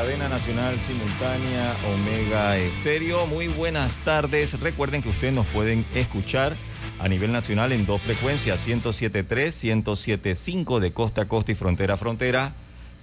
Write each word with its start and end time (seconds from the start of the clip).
Cadena 0.00 0.30
nacional 0.30 0.74
simultánea 0.86 1.76
Omega 1.92 2.56
Estéreo. 2.56 3.26
Muy 3.26 3.48
buenas 3.48 3.92
tardes. 3.96 4.58
Recuerden 4.58 5.02
que 5.02 5.10
ustedes 5.10 5.34
nos 5.34 5.46
pueden 5.48 5.84
escuchar 5.94 6.56
a 7.00 7.06
nivel 7.06 7.32
nacional 7.32 7.70
en 7.72 7.84
dos 7.84 8.00
frecuencias, 8.00 8.66
107.3, 8.66 9.84
107.5 9.84 10.78
de 10.78 10.92
costa 10.94 11.20
a 11.20 11.28
costa 11.28 11.52
y 11.52 11.54
frontera 11.54 11.94
a 11.94 11.96
frontera, 11.98 12.54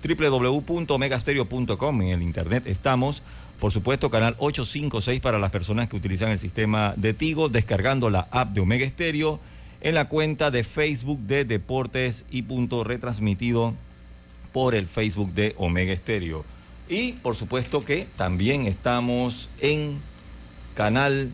www.omegastereo.com. 0.03 2.01
En 2.01 2.07
el 2.07 2.23
internet 2.23 2.63
estamos. 2.65 3.21
Por 3.59 3.71
supuesto, 3.71 4.09
canal 4.09 4.35
856 4.39 5.21
para 5.21 5.37
las 5.37 5.51
personas 5.51 5.89
que 5.89 5.97
utilizan 5.97 6.31
el 6.31 6.39
sistema 6.39 6.95
de 6.97 7.13
Tigo, 7.13 7.47
descargando 7.47 8.09
la 8.09 8.27
app 8.31 8.53
de 8.53 8.61
Omega 8.61 8.87
Estéreo 8.87 9.39
en 9.81 9.93
la 9.93 10.09
cuenta 10.09 10.49
de 10.49 10.63
Facebook 10.63 11.19
de 11.19 11.45
Deportes 11.45 12.25
y 12.31 12.41
punto 12.41 12.83
retransmitido 12.83 13.75
por 14.51 14.73
el 14.73 14.87
Facebook 14.87 15.35
de 15.35 15.53
Omega 15.59 15.93
Estéreo. 15.93 16.56
Y 16.89 17.13
por 17.13 17.35
supuesto 17.35 17.83
que 17.83 18.07
también 18.15 18.65
estamos 18.65 19.49
en 19.59 19.99
Canal 20.75 21.31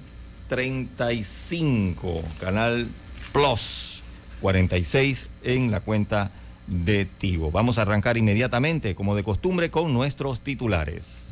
35, 0.49 2.23
Canal 2.39 2.87
Plus 3.31 4.01
46 4.41 5.27
en 5.43 5.71
la 5.71 5.79
cuenta 5.81 6.31
de 6.67 7.05
Tigo. 7.05 7.51
Vamos 7.51 7.77
a 7.77 7.83
arrancar 7.83 8.17
inmediatamente, 8.17 8.95
como 8.95 9.15
de 9.15 9.23
costumbre, 9.23 9.69
con 9.69 9.93
nuestros 9.93 10.39
titulares. 10.41 11.29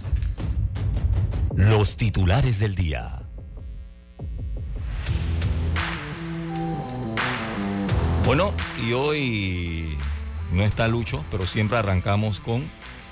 Los 1.55 1.97
titulares 1.97 2.59
del 2.59 2.75
día. 2.75 3.23
Bueno, 8.25 8.53
y 8.85 8.93
hoy 8.93 9.97
no 10.53 10.63
está 10.63 10.87
Lucho, 10.87 11.25
pero 11.31 11.45
siempre 11.45 11.77
arrancamos 11.77 12.39
con 12.39 12.63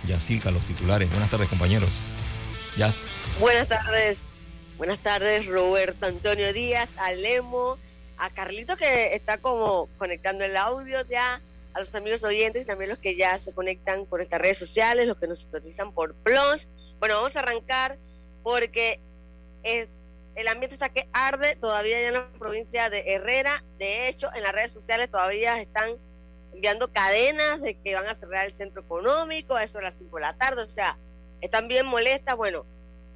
Yacilca, 0.08 0.52
los 0.52 0.66
titulares. 0.66 1.10
Buenas 1.10 1.30
tardes, 1.30 1.50
compañeros. 1.50 1.94
Yas. 2.78 3.36
Buenas 3.40 3.68
tardes. 3.68 4.18
Buenas 4.78 5.00
tardes, 5.00 5.48
Roberto 5.48 6.06
Antonio 6.06 6.54
Díaz, 6.54 6.90
a 6.96 7.12
Lemo, 7.12 7.78
a 8.18 8.30
Carlito 8.30 8.78
que 8.78 9.14
está 9.14 9.38
como 9.38 9.90
conectando 9.98 10.46
el 10.46 10.56
audio 10.56 11.06
ya, 11.10 11.42
a 11.74 11.80
los 11.80 11.94
amigos 11.96 12.24
oyentes 12.24 12.64
y 12.64 12.66
también 12.66 12.90
los 12.90 13.00
que 13.00 13.18
ya 13.18 13.38
se 13.38 13.52
conectan 13.52 14.06
por 14.06 14.22
estas 14.22 14.40
redes 14.40 14.58
sociales, 14.58 15.06
los 15.06 15.18
que 15.18 15.28
nos 15.28 15.44
utilizan 15.44 15.92
por 15.92 16.16
Plus. 16.16 16.70
Bueno, 17.00 17.16
vamos 17.16 17.36
a 17.36 17.40
arrancar 17.40 17.98
porque 18.42 19.02
el 19.64 20.48
ambiente 20.48 20.76
está 20.76 20.88
que 20.88 21.10
arde 21.12 21.58
todavía 21.58 22.00
ya 22.00 22.08
en 22.08 22.14
la 22.14 22.30
provincia 22.40 22.90
de 22.90 23.04
Herrera. 23.06 23.62
De 23.78 24.08
hecho, 24.08 24.28
en 24.34 24.44
las 24.44 24.54
redes 24.54 24.72
sociales 24.72 25.12
todavía 25.12 25.60
están 25.60 25.98
enviando 26.54 26.92
cadenas 26.92 27.62
de 27.62 27.76
que 27.76 27.96
van 27.96 28.08
a 28.08 28.16
cerrar 28.16 28.46
el 28.46 28.54
centro 28.54 28.82
económico 28.82 29.56
a 29.56 29.64
eso 29.64 29.78
de 29.78 29.86
las 29.86 29.96
5 29.96 30.16
de 30.16 30.22
la 30.22 30.34
tarde, 30.34 30.64
o 30.64 30.70
sea, 30.70 30.98
están 31.42 31.68
bien 31.68 31.86
molestas. 31.86 32.36
Bueno, 32.36 32.66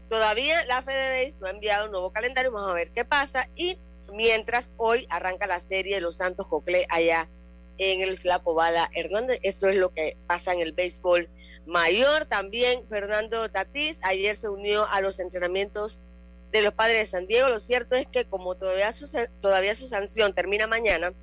todavía 0.10 0.64
la 0.66 0.82
FedEx 0.82 1.40
no 1.40 1.48
ha 1.48 1.52
enviado 1.52 1.86
un 1.86 1.92
nuevo 1.92 2.12
calendario, 2.12 2.52
vamos 2.52 2.70
a 2.70 2.76
ver 2.76 2.92
qué 2.92 3.06
pasa. 3.06 3.50
Y 3.56 3.78
mientras 4.14 4.72
hoy 4.78 5.08
arranca 5.10 5.48
la 5.48 5.60
serie 5.60 5.96
de 5.96 6.02
los 6.02 6.16
Santos 6.18 6.48
Cocle 6.48 6.86
allá 6.90 7.28
en 7.78 8.02
el 8.02 8.18
Flaco 8.18 8.54
Bala 8.54 8.90
Hernández, 8.94 9.40
eso 9.42 9.68
es 9.68 9.76
lo 9.76 9.90
que 9.90 10.16
pasa 10.28 10.54
en 10.54 10.60
el 10.60 10.74
béisbol 10.74 11.28
mayor. 11.66 12.26
También 12.26 12.88
Fernando 12.88 13.50
Tatís 13.50 13.98
ayer 14.04 14.36
se 14.36 14.50
unió 14.50 14.86
a 14.88 15.02
los 15.02 15.20
entrenamientos 15.20 16.00
de 16.52 16.62
los 16.62 16.74
padres 16.74 16.98
de 17.00 17.06
San 17.06 17.28
Diego. 17.28 17.50
Lo 17.50 17.60
cierto 17.60 17.96
es 17.96 18.06
que 18.08 18.26
como 18.26 18.56
todavía 18.56 18.92
su, 18.92 19.10
todavía 19.42 19.74
su 19.76 19.88
sanción 19.88 20.34
termina 20.34 20.68
mañana, 20.68 21.14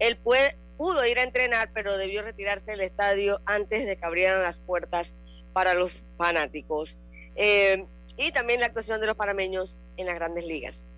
él 0.00 0.16
puede, 0.16 0.56
pudo 0.82 1.06
ir 1.06 1.20
a 1.20 1.22
entrenar, 1.22 1.70
pero 1.72 1.96
debió 1.96 2.22
retirarse 2.22 2.72
del 2.72 2.80
estadio 2.80 3.40
antes 3.46 3.86
de 3.86 3.96
que 3.96 4.04
abrieran 4.04 4.42
las 4.42 4.58
puertas 4.58 5.12
para 5.52 5.74
los 5.74 5.92
fanáticos. 6.18 6.96
Eh, 7.36 7.84
y 8.18 8.32
también 8.32 8.58
la 8.58 8.66
actuación 8.66 9.00
de 9.00 9.06
los 9.06 9.14
panameños 9.14 9.80
en 9.96 10.06
las 10.06 10.16
grandes 10.16 10.44
ligas. 10.44 10.88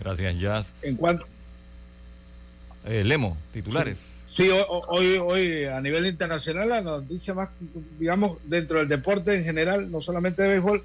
Gracias, 0.00 0.40
Jazz. 0.40 0.72
En 0.82 0.96
cuanto. 0.96 1.24
Eh, 2.84 3.04
Lemo, 3.04 3.36
titulares. 3.52 4.16
Sí, 4.26 4.50
hoy, 4.88 5.18
hoy, 5.18 5.66
a 5.66 5.80
nivel 5.80 6.06
internacional 6.06 6.68
la 6.70 6.80
noticia 6.80 7.32
más, 7.32 7.50
digamos, 8.00 8.38
dentro 8.42 8.80
del 8.80 8.88
deporte 8.88 9.34
en 9.34 9.44
general, 9.44 9.88
no 9.88 10.02
solamente 10.02 10.42
de 10.42 10.48
béisbol, 10.48 10.82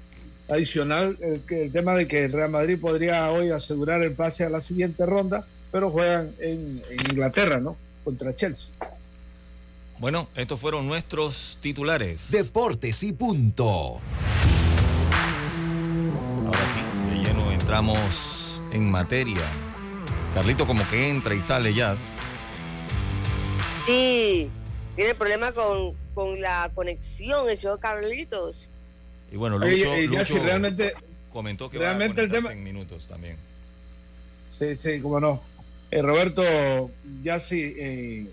adicional 0.48 1.18
el, 1.20 1.42
el 1.48 1.72
tema 1.72 1.96
de 1.96 2.06
que 2.06 2.26
el 2.26 2.32
Real 2.32 2.50
Madrid 2.50 2.78
podría 2.80 3.32
hoy 3.32 3.50
asegurar 3.50 4.04
el 4.04 4.12
pase 4.12 4.44
a 4.44 4.48
la 4.48 4.60
siguiente 4.60 5.06
ronda, 5.06 5.44
pero 5.72 5.90
juegan 5.90 6.32
en 6.38 6.80
Inglaterra, 7.10 7.58
¿no? 7.58 7.76
Contra 8.08 8.34
Chelsea. 8.34 8.72
Bueno, 9.98 10.28
estos 10.34 10.58
fueron 10.58 10.86
nuestros 10.86 11.58
titulares. 11.60 12.30
Deportes 12.30 13.02
y 13.02 13.12
punto. 13.12 14.00
Ahora 16.46 16.58
sí, 16.72 17.10
de 17.10 17.22
lleno 17.22 17.52
entramos 17.52 18.62
en 18.72 18.90
materia. 18.90 19.42
Carlito 20.32 20.66
como 20.66 20.88
que 20.88 21.10
entra 21.10 21.34
y 21.34 21.42
sale 21.42 21.74
ya. 21.74 21.96
Sí, 23.84 24.50
tiene 24.96 25.14
problema 25.14 25.52
con, 25.52 25.92
con 26.14 26.40
la 26.40 26.70
conexión, 26.74 27.50
el 27.50 27.58
señor 27.58 27.78
Carlitos. 27.78 28.70
Y 29.30 29.36
bueno, 29.36 29.58
Lucho, 29.58 29.94
Lucho 29.94 30.42
realmente, 30.42 30.94
comentó 31.30 31.68
que 31.68 31.76
realmente 31.76 32.14
va 32.14 32.22
a 32.22 32.24
el 32.24 32.30
tema, 32.30 32.52
en 32.52 32.64
minutos 32.64 33.04
también. 33.06 33.36
Sí, 34.48 34.74
sí, 34.76 34.98
cómo 35.02 35.20
no. 35.20 35.42
Eh, 35.90 36.02
Roberto, 36.02 36.42
ya 37.22 37.40
sí, 37.40 37.74
eh, 37.78 38.26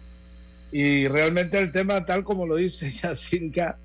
y 0.71 1.07
realmente 1.07 1.57
el 1.57 1.71
tema, 1.71 2.05
tal 2.05 2.23
como 2.23 2.45
lo 2.45 2.55
dice 2.55 2.91
Yacirca, 3.03 3.77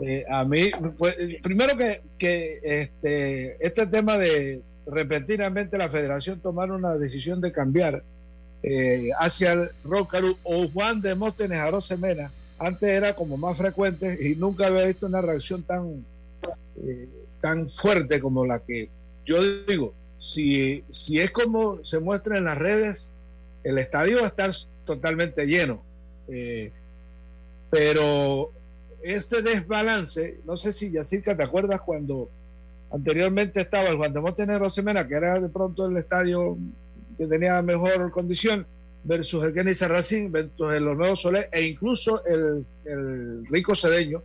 eh, 0.00 0.24
a 0.28 0.44
mí, 0.44 0.70
pues, 0.98 1.16
primero 1.42 1.76
que, 1.76 2.00
que 2.18 2.60
este, 2.62 3.64
este 3.64 3.86
tema 3.86 4.18
de 4.18 4.60
repentinamente 4.86 5.78
la 5.78 5.88
federación 5.88 6.40
tomar 6.40 6.72
una 6.72 6.96
decisión 6.96 7.40
de 7.40 7.52
cambiar 7.52 8.02
hacia 9.18 9.52
el 9.52 9.70
o 10.44 10.68
Juan 10.68 11.00
de 11.00 11.16
Móstenes 11.16 11.58
a 11.58 11.70
antes 12.58 12.88
era 12.88 13.14
como 13.14 13.36
más 13.36 13.58
frecuente 13.58 14.16
y 14.20 14.36
nunca 14.36 14.68
había 14.68 14.86
visto 14.86 15.06
una 15.06 15.20
reacción 15.20 15.64
tan, 15.64 16.04
tan 17.40 17.68
fuerte 17.68 18.20
como 18.20 18.46
la 18.46 18.60
que 18.60 18.88
yo 19.26 19.42
digo, 19.64 19.94
si, 20.22 20.84
si 20.88 21.18
es 21.18 21.32
como 21.32 21.82
se 21.82 21.98
muestra 21.98 22.38
en 22.38 22.44
las 22.44 22.56
redes, 22.56 23.10
el 23.64 23.76
estadio 23.76 24.18
va 24.18 24.26
a 24.26 24.28
estar 24.28 24.52
totalmente 24.84 25.46
lleno. 25.46 25.82
Eh, 26.28 26.70
pero 27.70 28.52
este 29.02 29.42
desbalance, 29.42 30.38
no 30.46 30.56
sé 30.56 30.72
si 30.72 30.92
Yacirca, 30.92 31.36
¿te 31.36 31.42
acuerdas 31.42 31.80
cuando 31.80 32.30
anteriormente 32.92 33.60
estaba 33.60 33.88
el 33.88 33.96
Juan 33.96 34.12
de 34.12 34.20
Montenegro 34.20 34.70
Semena, 34.70 35.08
que 35.08 35.16
era 35.16 35.40
de 35.40 35.48
pronto 35.48 35.86
el 35.86 35.96
estadio 35.96 36.56
que 37.18 37.26
tenía 37.26 37.60
mejor 37.60 38.08
condición, 38.12 38.64
versus 39.02 39.42
el 39.42 39.52
Kenny 39.52 39.74
Sarracín, 39.74 40.30
versus 40.30 40.72
el 40.72 40.84
Nuevo 40.84 41.16
Solé 41.16 41.48
e 41.50 41.62
incluso 41.62 42.24
el, 42.26 42.64
el 42.84 43.44
Rico 43.46 43.74
Cedeño, 43.74 44.22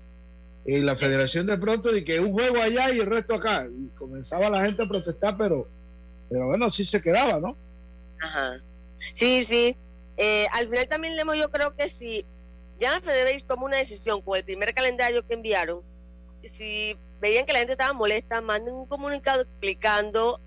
Y 0.63 0.77
la 0.81 0.95
federación 0.95 1.47
de 1.47 1.57
pronto 1.57 1.95
y 1.95 2.03
que 2.03 2.19
un 2.19 2.33
juego 2.33 2.61
allá 2.61 2.93
y 2.93 2.99
el 2.99 3.07
resto 3.07 3.33
acá. 3.33 3.67
Comenzaba 3.97 4.51
la 4.51 4.63
gente 4.63 4.83
a 4.83 4.87
protestar, 4.87 5.35
pero, 5.37 5.67
pero 6.29 6.47
bueno, 6.47 6.69
sí 6.69 6.85
se 6.85 7.01
quedaba, 7.01 7.39
¿no? 7.39 7.55
Ajá. 8.21 8.61
Sí, 9.13 9.43
sí. 9.43 9.77
Eh, 10.17 10.47
al 10.51 10.67
final 10.67 10.87
también 10.87 11.15
Lemo, 11.15 11.35
yo 11.35 11.51
creo 11.51 11.75
que 11.75 11.87
si 11.87 12.25
ya 12.79 12.99
Federation 13.01 13.47
tomó 13.47 13.65
una 13.65 13.77
decisión 13.77 14.21
con 14.21 14.37
el 14.37 14.43
primer 14.43 14.73
calendario 14.73 15.25
que 15.25 15.35
enviaron, 15.35 15.81
si 16.43 16.97
veían 17.19 17.45
que 17.45 17.53
la 17.53 17.59
gente 17.59 17.73
estaba 17.73 17.93
molesta, 17.93 18.41
manden 18.41 18.73
un 18.73 18.87
comunicado 18.87 19.41
explicando 19.41 20.39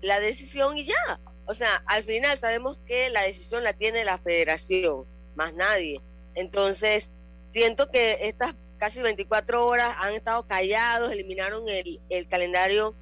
la 0.00 0.20
decisión 0.20 0.76
y 0.76 0.86
ya. 0.86 1.20
O 1.46 1.54
sea, 1.54 1.82
al 1.86 2.02
final 2.02 2.36
sabemos 2.36 2.78
que 2.86 3.10
la 3.10 3.22
decisión 3.22 3.62
la 3.62 3.72
tiene 3.72 4.04
la 4.04 4.18
federación, 4.18 5.04
más 5.34 5.54
nadie. 5.54 6.00
Entonces, 6.34 7.10
siento 7.50 7.90
que 7.90 8.18
estas 8.22 8.54
casi 8.78 9.00
24 9.00 9.64
horas 9.64 9.94
han 9.98 10.14
estado 10.14 10.46
callados, 10.46 11.10
eliminaron 11.12 11.68
el, 11.68 12.00
el 12.10 12.26
calendario 12.28 12.94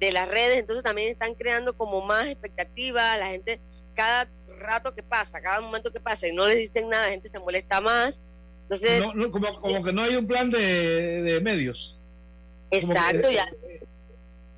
de 0.00 0.12
las 0.12 0.28
redes, 0.28 0.58
entonces 0.58 0.82
también 0.82 1.10
están 1.10 1.34
creando 1.34 1.76
como 1.76 2.00
más 2.00 2.26
expectativas, 2.26 3.18
la 3.18 3.26
gente 3.28 3.60
cada 3.94 4.30
rato 4.58 4.94
que 4.94 5.02
pasa, 5.02 5.40
cada 5.42 5.60
momento 5.60 5.92
que 5.92 6.00
pasa 6.00 6.26
y 6.26 6.32
no 6.32 6.46
les 6.46 6.56
dicen 6.56 6.88
nada, 6.88 7.04
la 7.04 7.12
gente 7.12 7.28
se 7.28 7.38
molesta 7.38 7.80
más. 7.80 8.22
Entonces, 8.62 9.02
como, 9.30 9.82
que 9.82 9.92
no 9.92 10.02
hay 10.02 10.16
un 10.16 10.26
plan 10.26 10.50
de, 10.50 11.40
medios. 11.42 11.98
Exacto, 12.70 13.30
ya. 13.30 13.46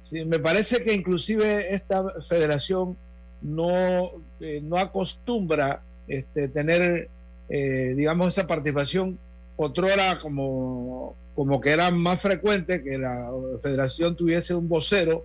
Sí, 0.02 0.24
me 0.24 0.38
parece 0.38 0.84
que 0.84 0.92
inclusive 0.92 1.74
esta 1.74 2.04
federación 2.28 2.96
no, 3.40 4.12
eh, 4.40 4.60
no 4.62 4.76
acostumbra 4.76 5.82
este, 6.06 6.48
tener, 6.48 7.08
eh, 7.48 7.94
digamos, 7.96 8.28
esa 8.28 8.46
participación 8.46 9.18
otrora 9.56 10.18
como, 10.20 11.16
como 11.34 11.60
que 11.60 11.70
era 11.70 11.90
más 11.90 12.20
frecuente 12.20 12.82
que 12.82 12.98
la 12.98 13.30
federación 13.62 14.16
tuviese 14.16 14.54
un 14.54 14.68
vocero 14.68 15.24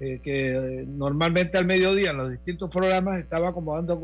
eh, 0.00 0.20
que 0.22 0.84
normalmente 0.86 1.58
al 1.58 1.66
mediodía 1.66 2.10
en 2.10 2.18
los 2.18 2.30
distintos 2.30 2.70
programas 2.70 3.18
estaba 3.18 3.52
como 3.52 3.74
dando, 3.74 4.00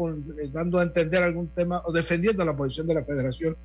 dando 0.52 0.78
a 0.78 0.82
entender 0.82 1.22
algún 1.22 1.48
tema 1.48 1.82
o 1.84 1.92
defendiendo 1.92 2.44
la 2.44 2.56
posición 2.56 2.86
de 2.88 2.94
la 2.94 3.04
federación. 3.04 3.56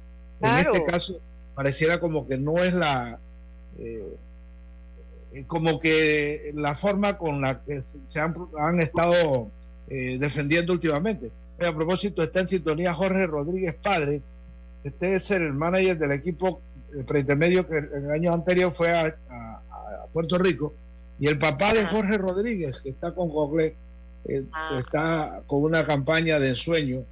En 0.42 0.58
este 0.60 0.84
caso 0.86 1.20
pareciera 1.56 2.00
como 2.00 2.28
que 2.28 2.38
no 2.38 2.58
es 2.58 2.74
la 2.74 3.20
como 5.48 5.80
que 5.80 6.52
la 6.56 6.76
forma 6.76 7.18
con 7.18 7.42
la 7.42 7.62
que 7.64 7.84
se 8.08 8.20
han, 8.20 8.34
han 8.58 8.80
estado 8.80 9.50
eh, 9.90 10.18
defendiendo 10.20 10.74
últimamente. 10.74 11.32
a 11.66 11.74
propósito, 11.74 12.24
está 12.24 12.42
en 12.42 12.48
sintonía 12.48 12.94
Jorge 12.94 13.26
Rodríguez 13.28 13.76
Padre. 13.76 14.22
Este 14.84 15.16
es 15.16 15.32
el 15.32 15.54
manager 15.54 15.98
del 15.98 16.12
equipo 16.12 16.62
preintermedio 17.06 17.68
que 17.68 17.78
en 17.78 18.06
el 18.06 18.12
año 18.12 18.34
anterior 18.34 18.74
fue 18.74 18.92
a, 18.92 19.16
Puerto 20.14 20.38
Rico. 20.38 20.74
Y 21.20 21.28
el 21.28 21.38
papá 21.38 21.74
de 21.74 21.86
Jorge 21.86 22.18
Rodríguez, 22.18 22.80
que 22.80 22.90
está 22.90 23.14
con 23.14 23.30
Google, 23.30 23.76
eh, 24.26 24.44
ah. 24.52 24.78
está 24.80 25.44
con 25.46 25.64
una 25.64 25.86
campaña 25.86 26.40
de 26.40 26.50
ensueño. 26.50 27.04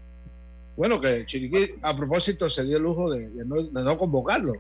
Bueno, 0.76 1.00
que 1.00 1.26
Chiriquí, 1.26 1.76
a 1.82 1.96
propósito, 1.96 2.50
se 2.50 2.64
dio 2.64 2.78
el 2.78 2.84
lujo 2.84 3.12
de, 3.12 3.30
no, 3.46 3.98
convocarlo. 3.98 4.54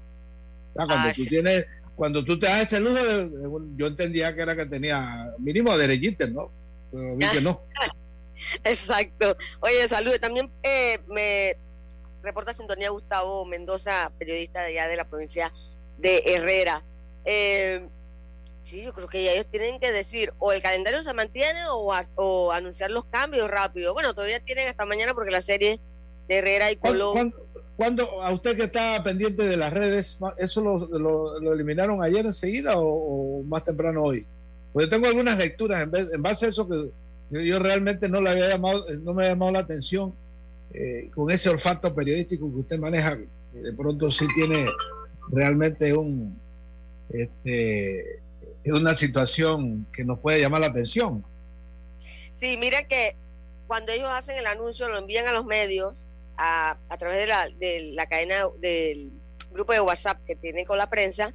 cuando 0.73 0.95
ah, 0.95 1.11
tú 1.15 1.25
tienes, 1.25 1.65
cuando 1.95 2.23
tú 2.23 2.37
te 2.37 2.45
das 2.45 2.71
ese 2.71 2.79
lujo, 2.79 3.61
yo 3.75 3.87
entendía 3.87 4.35
que 4.35 4.41
era 4.41 4.55
que 4.55 4.65
tenía 4.65 5.33
mínimo 5.39 5.75
derechito, 5.77 6.27
¿no? 6.27 6.51
Pero 6.91 7.15
vi 7.15 7.27
que 7.27 7.41
no. 7.41 7.61
Exacto. 8.63 9.35
Oye, 9.61 9.87
saludos. 9.87 10.19
También 10.19 10.49
eh, 10.63 10.99
me 11.07 11.55
reporta 12.27 12.53
sintonía 12.53 12.89
Gustavo 12.89 13.45
Mendoza, 13.45 14.11
periodista 14.19 14.61
de 14.61 14.67
allá 14.67 14.87
de 14.87 14.97
la 14.97 15.05
provincia 15.05 15.53
de 15.97 16.21
Herrera. 16.25 16.83
Eh, 17.23 17.87
sí, 18.63 18.83
yo 18.83 18.93
creo 18.93 19.07
que 19.07 19.31
ellos 19.31 19.47
tienen 19.49 19.79
que 19.79 19.91
decir 19.91 20.33
o 20.37 20.51
el 20.51 20.61
calendario 20.61 21.01
se 21.01 21.13
mantiene 21.13 21.61
o, 21.69 22.51
anunciar 22.51 22.91
los 22.91 23.05
cambios 23.05 23.49
rápido. 23.49 23.93
Bueno, 23.93 24.13
todavía 24.13 24.41
tienen 24.41 24.67
hasta 24.67 24.85
mañana 24.85 25.13
porque 25.13 25.31
la 25.31 25.41
serie 25.41 25.79
de 26.27 26.37
Herrera 26.37 26.71
y 26.71 26.75
Colón. 26.75 27.33
¿Cuándo, 27.77 28.23
a 28.23 28.31
usted 28.31 28.57
que 28.57 28.63
está 28.63 29.01
pendiente 29.03 29.43
de 29.43 29.55
las 29.55 29.71
redes, 29.71 30.19
eso 30.37 30.61
lo, 30.61 31.53
eliminaron 31.53 32.03
ayer 32.03 32.25
enseguida 32.25 32.73
o, 32.75 33.43
más 33.43 33.63
temprano 33.63 34.01
hoy? 34.01 34.25
Pues 34.73 34.87
yo 34.87 34.89
tengo 34.89 35.07
algunas 35.07 35.37
lecturas 35.37 35.83
en, 35.83 35.95
en 35.95 36.21
base 36.21 36.47
a 36.47 36.49
eso 36.49 36.67
que 36.67 36.89
yo, 37.29 37.59
realmente 37.59 38.09
no 38.09 38.19
le 38.19 38.31
había 38.31 38.49
llamado, 38.49 38.85
no 39.01 39.13
me 39.13 39.25
ha 39.25 39.29
llamado 39.29 39.51
la 39.51 39.59
atención 39.59 40.13
eh, 40.73 41.09
con 41.13 41.31
ese 41.31 41.49
olfato 41.49 41.93
periodístico 41.93 42.51
que 42.51 42.59
usted 42.59 42.79
maneja. 42.79 43.17
De 43.53 43.73
pronto 43.73 44.11
sí 44.11 44.27
tiene 44.35 44.67
realmente 45.29 45.93
un 45.93 46.39
este, 47.09 48.19
es 48.63 48.73
una 48.73 48.93
situación 48.93 49.87
que 49.93 50.03
nos 50.03 50.19
puede 50.19 50.41
llamar 50.41 50.61
la 50.61 50.67
atención. 50.67 51.23
Sí, 52.35 52.57
mira 52.57 52.87
que 52.87 53.15
cuando 53.65 53.91
ellos 53.91 54.09
hacen 54.11 54.37
el 54.37 54.47
anuncio 54.47 54.89
lo 54.89 54.97
envían 54.97 55.27
a 55.27 55.31
los 55.31 55.45
medios 55.45 56.05
a, 56.37 56.77
a 56.89 56.97
través 56.97 57.19
de 57.19 57.27
la, 57.27 57.49
de 57.49 57.91
la 57.93 58.07
cadena 58.07 58.43
del 58.59 59.11
grupo 59.51 59.73
de 59.73 59.81
WhatsApp 59.81 60.23
que 60.25 60.35
tienen 60.35 60.65
con 60.65 60.77
la 60.77 60.89
prensa, 60.89 61.33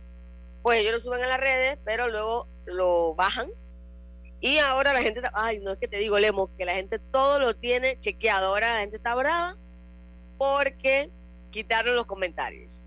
pues 0.63 0.81
ellos 0.81 0.93
lo 0.93 1.01
suben 1.01 1.23
a 1.23 1.27
las 1.27 1.41
redes, 1.41 1.79
pero 1.85 2.09
luego 2.09 2.47
lo 2.67 3.15
bajan 3.15 3.49
y 4.43 4.59
ahora 4.59 4.93
la 4.93 5.01
gente, 5.01 5.23
ay, 5.35 5.61
no 5.61 5.71
es 5.71 5.79
que 5.79 5.87
te 5.87 5.99
digo, 5.99 6.19
Lemo, 6.19 6.51
que 6.57 6.65
la 6.65 6.75
gente 6.75 6.99
todo 6.99 7.39
lo 7.39 7.55
tiene 7.55 7.97
chequeado. 8.01 8.49
Ahora 8.49 8.75
la 8.75 8.81
gente 8.81 8.97
está 8.97 9.15
brava 9.15 9.57
porque 10.37 11.11
quitaron 11.53 11.95
los 11.95 12.07
comentarios. 12.07 12.81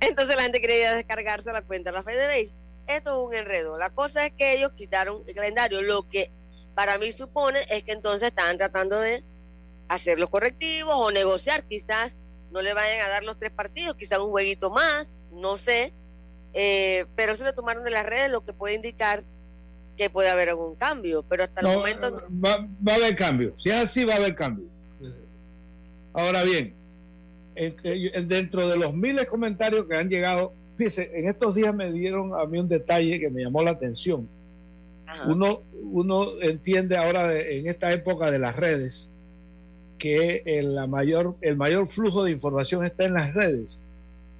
Entonces 0.00 0.36
la 0.36 0.42
gente 0.42 0.60
quería 0.60 0.92
descargarse 0.92 1.50
la 1.52 1.62
cuenta 1.62 1.90
de 1.90 1.96
la 1.96 2.02
FedeBase. 2.02 2.52
Esto 2.86 3.12
es 3.12 3.28
un 3.28 3.34
enredo. 3.34 3.78
La 3.78 3.88
cosa 3.88 4.26
es 4.26 4.34
que 4.34 4.52
ellos 4.52 4.72
quitaron 4.76 5.22
el 5.26 5.34
calendario. 5.34 5.80
Lo 5.80 6.06
que 6.06 6.30
para 6.74 6.98
mí 6.98 7.12
supone 7.12 7.60
es 7.70 7.82
que 7.82 7.92
entonces 7.92 8.28
están 8.28 8.58
tratando 8.58 9.00
de 9.00 9.24
hacer 9.88 10.20
los 10.20 10.28
correctivos 10.28 10.94
o 10.94 11.10
negociar. 11.10 11.62
Quizás 11.62 12.18
no 12.50 12.60
le 12.60 12.74
vayan 12.74 13.00
a 13.00 13.08
dar 13.08 13.24
los 13.24 13.38
tres 13.38 13.52
partidos, 13.52 13.96
quizás 13.96 14.18
un 14.18 14.30
jueguito 14.30 14.68
más, 14.68 15.22
no 15.32 15.56
sé. 15.56 15.94
Eh, 16.52 17.06
pero 17.16 17.34
se 17.34 17.44
lo 17.44 17.54
tomaron 17.54 17.84
de 17.84 17.90
las 17.90 18.04
redes, 18.04 18.30
lo 18.30 18.44
que 18.44 18.52
puede 18.52 18.74
indicar 18.74 19.24
que 19.96 20.10
puede 20.10 20.28
haber 20.28 20.50
algún 20.50 20.74
cambio, 20.74 21.24
pero 21.28 21.44
hasta 21.44 21.60
el 21.60 21.76
momento... 21.76 22.22
Va, 22.44 22.66
va, 22.86 22.92
a 22.92 22.96
haber 22.96 23.16
cambio, 23.16 23.54
si 23.56 23.70
es 23.70 23.76
así 23.76 24.04
va 24.04 24.14
a 24.14 24.16
haber 24.16 24.34
cambio. 24.34 24.66
Ahora 26.12 26.42
bien, 26.44 26.74
dentro 28.26 28.68
de 28.68 28.76
los 28.76 28.94
miles 28.94 29.22
de 29.22 29.26
comentarios 29.26 29.86
que 29.86 29.96
han 29.96 30.08
llegado, 30.08 30.52
fíjese, 30.76 31.10
en 31.14 31.28
estos 31.28 31.54
días 31.54 31.74
me 31.74 31.90
dieron 31.92 32.38
a 32.38 32.44
mí 32.46 32.58
un 32.58 32.68
detalle 32.68 33.20
que 33.20 33.30
me 33.30 33.42
llamó 33.42 33.62
la 33.62 33.72
atención. 33.72 34.28
Uno, 35.26 35.60
uno 35.82 36.40
entiende 36.40 36.96
ahora 36.96 37.38
en 37.38 37.66
esta 37.66 37.92
época 37.92 38.30
de 38.30 38.38
las 38.38 38.56
redes 38.56 39.08
que 39.98 40.42
el, 40.46 40.74
la 40.74 40.86
mayor, 40.86 41.36
el 41.42 41.56
mayor 41.56 41.86
flujo 41.86 42.24
de 42.24 42.30
información 42.30 42.84
está 42.84 43.04
en 43.04 43.14
las 43.14 43.34
redes. 43.34 43.82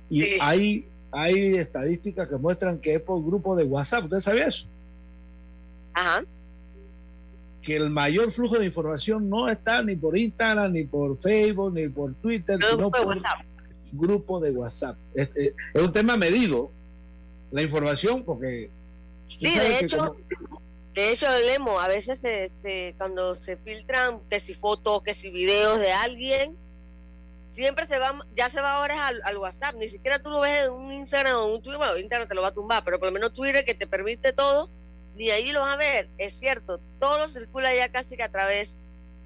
Y 0.08 0.40
hay, 0.40 0.86
hay 1.10 1.54
estadísticas 1.56 2.26
que 2.26 2.36
muestran 2.36 2.78
que 2.78 2.94
es 2.94 3.00
por 3.00 3.22
grupo 3.22 3.54
de 3.54 3.64
WhatsApp. 3.64 4.04
¿Usted 4.04 4.20
sabía 4.20 4.46
eso? 4.46 4.66
Que 7.62 7.76
el 7.76 7.90
mayor 7.90 8.30
flujo 8.30 8.58
de 8.58 8.66
información 8.66 9.28
no 9.28 9.48
está 9.48 9.82
ni 9.82 9.94
por 9.94 10.16
Instagram, 10.16 10.72
ni 10.72 10.84
por 10.84 11.20
Facebook, 11.20 11.72
ni 11.72 11.88
por 11.88 12.14
Twitter, 12.14 12.58
sino 12.60 12.90
por 12.90 13.06
WhatsApp. 13.06 13.44
grupo 13.92 14.40
de 14.40 14.50
WhatsApp. 14.50 14.96
Es, 15.14 15.30
un 15.74 15.92
tema 15.92 16.16
medido, 16.16 16.72
la 17.50 17.62
información, 17.62 18.24
porque... 18.24 18.70
Sí, 19.28 19.56
de 19.58 19.78
hecho, 19.80 20.16
de 20.94 21.10
hecho, 21.10 21.26
Lemo, 21.46 21.80
a 21.80 21.88
veces 21.88 22.20
se, 22.20 22.94
cuando 22.98 23.34
se 23.34 23.56
filtran 23.56 24.20
que 24.28 24.40
si 24.40 24.54
fotos, 24.54 25.02
que 25.02 25.14
si 25.14 25.30
videos 25.30 25.78
de 25.78 25.90
alguien, 25.90 26.54
siempre 27.50 27.86
se 27.86 27.98
va, 27.98 28.26
ya 28.36 28.50
se 28.50 28.60
va 28.60 28.74
ahora 28.74 29.06
al, 29.06 29.20
al, 29.24 29.38
WhatsApp, 29.38 29.76
ni 29.76 29.88
siquiera 29.88 30.22
tú 30.22 30.30
lo 30.30 30.40
ves 30.40 30.66
en 30.66 30.72
un 30.72 30.92
Instagram 30.92 31.36
o 31.36 31.54
un 31.54 31.62
Twitter, 31.62 31.78
bueno, 31.78 31.96
Instagram 31.96 32.28
te 32.28 32.34
lo 32.34 32.42
va 32.42 32.48
a 32.48 32.54
tumbar, 32.54 32.84
pero 32.84 32.98
por 32.98 33.08
lo 33.08 33.12
menos 33.12 33.32
Twitter 33.32 33.64
que 33.64 33.74
te 33.74 33.86
permite 33.86 34.34
todo, 34.34 34.68
ni 35.22 35.30
ahí 35.30 35.52
lo 35.52 35.60
vas 35.60 35.74
a 35.74 35.76
ver, 35.76 36.08
es 36.18 36.32
cierto, 36.32 36.80
todo 36.98 37.28
circula 37.28 37.72
ya 37.72 37.92
casi 37.92 38.16
que 38.16 38.24
a 38.24 38.28
través 38.28 38.74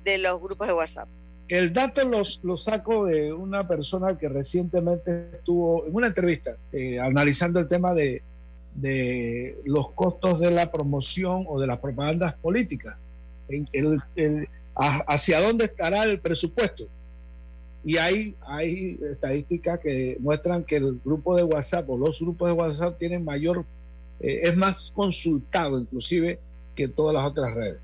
de 0.05 0.19
los 0.19 0.39
grupos 0.43 0.67
de 0.69 0.75
WhatsApp. 0.75 1.09
El 1.49 1.73
dato 1.73 2.03
lo 2.43 2.57
saco 2.59 3.07
de 3.07 3.33
una 3.33 3.67
persona 3.67 4.19
que 4.19 4.29
recientemente 4.29 5.31
estuvo 5.33 5.87
en 5.87 5.95
una 5.95 6.09
entrevista 6.09 6.59
eh, 6.71 7.01
analizando 7.01 7.61
el 7.61 7.67
tema 7.67 7.95
de, 7.95 8.21
de, 8.75 9.59
los 9.65 9.91
costos 9.93 10.41
de 10.41 10.51
la 10.51 10.71
promoción 10.71 11.47
o 11.49 11.59
de 11.59 11.67
las 11.67 11.79
propagandas 11.79 12.35
políticas. 12.35 12.99
el, 13.49 14.49
hacia 14.75 15.41
dónde 15.41 15.65
estará 15.65 16.03
el 16.03 16.21
presupuesto. 16.21 16.89
Y 17.85 17.97
hay, 17.97 18.37
hay 18.47 19.01
estadísticas 19.11 19.79
que 19.79 20.19
muestran 20.21 20.63
que 20.63 20.77
el 20.77 21.01
grupo 21.03 21.35
de 21.37 21.45
WhatsApp 21.45 21.89
o 21.89 21.97
los 21.97 22.21
grupos 22.21 22.49
de 22.49 22.55
WhatsApp 22.55 22.99
tienen 22.99 23.25
mayor 23.25 23.65
eh, 24.21 24.41
es 24.45 24.57
más 24.57 24.93
consultado 24.95 25.79
inclusive 25.79 26.39
que 26.75 26.89
todas 26.89 27.15
las 27.15 27.25
otras 27.25 27.55
redes. 27.55 27.79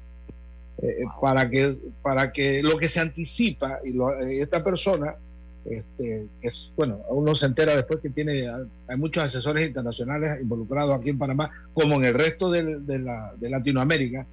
Eh, 0.82 1.02
eh, 1.02 1.04
para, 1.20 1.48
que, 1.48 1.76
para 2.02 2.32
que 2.32 2.62
lo 2.62 2.76
que 2.76 2.88
se 2.88 3.00
anticipa, 3.00 3.80
y 3.84 4.40
esta 4.40 4.64
persona 4.64 5.16
Este, 5.64 6.26
es, 6.40 6.72
bueno, 6.76 6.98
uno 7.08 7.34
se 7.34 7.46
entera 7.46 7.76
después 7.76 8.00
que 8.00 8.10
tiene, 8.10 8.48
hay 8.48 8.96
muchos 8.96 9.22
asesores 9.22 9.66
internacionales 9.66 10.40
involucrados 10.40 10.98
aquí 10.98 11.10
en 11.10 11.18
Panamá, 11.18 11.50
como 11.72 11.96
en 11.96 12.04
el 12.04 12.14
resto 12.14 12.50
de, 12.50 12.62
la, 12.98 13.32
de 13.38 13.50
Latinoamérica, 13.50 14.26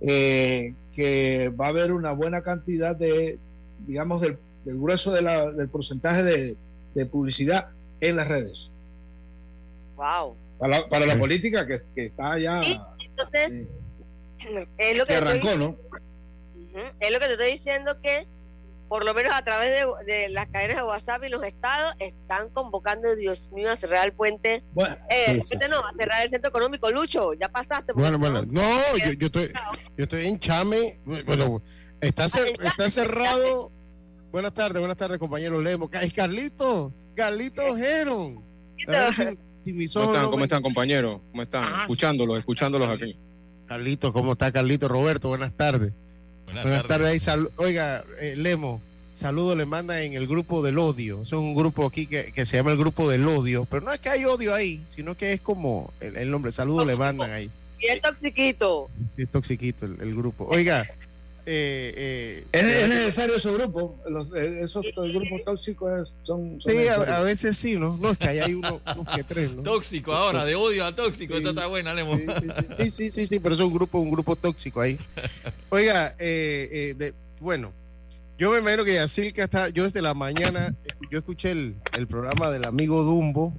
eh, 0.00 0.74
que 0.94 1.48
va 1.48 1.66
a 1.66 1.68
haber 1.70 1.92
una 1.92 2.12
buena 2.12 2.42
cantidad 2.42 2.94
de, 2.94 3.38
digamos, 3.86 4.20
del, 4.20 4.38
grueso 4.64 5.12
de 5.12 5.22
la, 5.22 5.50
del 5.50 5.68
porcentaje 5.68 6.22
de, 6.22 7.06
publicidad 7.06 7.70
en 8.00 8.16
las 8.16 8.28
redes. 8.28 8.70
Wow. 9.96 10.36
Para, 10.88 11.06
la 11.06 11.18
política 11.18 11.66
que, 11.66 11.82
está 11.96 12.38
ya. 12.38 12.62
entonces, 12.98 13.66
es 14.78 14.96
lo 14.96 15.06
que, 15.06 15.14
arrancó, 15.14 15.54
¿no? 15.56 15.76
Es 17.00 17.12
lo 17.12 17.20
que 17.20 17.26
te 17.26 17.32
estoy 17.32 17.50
diciendo 17.50 18.00
que 18.00 18.26
por 18.88 19.04
lo 19.04 19.12
menos 19.12 19.32
a 19.34 19.42
través 19.42 19.86
de, 20.06 20.28
las 20.28 20.46
cadenas 20.46 20.76
de 20.76 20.82
WhatsApp 20.84 21.24
y 21.24 21.28
los 21.28 21.44
estados, 21.44 21.94
están 21.98 22.48
convocando, 22.50 23.14
Dios 23.16 23.50
mío, 23.50 23.70
a 23.70 23.76
cerrar 23.76 24.06
el 24.06 24.12
puente. 24.12 24.62
Bueno, 24.72 24.96
eh, 25.10 25.40
no, 25.68 25.78
a 25.78 25.92
cerrar 25.98 26.24
el 26.24 26.30
centro 26.30 26.48
económico. 26.50 26.90
Lucho, 26.90 27.32
ya 27.34 27.48
pasaste. 27.48 27.92
Bueno, 27.92 28.18
bueno, 28.18 28.42
no, 28.42 28.96
yo, 28.96 29.12
yo, 29.12 29.26
estoy, 29.26 29.52
yo 29.96 30.04
estoy 30.04 30.26
en 30.26 30.38
Chame. 30.38 31.00
Bueno, 31.04 31.62
está, 32.00 32.26
está 32.26 32.90
cerrado. 32.90 33.72
Buenas 34.30 34.54
tardes, 34.54 34.78
buenas 34.78 34.96
tardes, 34.96 35.18
compañero 35.18 35.60
Lemo. 35.60 35.90
Es 35.92 36.12
Carlito, 36.12 36.92
Carlito 37.16 37.62
Geron. 39.64 39.88
¿Cómo 39.92 40.12
están, 40.12 40.30
¿Cómo 40.30 40.44
están 40.44 40.62
compañeros? 40.62 41.20
¿Cómo 41.30 41.42
están? 41.42 41.64
Ah, 41.64 41.78
escuchándolos, 41.82 42.38
escuchándolos 42.38 42.88
aquí. 42.88 43.16
Carlito, 43.66 44.12
¿cómo 44.12 44.32
está 44.32 44.52
Carlito? 44.52 44.88
Roberto, 44.88 45.28
buenas 45.28 45.52
tardes. 45.56 45.92
Buenas, 46.46 46.86
tardes. 46.86 47.26
Oiga, 47.56 48.04
eh, 48.20 48.34
Lemo, 48.36 48.80
saludo 49.14 49.56
le 49.56 49.64
manda 49.64 50.02
en 50.02 50.12
el 50.12 50.26
grupo 50.26 50.62
del 50.62 50.78
odio. 50.78 51.22
Es 51.22 51.32
un 51.32 51.54
grupo 51.54 51.86
aquí 51.86 52.06
que, 52.06 52.32
se 52.44 52.56
llama 52.56 52.72
el 52.72 52.78
grupo 52.78 53.08
del 53.08 53.26
odio, 53.26 53.64
pero 53.64 53.84
no 53.84 53.92
es 53.92 54.00
que 54.00 54.10
hay 54.10 54.24
odio 54.24 54.54
ahí, 54.54 54.82
sino 54.88 55.16
que 55.16 55.32
es 55.32 55.40
como 55.40 55.92
el, 56.00 56.30
nombre. 56.30 56.52
Saludo 56.52 56.84
le 56.84 56.96
mandan 56.96 57.32
ahí. 57.32 57.50
Y 57.80 57.86
es 57.86 58.00
toxiquito. 58.00 58.90
Es 59.16 59.30
toxiquito 59.30 59.86
el 59.86 60.14
grupo. 60.14 60.46
Oiga. 60.46 60.86
Eh, 61.46 62.44
eh, 62.52 62.58
¿Es, 62.58 62.88
necesario 62.88 63.36
ese 63.36 63.52
grupo? 63.52 64.00
Los, 64.08 64.28
eh, 64.34 64.60
esos 64.62 64.84
grupos 64.94 65.44
tóxicos 65.44 66.14
son. 66.22 66.58
sí, 66.60 66.88
a, 66.88 67.20
veces 67.20 67.56
sí, 67.58 67.76
¿no? 67.76 67.98
No, 67.98 68.12
es 68.12 68.18
que 68.18 68.28
hay 68.28 68.54
uno, 68.54 68.80
que 69.14 69.24
tres, 69.24 69.52
¿no? 69.52 69.62
Tóxico 69.62 70.14
ahora, 70.14 70.46
de 70.46 70.54
odio 70.54 70.86
a 70.86 70.96
tóxico, 70.96 71.34
esto 71.34 71.50
está 71.50 71.66
buena, 71.66 71.92
Lemo. 71.92 72.16
Sí 72.16 72.90
sí, 72.90 73.10
sí, 73.10 73.26
sí, 73.26 73.40
pero 73.40 73.54
es 73.54 73.60
un 73.60 73.74
grupo, 73.74 73.98
un 73.98 74.10
grupo 74.10 74.36
tóxico 74.36 74.80
ahí. 74.80 74.98
Oiga, 75.68 76.14
eh, 76.18 76.94
de, 76.96 77.12
bueno, 77.40 77.72
yo 78.38 78.50
me 78.50 78.58
imagino 78.60 78.84
que 78.84 78.94
Yacilca 78.94 79.44
está. 79.44 79.68
Yo 79.68 79.84
desde 79.84 80.00
la 80.00 80.14
mañana, 80.14 80.74
yo 81.10 81.18
escuché 81.18 81.50
el, 81.50 81.74
el 81.96 82.06
programa 82.06 82.50
del 82.50 82.64
amigo 82.64 83.02
Dumbo. 83.02 83.52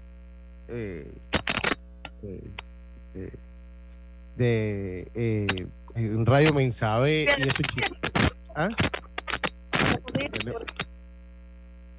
de. 4.38 5.68
En 5.96 6.26
Radio 6.26 6.54
Mensabe 6.54 7.24
y 7.38 7.42
eso 7.48 7.64
¿Ah? 8.54 8.70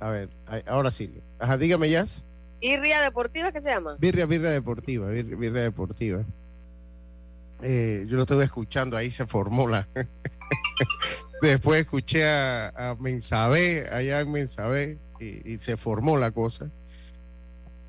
A 0.00 0.10
ver, 0.10 0.28
ahora 0.66 0.90
sí. 0.90 1.12
Ajá, 1.38 1.56
dígame, 1.56 1.88
ya. 1.90 2.04
¿Birria 2.60 3.02
Deportiva 3.02 3.52
qué 3.52 3.60
se 3.60 3.70
llama? 3.70 3.96
Birria, 3.98 4.26
Birria 4.26 4.50
Deportiva, 4.50 5.08
Birria, 5.08 5.62
Deportiva. 5.62 6.24
Eh, 7.62 8.04
yo 8.06 8.16
lo 8.16 8.22
estuve 8.22 8.44
escuchando, 8.44 8.96
ahí 8.96 9.10
se 9.10 9.26
formó 9.26 9.68
la. 9.68 9.88
Después 11.42 11.80
escuché 11.80 12.24
a, 12.24 12.68
a 12.68 12.94
Mensabe, 12.96 13.88
allá 13.90 14.20
en 14.20 14.32
Mensabe, 14.32 14.98
y, 15.20 15.58
se 15.58 15.76
formó 15.76 16.16
la 16.16 16.30
cosa. 16.30 16.70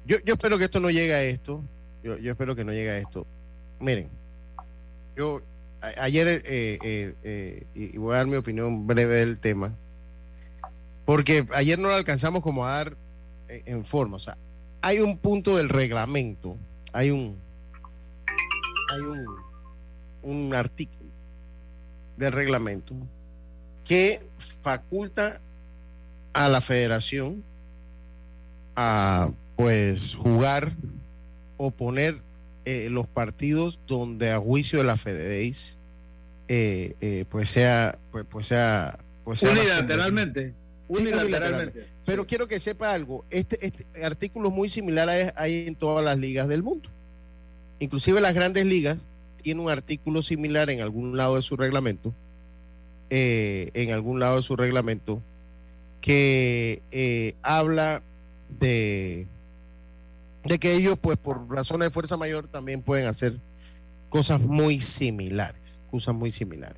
Yo, 0.05 0.17
yo 0.25 0.35
espero 0.35 0.57
que 0.57 0.65
esto 0.65 0.79
no 0.79 0.89
llegue 0.89 1.13
a 1.13 1.23
esto. 1.23 1.61
Yo, 2.03 2.17
yo 2.17 2.31
espero 2.31 2.55
que 2.55 2.63
no 2.63 2.71
llegue 2.71 2.91
a 2.91 2.97
esto. 2.97 3.25
Miren, 3.79 4.09
yo 5.15 5.41
ayer, 5.97 6.27
eh, 6.27 6.79
eh, 6.83 7.15
eh, 7.23 7.63
y 7.75 7.97
voy 7.97 8.13
a 8.13 8.17
dar 8.17 8.27
mi 8.27 8.35
opinión 8.35 8.87
breve 8.87 9.17
del 9.17 9.37
tema, 9.37 9.73
porque 11.05 11.47
ayer 11.53 11.79
no 11.79 11.87
lo 11.87 11.95
alcanzamos 11.95 12.43
como 12.43 12.65
a 12.65 12.71
dar 12.71 12.97
en 13.47 13.85
forma. 13.85 14.17
O 14.17 14.19
sea, 14.19 14.37
hay 14.81 14.99
un 14.99 15.17
punto 15.17 15.55
del 15.57 15.69
reglamento, 15.69 16.57
hay 16.93 17.11
un, 17.11 17.37
hay 18.93 19.01
un, 19.01 19.25
un 20.23 20.53
artículo 20.53 21.09
del 22.17 22.31
reglamento 22.31 22.93
que 23.85 24.21
faculta 24.61 25.39
a 26.33 26.49
la 26.49 26.61
federación 26.61 27.43
a 28.75 29.31
pues 29.55 30.15
jugar 30.15 30.71
o 31.57 31.71
poner 31.71 32.21
eh, 32.65 32.89
los 32.89 33.07
partidos 33.07 33.79
donde 33.87 34.33
a 34.33 34.39
juicio 34.39 34.79
de 34.79 34.85
la 34.85 34.97
FedeBase 34.97 35.76
eh, 36.47 36.95
eh, 37.01 37.25
pues 37.29 37.49
sea 37.49 37.97
pues, 38.11 38.25
pues 38.29 38.47
sea 38.47 38.99
pues 39.23 39.43
unilateralmente 39.43 40.53
unilateralmente 40.87 41.87
pero 42.05 42.25
quiero 42.25 42.47
que 42.47 42.59
sepa 42.59 42.93
algo 42.93 43.25
este, 43.29 43.65
este 43.65 43.85
artículo 44.03 44.49
es 44.49 44.55
muy 44.55 44.69
similar 44.69 45.09
a 45.09 45.33
hay 45.35 45.67
en 45.67 45.75
todas 45.75 46.03
las 46.05 46.17
ligas 46.17 46.47
del 46.47 46.63
mundo. 46.63 46.89
Inclusive 47.79 48.21
las 48.21 48.33
grandes 48.33 48.65
ligas 48.65 49.09
tienen 49.41 49.63
un 49.63 49.69
artículo 49.69 50.21
similar 50.21 50.69
en 50.69 50.81
algún 50.81 51.17
lado 51.17 51.35
de 51.35 51.41
su 51.41 51.57
reglamento 51.57 52.13
en 53.09 53.91
algún 53.91 54.19
lado 54.19 54.37
de 54.37 54.41
su 54.41 54.55
reglamento 54.55 55.21
que 56.01 57.35
habla 57.43 58.01
de 58.59 59.27
de 60.47 60.59
que 60.59 60.73
ellos, 60.73 60.97
pues 60.99 61.17
por 61.17 61.49
razones 61.49 61.87
de 61.87 61.91
fuerza 61.91 62.17
mayor, 62.17 62.47
también 62.47 62.81
pueden 62.81 63.07
hacer 63.07 63.39
cosas 64.09 64.39
muy 64.39 64.79
similares, 64.79 65.76
cosas 65.87 66.15
muy 66.15 66.31
similares. 66.31 66.77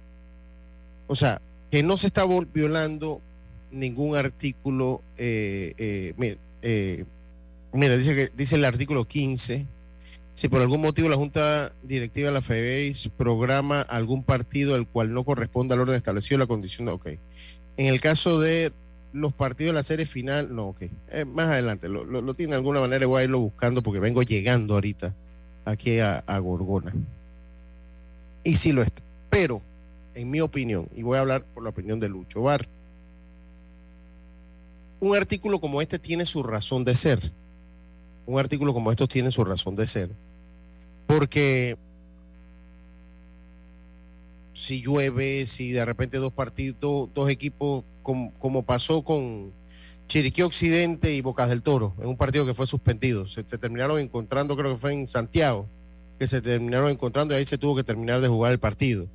O 1.08 1.16
sea, 1.16 1.42
que 1.72 1.84
no 1.84 1.98
se 1.98 2.08
está 2.08 2.26
violando 2.54 3.22
ningún 3.72 4.16
artículo. 4.16 5.02
Eh, 5.18 5.74
eh, 5.78 6.38
eh, 6.62 7.06
mira, 7.74 7.98
dice 7.98 8.16
que 8.16 8.30
dice 8.36 8.56
el 8.56 8.66
artículo 8.66 9.06
15. 9.06 9.66
Si 10.34 10.48
por 10.48 10.62
algún 10.62 10.82
motivo 10.82 11.10
la 11.10 11.18
Junta 11.18 11.74
Directiva 11.84 12.30
de 12.30 12.34
la 12.34 12.42
FEBEIS 12.42 13.10
programa 13.18 13.82
algún 13.82 14.24
partido 14.24 14.74
al 14.74 14.88
cual 14.88 15.14
no 15.14 15.26
corresponde 15.26 15.74
al 15.74 15.82
orden 15.82 15.96
establecido 15.96 16.38
la 16.38 16.48
condición 16.48 16.86
de, 16.86 16.94
ok. 16.94 17.08
En 17.76 17.88
el 17.88 18.00
caso 18.00 18.40
de 18.40 18.72
los 19.12 19.34
partidos 19.34 19.74
de 19.74 19.80
la 19.80 19.84
serie 19.84 20.06
final, 20.06 20.56
no, 20.56 20.68
ok. 20.68 20.84
Eh, 21.12 21.26
más 21.26 21.48
adelante, 21.48 21.90
lo, 21.90 22.04
lo, 22.06 22.34
tiene 22.34 22.52
de 22.52 22.58
alguna 22.58 22.80
manera, 22.80 23.06
voy 23.06 23.22
a 23.22 23.24
irlo 23.26 23.40
buscando 23.40 23.82
porque 23.82 24.00
vengo 24.00 24.24
llegando 24.24 24.76
ahorita 24.76 25.14
aquí 25.66 26.00
a, 26.00 26.22
Gorgona. 26.40 26.94
Y 28.44 28.56
sí 28.56 28.72
lo 28.72 28.82
está. 28.82 29.02
Pero, 29.30 29.62
en 30.16 30.30
mi 30.30 30.42
opinión, 30.42 30.88
y 30.96 31.04
voy 31.04 31.18
a 31.18 31.22
hablar 31.22 31.44
por 31.46 31.64
la 31.64 31.70
opinión 31.70 32.00
de 32.00 32.10
Lucho 32.10 32.42
Bar, 32.42 32.68
un 35.00 35.16
artículo 35.16 35.60
como 35.62 35.82
este 35.82 36.00
tiene 36.00 36.26
su 36.26 36.44
razón 36.44 36.84
de 36.84 36.96
ser. 36.96 37.32
Un 38.26 38.40
artículo 38.40 38.74
como 38.74 38.92
estos 38.92 39.08
tiene 39.08 39.32
su 39.32 39.44
razón 39.44 39.76
de 39.76 39.88
ser. 39.88 40.10
Porque 41.08 41.78
si 44.54 44.82
llueve, 44.82 45.46
si 45.46 45.72
de 45.72 45.86
repente 45.86 46.18
dos 46.18 46.34
partidos, 46.34 47.10
dos 47.14 47.30
equipos 47.30 47.86
como, 48.04 48.64
pasó 48.64 49.04
con 49.04 49.54
Chiriquí 50.08 50.42
Occidente 50.42 51.14
y 51.14 51.22
Bocas 51.22 51.50
del 51.50 51.64
Toro, 51.64 51.94
en 52.00 52.10
un 52.10 52.18
partido 52.18 52.46
que 52.46 52.54
fue 52.54 52.68
suspendido. 52.68 53.26
Se, 53.26 53.44
terminaron 53.44 54.00
encontrando, 54.00 54.58
creo 54.58 54.72
que 54.72 54.78
fue 54.78 54.94
en 54.94 55.08
Santiago, 55.08 55.68
que 56.20 56.28
se 56.28 56.42
terminaron 56.42 56.92
encontrando 56.92 57.34
y 57.34 57.38
ahí 57.38 57.46
se 57.46 57.58
tuvo 57.58 57.78
que 57.78 57.84
terminar 57.84 58.20
de 58.20 58.28
jugar 58.28 58.52
el 58.52 58.60
partido. 58.60 59.08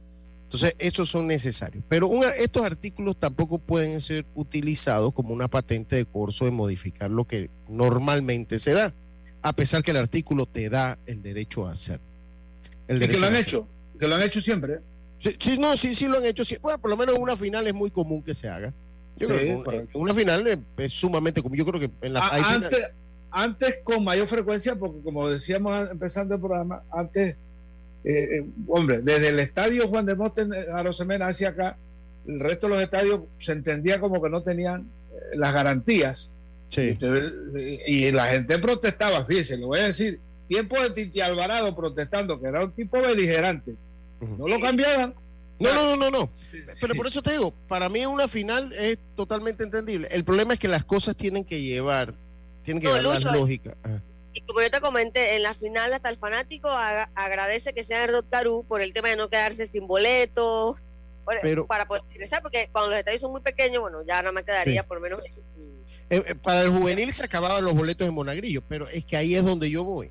Entonces, 0.45 0.75
estos 0.79 1.11
son 1.11 1.27
necesarios. 1.27 1.85
Pero 1.87 2.11
estos 2.39 2.65
artículos 2.65 3.17
tampoco 3.19 3.59
pueden 3.59 4.01
ser 4.01 4.25
utilizados 4.35 5.13
como 5.13 5.35
una 5.35 5.49
patente 5.49 5.97
de 5.97 6.07
curso 6.07 6.47
de 6.47 6.51
modificar 6.51 7.11
lo 7.11 7.27
que 7.27 7.51
normalmente 7.69 8.59
se 8.59 8.73
da, 8.73 8.95
a 9.43 9.53
pesar 9.53 9.83
que 9.83 9.91
el 9.91 9.99
artículo 9.99 10.47
te 10.47 10.71
da 10.71 10.99
el 11.07 11.23
derecho 11.23 11.69
a 11.69 11.73
hacer. 11.73 12.01
El 12.89 13.03
y 13.03 13.09
que 13.09 13.19
lo 13.19 13.27
han 13.27 13.37
hecho, 13.37 13.69
que 13.99 14.09
lo 14.09 14.15
han 14.15 14.23
hecho 14.23 14.41
siempre. 14.41 14.81
Sí, 15.19 15.59
no, 15.59 15.77
sí, 15.77 15.95
sí 15.95 16.07
lo 16.07 16.19
han 16.19 16.25
hecho. 16.25 16.43
Bueno, 16.63 16.79
por 16.79 16.91
lo 16.91 16.97
menos 16.97 17.17
en 17.17 17.23
una 17.23 17.37
final 17.37 17.67
es 17.67 17.75
muy 17.75 17.91
común 17.91 18.23
que 18.23 18.35
se 18.35 18.49
haga. 18.49 18.73
Yo 19.17 19.29
creo 19.29 19.65
que 19.65 19.89
una 19.95 20.15
final 20.15 20.67
es, 20.77 20.93
sumamente 20.93 21.43
común. 21.43 21.59
Yo 21.59 21.67
creo 21.67 21.81
que 21.81 21.91
en 22.01 22.13
la 22.15 22.29
antes, 22.29 22.93
antes 23.35 23.81
con 23.85 24.05
mayor 24.05 24.27
frecuencia, 24.27 24.77
porque 24.77 25.01
como 25.03 25.29
decíamos 25.29 25.91
empezando 25.91 26.35
el 26.35 26.41
programa, 26.41 26.83
antes, 26.91 27.37
eh, 28.05 28.29
eh, 28.39 28.45
hombre, 28.69 29.03
desde 29.03 29.29
el 29.29 29.41
estadio 29.41 29.89
Juan 29.89 30.07
de 30.07 30.15
Mosten 30.15 30.53
a 30.55 30.83
Rosemena 30.83 31.27
hacia 31.27 31.51
acá, 31.51 31.77
el 32.27 32.41
resto 32.41 32.69
de 32.69 32.75
los 32.75 32.83
estadios 32.83 33.21
se 33.39 33.53
entendía 33.53 34.01
como 34.01 34.23
que 34.23 34.31
no 34.31 34.43
tenían 34.43 34.83
eh, 35.13 35.37
las 35.37 35.53
garantías. 35.53 36.33
Sí. 36.69 36.99
Y, 37.87 38.11
la 38.11 38.27
gente 38.27 38.59
protestaba, 38.59 39.25
fíjense, 39.27 39.57
le 39.57 39.67
voy 39.67 39.79
a 39.81 39.87
decir, 39.89 40.19
tiempo 40.49 40.81
de 40.81 40.91
Titi 40.91 41.21
Alvarado 41.21 41.75
protestando, 41.77 42.41
que 42.41 42.49
era 42.49 42.65
un 42.65 42.73
tipo 42.73 43.01
beligerante 43.01 43.77
no 44.39 44.49
lo 44.49 44.61
cambiaban. 44.61 45.15
No, 45.61 45.73
no, 45.73 45.97
no, 45.97 46.11
no, 46.11 46.31
Pero 46.81 46.95
por 46.95 47.07
eso 47.07 47.23
te 47.23 47.31
digo, 47.31 47.55
para 47.69 47.89
mí 47.89 48.05
una 48.05 48.27
final 48.27 48.73
es 48.73 48.99
totalmente 49.15 49.63
entendible. 49.63 50.09
El 50.11 50.25
problema 50.25 50.55
es 50.55 50.61
que 50.61 50.69
las 50.69 50.85
cosas 50.85 51.17
tienen 51.17 51.45
que 51.45 51.63
llevar, 51.63 52.15
tienen 52.65 52.83
que 52.83 52.89
llevar 52.89 53.23
la 53.23 53.33
lógica. 53.33 53.77
Y 54.33 54.41
como 54.41 54.61
yo 54.61 54.71
te 54.71 54.81
comenté, 54.81 55.37
en 55.37 55.45
la 55.45 55.55
final 55.55 55.93
hasta 55.93 56.09
el 56.09 56.17
fanático 56.17 56.69
agradece 56.69 57.73
que 57.73 57.85
sea 57.85 58.05
en 58.05 58.11
Rotarú 58.11 58.65
por 58.67 58.81
el 58.83 58.93
tema 58.93 59.09
de 59.09 59.17
no 59.17 59.29
quedarse 59.29 59.69
sin 59.69 59.87
boletos, 59.87 60.83
para 61.69 61.87
poder 61.87 62.03
ingresar, 62.13 62.43
porque 62.43 62.69
cuando 62.73 62.91
los 62.91 62.99
estadios 62.99 63.21
son 63.21 63.33
muy 63.33 63.41
pequeños, 63.41 63.81
bueno, 63.81 64.03
ya 64.05 64.17
nada 64.17 64.33
más 64.33 64.43
quedaría 64.43 64.85
por 64.85 65.01
menos... 65.01 65.21
Eh, 66.11 66.23
eh, 66.27 66.35
para 66.35 66.63
el 66.63 66.71
juvenil 66.71 67.13
se 67.13 67.25
acababan 67.25 67.65
los 67.65 67.75
boletos 67.75 68.07
en 68.07 68.13
Monagrillo, 68.13 68.63
pero 68.69 68.89
es 68.89 69.05
que 69.05 69.17
ahí 69.17 69.35
es 69.35 69.45
donde 69.45 69.71
yo 69.71 69.85
voy. 69.85 70.11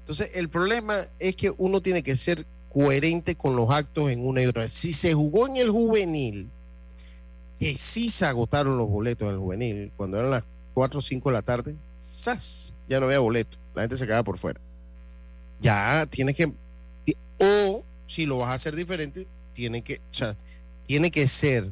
Entonces, 0.00 0.32
el 0.34 0.48
problema 0.48 1.06
es 1.18 1.36
que 1.36 1.52
uno 1.56 1.80
tiene 1.80 2.02
que 2.02 2.16
ser 2.16 2.44
coherente 2.72 3.34
con 3.36 3.56
los 3.56 3.70
actos 3.70 4.10
en 4.10 4.26
una 4.26 4.42
y 4.42 4.46
otra 4.46 4.62
vez. 4.62 4.72
Si 4.72 4.92
se 4.92 5.14
jugó 5.14 5.46
en 5.46 5.56
el 5.56 5.70
juvenil, 5.70 6.48
que 7.58 7.76
sí 7.76 8.10
se 8.10 8.26
agotaron 8.26 8.76
los 8.76 8.88
boletos 8.88 9.28
en 9.28 9.34
el 9.34 9.40
juvenil, 9.40 9.92
cuando 9.96 10.18
eran 10.18 10.30
las 10.30 10.44
4 10.74 10.98
o 10.98 11.02
5 11.02 11.28
de 11.28 11.32
la 11.32 11.42
tarde, 11.42 11.74
¡zas! 12.02 12.74
ya 12.88 12.98
no 13.00 13.06
había 13.06 13.20
boleto, 13.20 13.56
la 13.74 13.82
gente 13.82 13.96
se 13.96 14.06
quedaba 14.06 14.24
por 14.24 14.38
fuera. 14.38 14.60
Ya 15.60 16.06
tienes 16.06 16.36
que, 16.36 16.52
o 17.38 17.84
si 18.06 18.26
lo 18.26 18.38
vas 18.38 18.50
a 18.50 18.54
hacer 18.54 18.74
diferente, 18.74 19.26
tiene 19.54 19.82
que, 19.82 19.96
o 19.96 20.14
sea, 20.14 20.36
tiene 20.86 21.10
que 21.10 21.28
ser, 21.28 21.70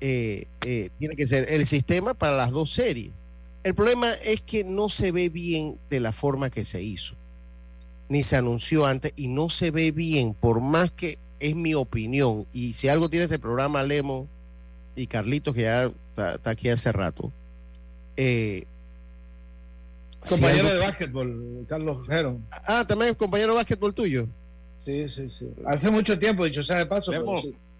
eh, 0.00 0.46
eh, 0.64 0.90
tiene 0.98 1.16
que 1.16 1.26
ser 1.26 1.50
el 1.50 1.66
sistema 1.66 2.14
para 2.14 2.36
las 2.36 2.50
dos 2.50 2.70
series. 2.70 3.10
El 3.64 3.74
problema 3.74 4.12
es 4.24 4.42
que 4.42 4.62
no 4.62 4.88
se 4.88 5.10
ve 5.10 5.28
bien 5.28 5.78
de 5.90 5.98
la 5.98 6.12
forma 6.12 6.50
que 6.50 6.64
se 6.64 6.82
hizo 6.82 7.16
ni 8.08 8.22
se 8.22 8.36
anunció 8.36 8.86
antes 8.86 9.12
y 9.16 9.28
no 9.28 9.48
se 9.48 9.70
ve 9.70 9.90
bien, 9.92 10.34
por 10.34 10.60
más 10.60 10.90
que 10.92 11.18
es 11.40 11.56
mi 11.56 11.74
opinión. 11.74 12.46
Y 12.52 12.72
si 12.74 12.88
algo 12.88 13.08
tiene 13.08 13.24
este 13.24 13.38
programa, 13.38 13.82
Lemo 13.82 14.28
y 14.94 15.06
Carlitos, 15.06 15.54
que 15.54 15.62
ya 15.62 15.92
está, 16.10 16.50
aquí 16.50 16.68
hace 16.68 16.92
rato. 16.92 17.32
Eh, 18.16 18.66
compañero 20.28 20.68
de 20.68 20.78
básquetbol, 20.78 21.66
Carlos 21.68 22.08
Heron. 22.08 22.44
Ah, 22.50 22.84
también 22.86 23.12
es 23.12 23.16
compañero 23.16 23.52
de 23.52 23.56
básquetbol 23.56 23.94
tuyo. 23.94 24.26
Sí, 24.84 25.08
sí, 25.08 25.30
sí. 25.30 25.48
Hace 25.64 25.90
mucho 25.90 26.18
tiempo, 26.18 26.44
dicho 26.44 26.62
sea 26.62 26.78
de 26.78 26.86
paso. 26.86 27.12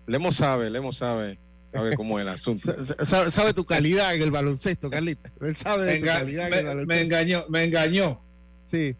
Lemo, 0.07 0.33
sabe, 0.33 0.71
Lemo 0.71 0.93
sabe. 0.93 1.39
Sabe 1.65 1.97
cómo 1.97 2.19
es 2.19 2.23
el 2.23 2.29
asunto. 2.29 2.73
sabe, 3.31 3.53
tu 3.53 3.65
calidad 3.65 4.15
en 4.15 4.23
el 4.23 4.31
baloncesto, 4.31 4.89
Carlitos. 4.89 5.31
Él 5.41 5.57
sabe 5.57 5.85
de 5.85 5.99
tu 5.99 6.07
calidad 6.07 6.47
en 6.49 6.55
el 6.55 6.65
baloncesto. 6.65 6.87
Me 6.87 7.01
engañó, 7.03 7.45
me 7.49 7.65
engañó. 7.65 8.21
Sí. 8.67 8.97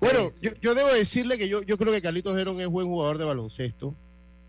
Bueno, 0.00 0.30
yo, 0.60 0.74
debo 0.74 0.88
decirle 0.88 1.38
que 1.38 1.48
yo, 1.48 1.62
yo 1.62 1.78
creo 1.78 1.92
que 1.92 2.02
Carlitos 2.02 2.36
Gerón 2.36 2.60
es 2.60 2.66
buen 2.66 2.86
jugador 2.86 3.18
de 3.18 3.24
baloncesto, 3.24 3.94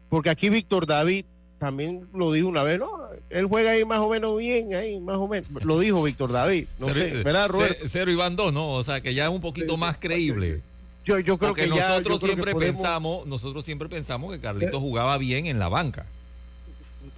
porque 0.09 0.29
aquí 0.29 0.49
Víctor 0.49 0.85
David 0.85 1.25
también 1.57 2.07
lo 2.13 2.31
dijo 2.31 2.47
una 2.47 2.63
vez, 2.63 2.79
¿no? 2.79 2.89
Él 3.29 3.45
juega 3.45 3.71
ahí 3.71 3.85
más 3.85 3.99
o 3.99 4.09
menos 4.09 4.37
bien, 4.37 4.73
ahí 4.73 4.99
más 4.99 5.17
o 5.17 5.27
menos. 5.27 5.49
Lo 5.63 5.79
dijo 5.79 6.03
Víctor 6.03 6.31
David, 6.31 6.67
no 6.79 6.93
sé, 6.93 7.23
¿verdad, 7.23 7.49
Roberto? 7.49 7.85
Cero 7.87 8.11
y 8.11 8.15
van 8.15 8.35
dos, 8.35 8.53
¿no? 8.53 8.73
O 8.73 8.83
sea, 8.83 9.01
que 9.01 9.13
ya 9.13 9.25
es 9.25 9.31
un 9.31 9.41
poquito 9.41 9.77
más 9.77 9.97
creíble. 9.97 10.61
Yo, 11.05 11.19
yo 11.19 11.37
creo 11.37 11.53
que 11.53 11.69
ya, 11.69 11.99
nosotros 11.99 12.19
siempre 12.21 12.53
pensamos, 12.53 13.25
nosotros 13.25 13.63
siempre 13.63 13.87
pensamos 13.87 14.31
que 14.33 14.41
Carlitos 14.41 14.81
jugaba 14.81 15.17
bien 15.17 15.45
en 15.45 15.57
la 15.57 15.69
banca. 15.69 16.05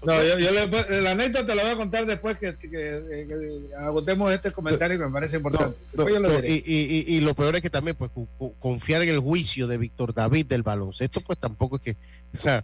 No, 0.03 0.23
yo, 0.23 0.39
yo 0.39 0.51
le, 0.51 1.01
la 1.01 1.11
anécdota 1.11 1.45
te 1.45 1.55
la 1.55 1.63
voy 1.63 1.71
a 1.71 1.75
contar 1.75 2.05
después 2.05 2.37
que, 2.37 2.55
que, 2.55 3.61
agotemos 3.77 4.31
este 4.31 4.51
comentario 4.51 4.97
que 4.97 5.05
me 5.05 5.11
parece 5.11 5.37
importante. 5.37 5.77
y, 6.45 7.15
y, 7.15 7.19
lo 7.21 7.33
peor 7.33 7.55
es 7.55 7.61
que 7.61 7.69
también 7.69 7.95
pues 7.95 8.11
confiar 8.59 9.01
en 9.03 9.09
el 9.09 9.19
juicio 9.19 9.67
de 9.67 9.77
Víctor 9.77 10.13
David 10.13 10.45
del 10.45 10.63
baloncesto, 10.63 11.21
pues 11.21 11.37
tampoco 11.37 11.77
es 11.77 11.81
que 11.81 11.97
o 12.31 12.37
sea, 12.37 12.63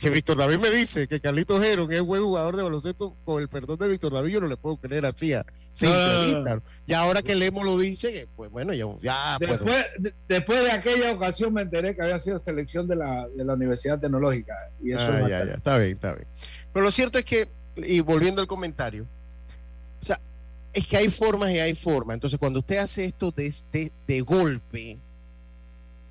que 0.00 0.08
Víctor 0.08 0.38
David 0.38 0.58
me 0.58 0.70
dice 0.70 1.06
que 1.06 1.20
Carlitos 1.20 1.62
Heron 1.62 1.92
es 1.92 2.00
buen 2.00 2.22
jugador 2.22 2.56
de 2.56 2.62
baloncesto, 2.62 3.14
con 3.24 3.42
el 3.42 3.48
perdón 3.48 3.78
de 3.78 3.88
Víctor 3.88 4.12
David, 4.12 4.32
yo 4.32 4.40
no 4.40 4.48
le 4.48 4.56
puedo 4.56 4.76
creer 4.78 5.04
así 5.04 5.34
a 5.34 5.44
Y 6.86 6.92
ahora 6.94 7.20
que 7.22 7.34
Lemo 7.34 7.62
lo 7.62 7.78
dice, 7.78 8.26
pues 8.34 8.50
bueno, 8.50 8.72
ya. 8.72 8.86
ya 9.02 9.36
después, 9.38 9.84
después 10.28 10.64
de 10.64 10.70
aquella 10.72 11.12
ocasión 11.12 11.52
me 11.52 11.62
enteré 11.62 11.94
que 11.94 12.02
había 12.02 12.18
sido 12.20 12.38
selección 12.38 12.88
de 12.88 12.96
la, 12.96 13.28
de 13.28 13.44
la 13.44 13.52
Universidad 13.52 14.00
Tecnológica. 14.00 14.54
Y 14.82 14.92
eso 14.92 15.10
ah, 15.12 15.28
ya, 15.28 15.44
ya, 15.44 15.54
está 15.54 15.76
bien, 15.76 15.92
está 15.92 16.14
bien. 16.14 16.26
Pero 16.72 16.84
lo 16.84 16.90
cierto 16.90 17.18
es 17.18 17.24
que, 17.24 17.48
y 17.76 18.00
volviendo 18.00 18.40
al 18.40 18.46
comentario, 18.46 19.06
o 20.00 20.04
sea, 20.04 20.20
es 20.72 20.86
que 20.86 20.96
hay 20.96 21.08
formas 21.08 21.50
y 21.50 21.58
hay 21.58 21.74
formas. 21.74 22.14
Entonces, 22.14 22.38
cuando 22.38 22.60
usted 22.60 22.78
hace 22.78 23.04
esto 23.04 23.30
de, 23.30 23.52
de, 23.70 23.92
de 24.06 24.20
golpe, 24.22 24.98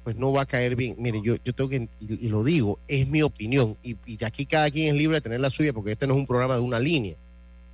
pues 0.03 0.15
no 0.15 0.31
va 0.31 0.41
a 0.41 0.45
caer 0.45 0.75
bien. 0.75 0.95
Mire, 0.99 1.21
yo, 1.23 1.35
yo 1.43 1.53
tengo 1.53 1.69
que, 1.69 1.87
y, 1.99 2.29
lo 2.29 2.43
digo, 2.43 2.79
es 2.87 3.07
mi 3.07 3.21
opinión, 3.21 3.77
y, 3.83 3.95
y, 4.05 4.23
aquí 4.23 4.45
cada 4.45 4.69
quien 4.71 4.89
es 4.89 4.99
libre 4.99 5.17
de 5.17 5.21
tener 5.21 5.39
la 5.39 5.49
suya, 5.49 5.73
porque 5.73 5.91
este 5.91 6.07
no 6.07 6.13
es 6.13 6.19
un 6.19 6.25
programa 6.25 6.55
de 6.55 6.61
una 6.61 6.79
línea. 6.79 7.15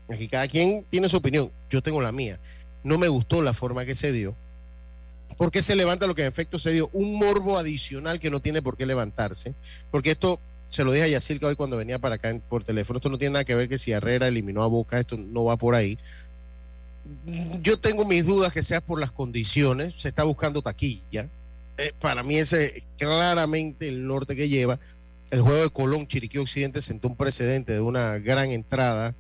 Aquí 0.10 0.28
cada 0.28 0.48
quien 0.48 0.86
tiene 0.90 1.10
su 1.10 1.18
opinión, 1.18 1.52
yo 1.70 1.82
tengo 1.82 2.02
la 2.02 2.12
mía. 2.12 2.40
No 2.84 2.98
me 2.98 3.08
gustó 3.08 3.42
la 3.42 3.54
forma 3.54 3.86
que 3.86 3.96
se 3.96 4.12
dio, 4.12 4.36
porque 5.38 5.62
se 5.62 5.76
levanta 5.76 6.08
lo 6.08 6.16
que 6.16 6.22
en 6.22 6.28
efecto 6.28 6.60
se 6.60 6.72
dio, 6.72 6.90
un 6.94 7.16
morbo 7.16 7.58
adicional 7.58 8.20
que 8.20 8.30
no 8.30 8.40
tiene 8.40 8.62
por 8.62 8.78
qué 8.78 8.86
levantarse, 8.86 9.54
porque 9.92 10.12
esto 10.12 10.40
se 10.70 10.84
lo 10.84 10.92
dije 10.92 11.06
a 11.06 11.08
Yacirca 11.08 11.48
hoy 11.48 11.56
cuando 11.56 11.78
venía 11.78 12.00
para 12.00 12.16
acá 12.16 12.40
por 12.50 12.64
teléfono, 12.64 12.98
esto 12.98 13.10
no 13.10 13.18
tiene 13.18 13.34
nada 13.34 13.46
que 13.46 13.56
ver 13.56 13.70
que 13.70 13.78
si 13.78 13.92
Herrera 13.92 14.28
eliminó 14.28 14.64
a 14.64 14.68
Boca, 14.68 15.00
esto 15.00 15.18
no 15.18 15.46
va 15.46 15.58
por 15.58 15.76
ahí. 15.76 15.98
Yo 17.62 17.78
tengo 17.80 18.06
mis 18.06 18.26
dudas 18.26 18.52
que 18.52 18.64
sea 18.64 18.82
por 18.82 19.00
las 19.00 19.12
condiciones, 19.12 19.96
se 19.96 20.10
está 20.10 20.24
buscando 20.24 20.62
taquilla, 20.62 21.30
eh, 21.78 21.94
para 22.00 22.24
mí 22.24 22.38
ese 22.38 22.66
es 22.66 22.84
claramente 22.98 23.88
el 23.88 24.06
norte 24.08 24.36
que 24.36 24.50
lleva. 24.50 24.80
El 25.30 25.42
juego 25.42 25.62
de 25.62 25.70
Colón, 25.70 26.08
Chiriquí 26.08 26.38
Occidente 26.38 26.82
sentó 26.82 27.08
un 27.08 27.16
precedente 27.16 27.74
de 27.74 27.82
una 27.82 28.18
gran 28.18 28.50
entrada 28.52 29.14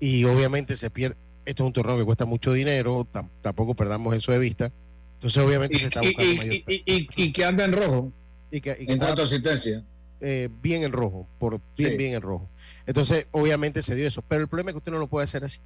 y 0.00 0.24
obviamente 0.24 0.76
se 0.76 0.90
pierde. 0.90 1.16
Esto 1.44 1.62
es 1.64 1.66
un 1.66 1.72
torneo 1.72 1.98
que 1.98 2.04
cuesta 2.04 2.24
mucho 2.24 2.52
dinero, 2.52 3.06
tampoco 3.42 3.74
perdamos 3.74 4.14
eso 4.14 4.32
de 4.32 4.38
vista. 4.38 4.72
Entonces, 5.14 5.42
obviamente 5.42 5.78
se 5.78 5.86
está 5.86 6.00
buscando 6.00 6.32
y, 6.32 6.36
mayor. 6.36 6.54
Y, 6.66 7.32
que 7.32 7.44
anda 7.44 7.64
en 7.64 7.72
rojo. 7.72 8.12
Y 8.50 8.60
que, 8.60 8.76
en 8.80 8.98
cuanto 8.98 9.22
a 9.22 9.24
asistencia. 9.24 9.84
Eh, 10.22 10.50
bien 10.60 10.82
en 10.82 10.92
rojo, 10.92 11.26
por 11.38 11.60
bien, 11.76 11.96
bien 11.96 12.14
en 12.14 12.20
rojo. 12.20 12.48
Entonces, 12.86 13.26
obviamente 13.30 13.82
se 13.82 13.94
dio 13.94 14.06
eso. 14.06 14.22
Pero 14.22 14.42
el 14.42 14.48
problema 14.48 14.70
es 14.70 14.74
que 14.74 14.78
usted 14.78 14.92
no 14.92 14.98
lo 14.98 15.06
puede 15.06 15.24
hacer 15.24 15.44
así. 15.44 15.60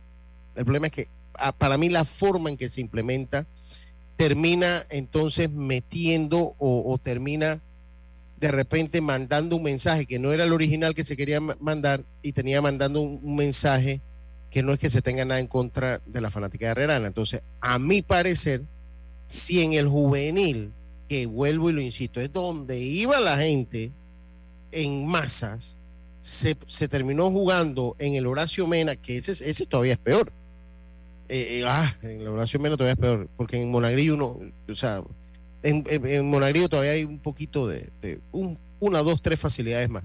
El 0.55 0.65
problema 0.65 0.87
es 0.87 0.93
que, 0.93 1.09
ah, 1.35 1.53
para 1.53 1.77
mí, 1.77 1.89
la 1.89 2.05
forma 2.05 2.51
en 2.51 2.57
que 2.57 2.69
se 2.69 2.81
implementa 2.81 3.47
termina 4.17 4.85
entonces 4.91 5.51
metiendo 5.51 6.55
o, 6.59 6.99
termina 7.03 7.61
de 8.39 8.49
repente 8.53 9.01
mandando 9.01 9.57
un 9.57 9.65
mensaje 9.65 10.07
que 10.07 10.21
no 10.21 10.33
era 10.33 10.45
el 10.45 10.53
original 10.53 10.95
que 10.95 11.03
se 11.03 11.17
quería 11.17 11.41
mandar 11.41 12.05
y 12.23 12.33
tenía 12.33 12.63
mandando 12.63 13.01
un, 13.01 13.35
mensaje 13.35 14.01
que 14.51 14.63
no 14.63 14.73
es 14.73 14.79
que 14.79 14.91
se 14.91 15.03
tenga 15.03 15.25
nada 15.25 15.41
en 15.41 15.49
contra 15.49 16.01
de 16.07 16.21
la 16.21 16.31
fanática 16.31 16.67
de 16.67 16.71
Herrera. 16.73 16.97
Entonces, 16.99 17.43
a 17.61 17.81
mi 17.81 18.03
parecer, 18.03 18.63
si 19.27 19.63
en 19.63 19.73
el 19.73 19.89
juvenil, 19.89 20.71
que 21.09 21.27
vuelvo 21.27 21.71
y 21.71 21.73
lo 21.73 21.81
insisto, 21.81 22.21
es 22.21 22.33
donde 22.33 22.79
iba 22.79 23.19
la 23.19 23.37
gente 23.39 23.91
en 24.75 25.07
masas, 25.07 25.77
se, 26.21 26.57
se 26.67 26.89
terminó 26.89 27.31
jugando 27.31 27.97
en 27.99 28.15
el 28.15 28.27
Horacio 28.27 28.67
Mena, 28.67 28.97
que 28.97 29.17
ese, 29.17 29.33
ese 29.33 29.67
todavía 29.67 29.95
es 29.95 29.99
peor 29.99 30.33
eh, 31.29 31.61
eh, 31.61 31.65
ah, 31.67 31.97
en 32.03 32.23
la 32.23 32.31
oración 32.31 32.63
menos 32.63 32.77
todavía 32.77 32.93
es 32.93 33.01
peor, 33.01 33.29
porque 33.37 33.61
en 33.61 33.71
Monagrillo 33.71 34.15
uno, 34.15 34.41
o 34.69 34.75
sea, 34.75 35.03
en, 35.63 35.85
en, 35.89 36.29
Monagrillo 36.29 36.69
todavía 36.69 36.93
hay 36.93 37.05
un 37.05 37.19
poquito 37.19 37.67
de, 37.67 37.91
un, 38.31 38.59
una, 38.79 38.99
dos, 38.99 39.23
tres 39.23 39.41
facilidades 39.41 39.89
más. 39.89 40.05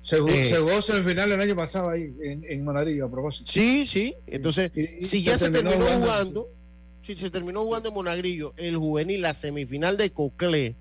Se, 0.00 0.16
eh, 0.16 0.58
goza 0.58 0.96
el 0.96 1.04
final 1.04 1.30
el 1.30 1.40
año 1.40 1.54
pasado 1.54 1.90
ahí, 1.90 2.12
en, 2.20 2.44
en 2.48 2.64
Monagrillo, 2.64 3.06
a 3.06 3.10
propósito. 3.10 3.50
Sí, 3.50 3.86
sí, 3.86 4.16
entonces, 4.26 4.72
si 5.00 5.22
ya 5.22 5.38
se 5.38 5.50
terminó, 5.50 5.84
jugando, 5.84 6.48
si 7.02 7.14
se 7.14 7.30
terminó 7.30 7.62
jugando 7.62 7.90
en 7.90 7.94
Monagrillo, 7.94 8.52
el 8.56 8.76
juvenil, 8.76 9.22
la 9.22 9.34
semifinal 9.34 9.96
de 9.96 10.10
Coclé 10.10 10.74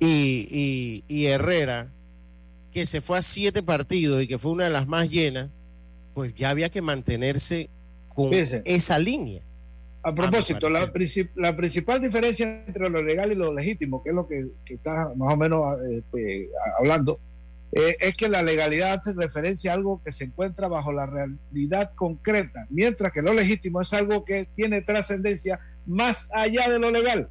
y, 0.00 1.02
y 1.08 1.26
Herrera, 1.26 1.93
que 2.74 2.86
se 2.86 3.00
fue 3.00 3.18
a 3.18 3.22
siete 3.22 3.62
partidos 3.62 4.20
y 4.20 4.26
que 4.26 4.36
fue 4.36 4.50
una 4.50 4.64
de 4.64 4.70
las 4.70 4.88
más 4.88 5.08
llenas, 5.08 5.48
pues 6.12 6.34
ya 6.34 6.50
había 6.50 6.70
que 6.70 6.82
mantenerse 6.82 7.70
con 8.08 8.30
esa 8.32 8.98
línea. 8.98 9.42
A 10.02 10.14
propósito, 10.14 10.68
la, 10.68 10.92
principal 11.56 12.02
diferencia 12.02 12.64
entre 12.66 12.90
lo 12.90 13.00
legal 13.00 13.32
y 13.32 13.36
lo 13.36 13.54
legítimo, 13.54 14.02
que 14.02 14.10
es 14.10 14.16
lo 14.16 14.26
que, 14.26 14.48
está 14.66 15.12
más 15.16 15.32
o 15.32 15.36
menos 15.36 15.62
este, 15.88 16.50
hablando, 16.78 17.20
eh, 17.72 17.96
es 18.00 18.16
que 18.16 18.28
la 18.28 18.42
legalidad 18.42 19.00
hace 19.00 19.14
referencia 19.14 19.70
a 19.70 19.74
algo 19.74 20.02
que 20.04 20.12
se 20.12 20.24
encuentra 20.24 20.68
bajo 20.68 20.92
la 20.92 21.06
realidad 21.06 21.92
concreta, 21.94 22.66
mientras 22.70 23.12
que 23.12 23.22
lo 23.22 23.32
legítimo 23.32 23.80
es 23.80 23.92
algo 23.94 24.24
que 24.24 24.48
tiene 24.54 24.82
trascendencia 24.82 25.60
más 25.86 26.28
allá 26.32 26.68
de 26.68 26.80
lo 26.80 26.90
legal, 26.90 27.30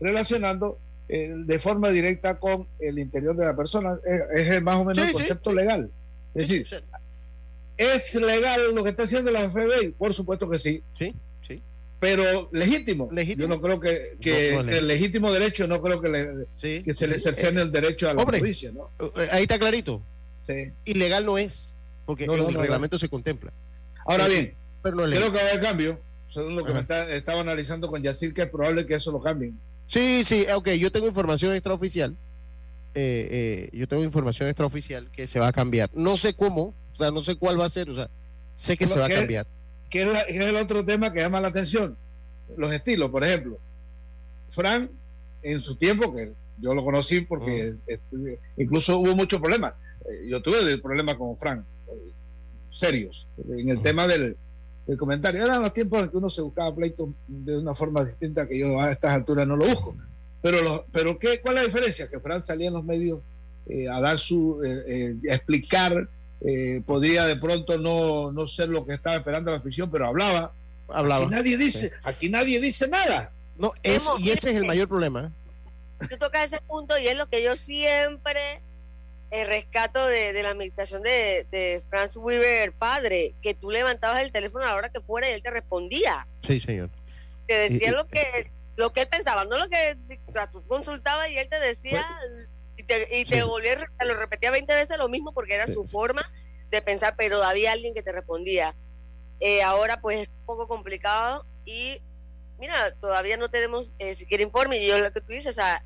relacionando 0.00 0.78
de 1.12 1.58
forma 1.58 1.90
directa 1.90 2.38
con 2.38 2.66
el 2.78 2.98
interior 2.98 3.36
de 3.36 3.44
la 3.44 3.56
persona. 3.56 3.98
Es, 4.34 4.62
más 4.62 4.76
o 4.76 4.84
menos 4.84 5.06
el 5.06 5.12
concepto 5.12 5.52
legal. 5.52 5.90
Es 6.34 6.48
decir, 6.48 6.66
¿Es 7.76 8.14
legal 8.14 8.74
lo 8.74 8.84
que 8.84 8.90
está 8.90 9.04
haciendo 9.04 9.30
la 9.30 9.50
FBI? 9.50 9.92
Por 9.98 10.14
supuesto 10.14 10.48
que 10.48 10.58
sí. 10.58 10.82
Sí, 10.96 11.14
sí. 11.46 11.62
Pero 11.98 12.48
legítimo. 12.52 13.08
legítimo. 13.10 13.42
Yo 13.42 13.48
no 13.48 13.60
creo 13.60 13.80
que, 13.80 14.16
el 14.68 14.86
legítimo 14.86 15.32
derecho, 15.32 15.66
no 15.66 15.80
creo 15.80 16.00
que, 16.00 16.46
que 16.60 16.94
se 16.94 17.06
le 17.06 17.18
cercene 17.18 17.62
el 17.62 17.72
derecho 17.72 18.08
a 18.08 18.14
la 18.14 18.24
justicia, 18.24 18.72
¿no? 18.72 18.90
Eh, 19.00 19.28
ahí 19.32 19.42
está 19.42 19.58
clarito. 19.58 20.02
ilegal 20.84 21.24
no 21.24 21.38
es, 21.38 21.74
porque 22.04 22.24
en 22.24 22.32
el 22.32 22.54
reglamento 22.54 22.98
se 22.98 23.08
contempla. 23.08 23.52
Ahora 24.04 24.28
bien, 24.28 24.54
pero 24.82 24.96
no 24.96 25.04
creo 25.04 25.32
que 25.32 25.38
va 25.38 25.44
a 25.44 25.48
haber 25.50 25.62
cambio, 25.62 26.00
según 26.28 26.56
lo 26.56 26.64
que 26.64 26.72
me 26.72 26.80
estaba 26.80 27.40
analizando 27.40 27.88
con 27.88 28.02
Yacir, 28.02 28.34
que 28.34 28.42
es 28.42 28.50
probable 28.50 28.86
que 28.86 28.94
eso 28.94 29.12
lo 29.12 29.20
cambien. 29.20 29.58
Sí, 29.92 30.24
sí, 30.24 30.46
ok, 30.54 30.70
yo 30.70 30.90
tengo 30.90 31.06
información 31.06 31.52
extraoficial. 31.52 32.16
Eh, 32.94 33.28
eh, 33.30 33.76
yo 33.76 33.86
tengo 33.86 34.02
información 34.02 34.48
extraoficial 34.48 35.10
que 35.10 35.26
se 35.26 35.38
va 35.38 35.48
a 35.48 35.52
cambiar. 35.52 35.90
No 35.92 36.16
sé 36.16 36.32
cómo, 36.32 36.74
o 36.94 36.96
sea, 36.96 37.10
no 37.10 37.22
sé 37.22 37.34
cuál 37.36 37.60
va 37.60 37.66
a 37.66 37.68
ser, 37.68 37.90
o 37.90 37.94
sea, 37.94 38.08
sé 38.54 38.78
que 38.78 38.86
se 38.86 38.98
va 38.98 39.04
a 39.04 39.10
cambiar. 39.10 39.46
¿Qué 39.90 40.10
es, 40.28 40.40
el 40.40 40.56
otro 40.56 40.82
tema 40.82 41.12
que 41.12 41.20
llama 41.20 41.42
la 41.42 41.48
atención? 41.48 41.98
Los 42.56 42.72
estilos, 42.72 43.10
por 43.10 43.22
ejemplo. 43.22 43.58
Frank, 44.48 44.90
en 45.42 45.60
su 45.60 45.76
tiempo, 45.76 46.10
que 46.14 46.32
yo 46.56 46.74
lo 46.74 46.82
conocí 46.82 47.20
porque 47.20 47.74
incluso 48.56 48.96
hubo 48.96 49.14
muchos 49.14 49.42
problemas. 49.42 49.74
Eh, 50.10 50.28
yo 50.30 50.40
tuve 50.40 50.78
problemas 50.78 51.16
con 51.16 51.36
Frank, 51.36 51.66
serios, 52.70 53.28
en 53.46 53.68
el 53.68 53.82
tema 53.82 54.06
del, 54.06 54.38
el 54.86 54.96
comentario. 54.96 55.44
Eran 55.44 55.62
los 55.62 55.72
tiempos 55.72 56.02
en 56.02 56.08
que 56.08 56.16
uno 56.16 56.30
se 56.30 56.42
buscaba 56.42 56.74
pleito 56.74 57.14
de 57.26 57.58
una 57.58 57.74
forma 57.74 58.04
distinta 58.04 58.46
que 58.46 58.58
yo 58.58 58.80
a 58.80 58.90
estas 58.90 59.12
alturas 59.12 59.46
no 59.46 59.56
lo 59.56 59.66
busco. 59.66 59.96
Pero, 60.40 60.86
pero 60.90 61.18
¿qué, 61.18 61.40
¿cuál 61.40 61.56
es 61.56 61.62
la 61.62 61.66
diferencia? 61.68 62.08
Que 62.08 62.18
Fran 62.18 62.42
salía 62.42 62.68
en 62.68 62.74
los 62.74 62.84
medios 62.84 63.20
eh, 63.66 63.88
a 63.88 64.00
dar 64.00 64.18
su, 64.18 64.60
eh, 64.64 65.16
eh, 65.22 65.30
a 65.30 65.34
explicar, 65.34 66.08
podría 66.84 67.24
de 67.26 67.36
pronto 67.36 67.78
no, 67.78 68.32
no 68.32 68.48
ser 68.48 68.68
lo 68.68 68.84
que 68.84 68.94
estaba 68.94 69.14
esperando 69.14 69.52
la 69.52 69.58
afición, 69.58 69.90
pero 69.90 70.08
hablaba. 70.08 70.52
Hablaba. 70.88 71.24
Aquí 71.24 71.34
nadie 71.34 71.56
dice, 71.56 71.92
aquí 72.02 72.28
nadie 72.28 72.60
dice 72.60 72.88
nada. 72.88 73.30
No, 73.56 73.72
es, 73.84 74.04
y 74.18 74.30
ese 74.30 74.50
es 74.50 74.56
el 74.56 74.66
mayor 74.66 74.88
problema. 74.88 75.30
Tú 76.10 76.16
tocas 76.18 76.52
ese 76.52 76.60
punto 76.62 76.98
y 76.98 77.06
es 77.06 77.16
lo 77.16 77.28
que 77.28 77.44
yo 77.44 77.54
siempre 77.54 78.60
el 79.32 79.48
rescato 79.48 80.06
de, 80.06 80.40
la 80.42 80.50
administración 80.50 81.02
de, 81.02 81.46
de, 81.50 81.82
Franz 81.88 82.18
Weber 82.18 82.72
padre, 82.72 83.34
que 83.40 83.54
tú 83.54 83.70
levantabas 83.70 84.20
el 84.20 84.30
teléfono 84.30 84.64
a 84.64 84.68
la 84.68 84.76
hora 84.76 84.90
que 84.90 85.00
fuera 85.00 85.28
y 85.28 85.32
él 85.32 85.42
te 85.42 85.50
respondía. 85.50 86.28
Sí, 86.42 86.60
señor. 86.60 86.90
Te 87.46 87.54
decía 87.70 87.92
lo 87.92 88.06
que 88.06 88.50
lo 88.76 88.92
que 88.92 89.02
él 89.02 89.08
pensaba, 89.08 89.44
no 89.44 89.56
lo 89.56 89.68
que 89.68 89.96
o 90.26 90.32
sea, 90.32 90.50
tú 90.50 90.62
consultabas 90.66 91.30
y 91.30 91.38
él 91.38 91.48
te 91.48 91.58
decía 91.60 92.06
y 92.76 92.84
te, 92.84 93.20
y 93.20 93.24
te 93.24 93.42
volvía, 93.42 93.78
lo 94.06 94.14
repetía 94.16 94.50
20 94.50 94.74
veces 94.74 94.98
lo 94.98 95.08
mismo 95.08 95.32
porque 95.32 95.54
era 95.54 95.66
su 95.66 95.84
forma 95.86 96.22
de 96.70 96.82
pensar, 96.82 97.14
pero 97.16 97.42
había 97.42 97.72
alguien 97.72 97.94
que 97.94 98.02
te 98.02 98.12
respondía. 98.12 98.74
Eh, 99.40 99.62
ahora 99.62 100.00
pues 100.00 100.20
es 100.20 100.28
un 100.28 100.44
poco 100.44 100.68
complicado 100.68 101.46
y 101.64 102.02
mira, 102.58 102.94
todavía 102.96 103.38
no 103.38 103.50
tenemos 103.50 103.94
eh, 103.98 104.14
siquiera 104.14 104.42
informe 104.42 104.76
y 104.76 104.88
yo 104.88 104.98
lo 104.98 105.10
que 105.10 105.22
tú 105.22 105.32
dices, 105.32 105.52
o 105.52 105.60
sea, 105.60 105.82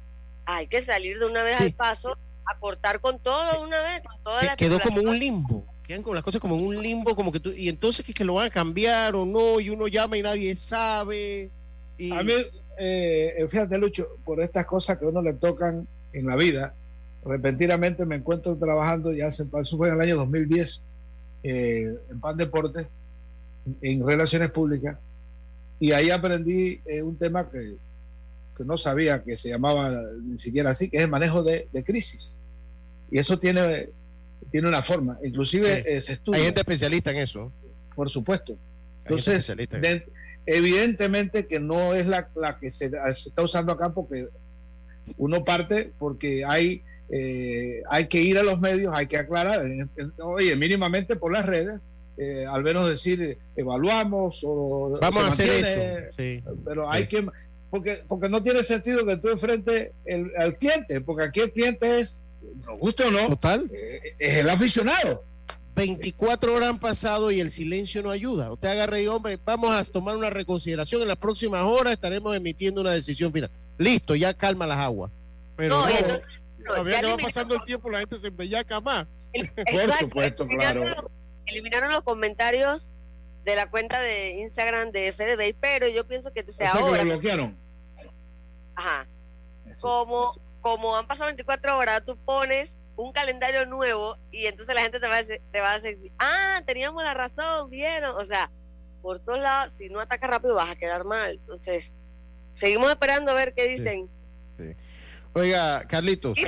hay 0.47 0.67
que 0.67 0.83
salir 0.83 1.21
de 1.21 1.27
una 1.27 1.45
vez 1.45 1.61
al 1.61 1.73
paso 1.73 2.19
a 2.47 2.59
cortar 2.59 3.01
con 3.01 3.19
todo 3.19 3.63
una 3.63 3.81
vez, 3.81 4.03
con 4.03 4.23
toda 4.23 4.43
la 4.43 4.57
Quedó 4.57 4.81
como 4.81 5.01
un 5.01 5.19
limbo, 5.19 5.67
quedan 5.87 6.03
como 6.03 6.15
las 6.15 6.25
cosas 6.25 6.41
como 6.41 6.57
un 6.57 6.81
limbo, 6.81 7.15
como 7.15 7.33
que 7.33 7.41
tú, 7.41 7.51
y 7.51 7.69
entonces 7.69 8.05
que, 8.05 8.15
que 8.15 8.25
lo 8.25 8.35
van 8.35 8.47
a 8.47 8.51
cambiar 8.51 9.15
o 9.15 9.27
no, 9.27 9.61
y 9.61 9.71
uno 9.71 9.89
llama 9.89 10.17
y 10.17 10.23
nadie 10.23 10.55
sabe. 10.57 11.51
Y... 11.99 12.13
A 12.13 12.23
mí, 12.23 12.33
eh, 12.79 13.47
fíjate, 13.49 13.79
Lucho, 13.79 14.09
por 14.25 14.41
estas 14.43 14.67
cosas 14.67 14.99
que 14.99 15.05
a 15.05 15.09
uno 15.09 15.23
le 15.23 15.35
tocan 15.35 15.87
en 16.13 16.27
la 16.27 16.37
vida, 16.37 16.75
repentinamente 17.25 18.07
me 18.07 18.17
encuentro 18.17 18.57
trabajando, 18.57 19.13
ya 19.13 19.31
se 19.31 19.45
pasó 19.45 19.77
fue 19.77 19.89
en 19.89 19.95
el 19.95 20.01
año 20.01 20.17
2010, 20.17 20.85
eh, 21.43 21.95
en 22.11 22.21
Pan 22.21 22.37
Deporte, 22.37 22.87
en 23.83 24.07
Relaciones 24.07 24.51
Públicas, 24.51 24.99
y 25.79 25.93
ahí 25.93 26.11
aprendí 26.11 26.81
eh, 26.87 27.03
un 27.03 27.17
tema 27.17 27.51
que 27.51 27.77
que 28.57 28.65
no 28.65 28.77
sabía 28.77 29.23
que 29.23 29.37
se 29.37 29.51
llamaba 29.51 29.93
ni 30.23 30.39
siquiera 30.39 30.71
así, 30.71 30.89
que 30.89 30.99
es 30.99 31.03
el 31.05 31.11
manejo 31.11 31.43
de, 31.43 31.69
crisis. 31.85 32.39
Y 33.11 33.19
eso 33.19 33.39
tiene, 33.39 33.91
tiene 34.51 34.69
una 34.69 34.83
forma, 34.83 35.19
inclusive 35.23 35.85
eh, 35.87 36.01
se 36.01 36.15
estudia. 36.15 36.39
Hay 36.39 36.47
gente 36.47 36.61
especialista 36.61 37.11
en 37.11 37.19
eso. 37.19 37.53
Por 37.95 38.09
supuesto. 38.09 38.57
Entonces, 39.05 39.53
evidentemente 40.47 41.47
que 41.47 41.61
no 41.61 41.95
es 41.95 42.07
la, 42.07 42.29
la 42.35 42.59
que 42.59 42.71
se, 42.71 42.91
está 43.09 43.43
usando 43.43 43.73
acá 43.73 43.93
porque 43.93 44.29
uno 45.17 45.45
parte 45.45 45.93
porque 45.99 46.45
hay, 46.45 46.83
eh, 47.11 47.83
hay 47.89 48.07
que 48.07 48.21
ir 48.21 48.39
a 48.39 48.43
los 48.43 48.61
medios, 48.61 48.93
hay 48.95 49.07
que 49.07 49.17
aclarar, 49.17 49.63
oye, 50.19 50.57
mínimamente 50.57 51.17
por 51.17 51.33
las 51.33 51.47
redes, 51.47 51.81
eh, 52.19 52.47
al 52.49 52.63
menos 52.63 52.89
decir 52.89 53.39
evaluamos 53.57 54.41
o 54.43 54.99
vamos 55.01 55.25
a 55.25 55.27
hacer 55.29 55.51
esto 55.51 56.17
sí. 56.17 56.43
pero 56.65 56.91
hay 56.91 57.07
que 57.09 57.27
porque, 57.77 58.03
porque 58.09 58.29
no 58.31 58.43
tiene 58.43 58.63
sentido 58.63 59.05
que 59.05 59.19
tú 59.19 59.29
enfrentes 59.29 59.91
el, 60.07 60.33
al 60.39 60.55
cliente, 60.55 61.03
porque 61.03 61.25
aquí 61.25 61.41
el 61.41 61.53
cliente 61.53 62.01
es, 62.01 62.25
nos 62.67 62.79
guste 62.79 63.05
o 63.05 63.11
no, 63.11 63.29
Total. 63.29 63.71
Eh, 63.71 64.15
es 64.19 64.37
el 64.39 64.49
aficionado. 64.49 65.23
24 65.75 66.55
horas 66.55 66.71
han 66.71 66.81
pasado 66.81 67.31
y 67.31 67.41
el 67.41 67.51
silencio 67.51 68.03
no 68.03 68.11
ayuda. 68.11 68.51
Usted 68.51 68.69
agarre 68.69 69.03
y 69.03 69.09
hombre, 69.09 69.39
vamos 69.45 69.75
a 69.75 69.85
tomar 69.85 70.17
una 70.17 70.31
reconsideración. 70.31 71.03
En 71.03 71.09
las 71.09 71.19
próximas 71.19 71.65
horas 71.65 71.93
estaremos 71.93 72.35
emitiendo 72.35 72.81
una 72.81 72.93
decisión 72.93 73.31
final. 73.31 73.51
Listo, 73.77 74.15
ya 74.15 74.33
calma 74.33 74.67
las 74.67 74.79
aguas. 74.79 75.13
Pero 75.55 75.81
no, 75.81 75.87
todavía 76.67 77.01
que 77.03 77.07
va 77.09 77.17
pasando 77.19 77.57
el 77.57 77.65
tiempo, 77.65 77.91
la 77.91 77.99
gente 77.99 78.19
se 78.19 78.29
embellaca 78.29 78.81
más. 78.81 79.07
Por 79.35 79.93
supuesto, 79.99 80.47
claro. 80.47 81.11
eliminaron 81.45 81.93
los 81.93 82.03
comentarios 82.03 82.89
de 83.45 83.55
la 83.55 83.69
cuenta 83.69 84.01
de 84.01 84.31
Instagram 84.37 84.93
de 84.93 85.13
FDB, 85.13 85.55
pero 85.61 85.89
yo 85.89 86.07
pienso 86.07 86.33
que 86.33 86.43
sea 86.47 86.73
ahora. 86.73 87.05
lo 87.05 87.11
bloquearon. 87.11 87.66
Ajá. 88.77 89.09
Como, 89.81 90.41
como 90.61 90.97
han 90.97 91.07
pasado 91.07 91.27
24 91.27 91.77
horas, 91.77 92.05
tú 92.07 92.17
pones 92.17 92.77
un 92.97 93.13
calendario 93.13 93.67
nuevo 93.67 94.17
y 94.31 94.47
entonces 94.47 94.75
la 94.75 94.83
gente 94.83 95.01
te 95.01 95.07
va 95.07 95.17
a 95.17 95.23
decir, 95.23 95.43
te 95.53 95.61
va 95.61 95.73
a 95.73 95.81
decir 95.81 96.13
ah, 96.19 96.63
teníamos 96.67 97.03
la 97.03 97.15
razón, 97.15 97.69
vieron. 97.71 98.15
O 98.17 98.25
sea, 98.25 98.51
por 99.03 99.19
todos 99.19 99.41
lados, 99.41 99.73
si 99.73 99.89
no 99.89 100.01
atacas 100.01 100.31
rápido 100.31 100.55
vas 100.55 100.71
a 100.71 100.77
quedar 100.77 101.05
mal. 101.05 101.33
Entonces, 101.33 101.93
seguimos 102.55 102.91
esperando 102.91 103.33
a 103.33 103.35
ver 103.35 103.55
qué 103.55 103.69
dicen. 103.69 104.09
Oiga, 105.35 105.87
Carlitos, 105.87 106.39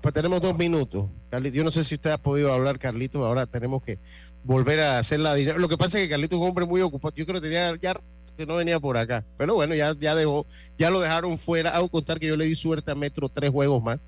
pues, 0.00 0.14
tenemos 0.14 0.40
dos 0.40 0.56
minutos. 0.56 1.10
yo 1.52 1.64
no 1.64 1.72
sé 1.72 1.82
si 1.82 1.96
usted 1.96 2.10
ha 2.10 2.18
podido 2.18 2.52
hablar, 2.52 2.78
Carlitos, 2.78 3.26
ahora 3.26 3.46
tenemos 3.46 3.82
que 3.82 3.98
volver 4.44 4.78
a 4.78 5.00
hacer 5.00 5.18
la 5.18 5.34
dinero. 5.34 5.58
Lo 5.58 5.68
que 5.68 5.76
pasa 5.76 5.98
es 5.98 6.04
que 6.04 6.10
Carlitos 6.10 6.36
es 6.36 6.42
un 6.42 6.48
hombre 6.48 6.64
muy 6.64 6.80
ocupado. 6.80 7.14
Yo 7.16 7.26
creo 7.26 7.40
que 7.40 7.48
tenía 7.48 7.76
ya 7.80 8.00
que 8.38 8.46
no 8.46 8.54
venía 8.54 8.78
por 8.78 8.96
acá. 8.96 9.24
Pero 9.36 9.54
bueno, 9.54 9.74
ya, 9.74 9.92
ya 9.98 10.14
dejó, 10.14 10.46
ya 10.78 10.90
lo 10.90 11.00
dejaron 11.00 11.36
fuera. 11.36 11.70
Hago 11.70 11.88
contar 11.88 12.20
que 12.20 12.28
yo 12.28 12.36
le 12.36 12.46
di 12.46 12.54
suerte 12.54 12.92
a 12.92 12.94
Metro 12.94 13.28
tres 13.28 13.50
juegos 13.50 13.82
más. 13.82 13.98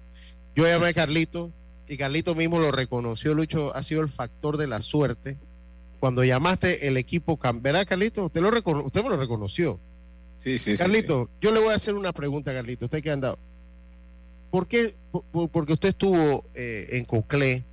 Yo 0.54 0.66
llamé 0.66 0.86
a 0.86 0.94
Carlitos 0.94 1.50
y 1.88 1.96
Carlitos 1.96 2.36
mismo 2.36 2.60
lo 2.60 2.70
reconoció. 2.70 3.34
Lucho 3.34 3.74
ha 3.74 3.82
sido 3.82 4.02
el 4.02 4.08
factor 4.08 4.56
de 4.56 4.68
la 4.68 4.80
suerte. 4.82 5.36
Cuando 5.98 6.22
llamaste 6.22 6.86
el 6.86 6.96
equipo, 6.96 7.38
¿verdad, 7.60 7.84
Carlitos? 7.86 8.26
Usted, 8.26 8.40
lo 8.40 8.48
usted 8.84 9.02
me 9.02 9.08
lo 9.08 9.16
reconoció. 9.16 9.80
Sí, 10.36 10.58
sí, 10.58 10.76
Carlitos, 10.76 11.28
yo 11.40 11.50
le 11.50 11.60
voy 11.60 11.72
a 11.72 11.74
hacer 11.74 11.94
una 11.94 12.12
pregunta, 12.12 12.54
Carlitos. 12.54 12.86
Usted 12.86 13.02
que 13.02 13.10
ha 13.10 13.14
andado. 13.14 13.38
¿Por 14.50 14.68
qué? 14.68 14.94
porque 15.52 15.72
usted 15.72 15.88
estuvo 15.90 16.44
eh, 16.54 16.86
en 16.92 17.04
Coclé, 17.04 17.64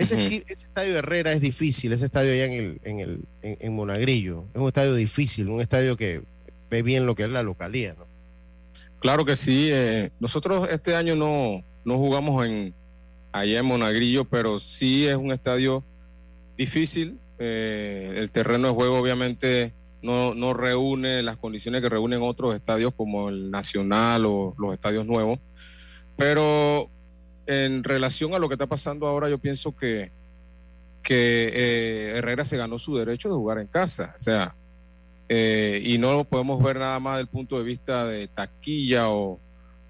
ese, 0.00 0.44
estadio 0.48 0.92
de 0.92 0.98
Herrera 0.98 1.32
es 1.32 1.40
difícil, 1.40 1.92
ese 1.92 2.06
estadio 2.06 2.32
allá 2.32 2.46
en, 2.46 2.52
el, 2.52 2.80
en, 2.84 3.00
el, 3.00 3.20
en, 3.42 3.74
Monagrillo. 3.74 4.46
Es 4.54 4.60
un 4.60 4.68
estadio 4.68 4.94
difícil, 4.94 5.48
un 5.48 5.60
estadio 5.60 5.96
que 5.96 6.22
ve 6.70 6.82
bien 6.82 7.06
lo 7.06 7.14
que 7.14 7.24
es 7.24 7.30
la 7.30 7.42
localía, 7.42 7.94
¿no? 7.98 8.06
Claro 9.00 9.24
que 9.24 9.36
sí. 9.36 9.68
Eh, 9.72 10.10
nosotros 10.20 10.68
este 10.70 10.94
año 10.94 11.16
no, 11.16 11.64
no 11.84 11.98
jugamos 11.98 12.46
en, 12.46 12.74
allá 13.32 13.60
en 13.60 13.66
Monagrillo, 13.66 14.24
pero 14.24 14.58
sí 14.58 15.06
es 15.06 15.16
un 15.16 15.32
estadio 15.32 15.84
difícil. 16.56 17.18
Eh, 17.38 18.14
el 18.16 18.30
terreno 18.30 18.68
de 18.68 18.74
juego 18.74 18.98
obviamente 18.98 19.72
no, 20.02 20.34
no 20.34 20.54
reúne 20.54 21.22
las 21.22 21.36
condiciones 21.36 21.80
que 21.82 21.88
reúnen 21.88 22.20
otros 22.22 22.54
estadios 22.54 22.94
como 22.94 23.28
el 23.28 23.50
Nacional 23.50 24.26
o 24.26 24.54
los 24.58 24.74
estadios 24.74 25.06
nuevos. 25.06 25.38
Pero 26.16 26.90
en 27.50 27.82
relación 27.82 28.32
a 28.32 28.38
lo 28.38 28.48
que 28.48 28.54
está 28.54 28.68
pasando 28.68 29.08
ahora, 29.08 29.28
yo 29.28 29.38
pienso 29.38 29.74
que, 29.74 30.12
que 31.02 31.50
eh, 31.52 32.12
Herrera 32.18 32.44
se 32.44 32.56
ganó 32.56 32.78
su 32.78 32.96
derecho 32.96 33.28
de 33.28 33.34
jugar 33.34 33.58
en 33.58 33.66
casa. 33.66 34.14
O 34.14 34.20
sea, 34.20 34.54
eh, 35.28 35.82
y 35.84 35.98
no 35.98 36.12
lo 36.12 36.22
podemos 36.22 36.62
ver 36.62 36.78
nada 36.78 37.00
más 37.00 37.16
del 37.16 37.26
punto 37.26 37.58
de 37.58 37.64
vista 37.64 38.06
de 38.06 38.28
taquilla 38.28 39.10
o, 39.10 39.40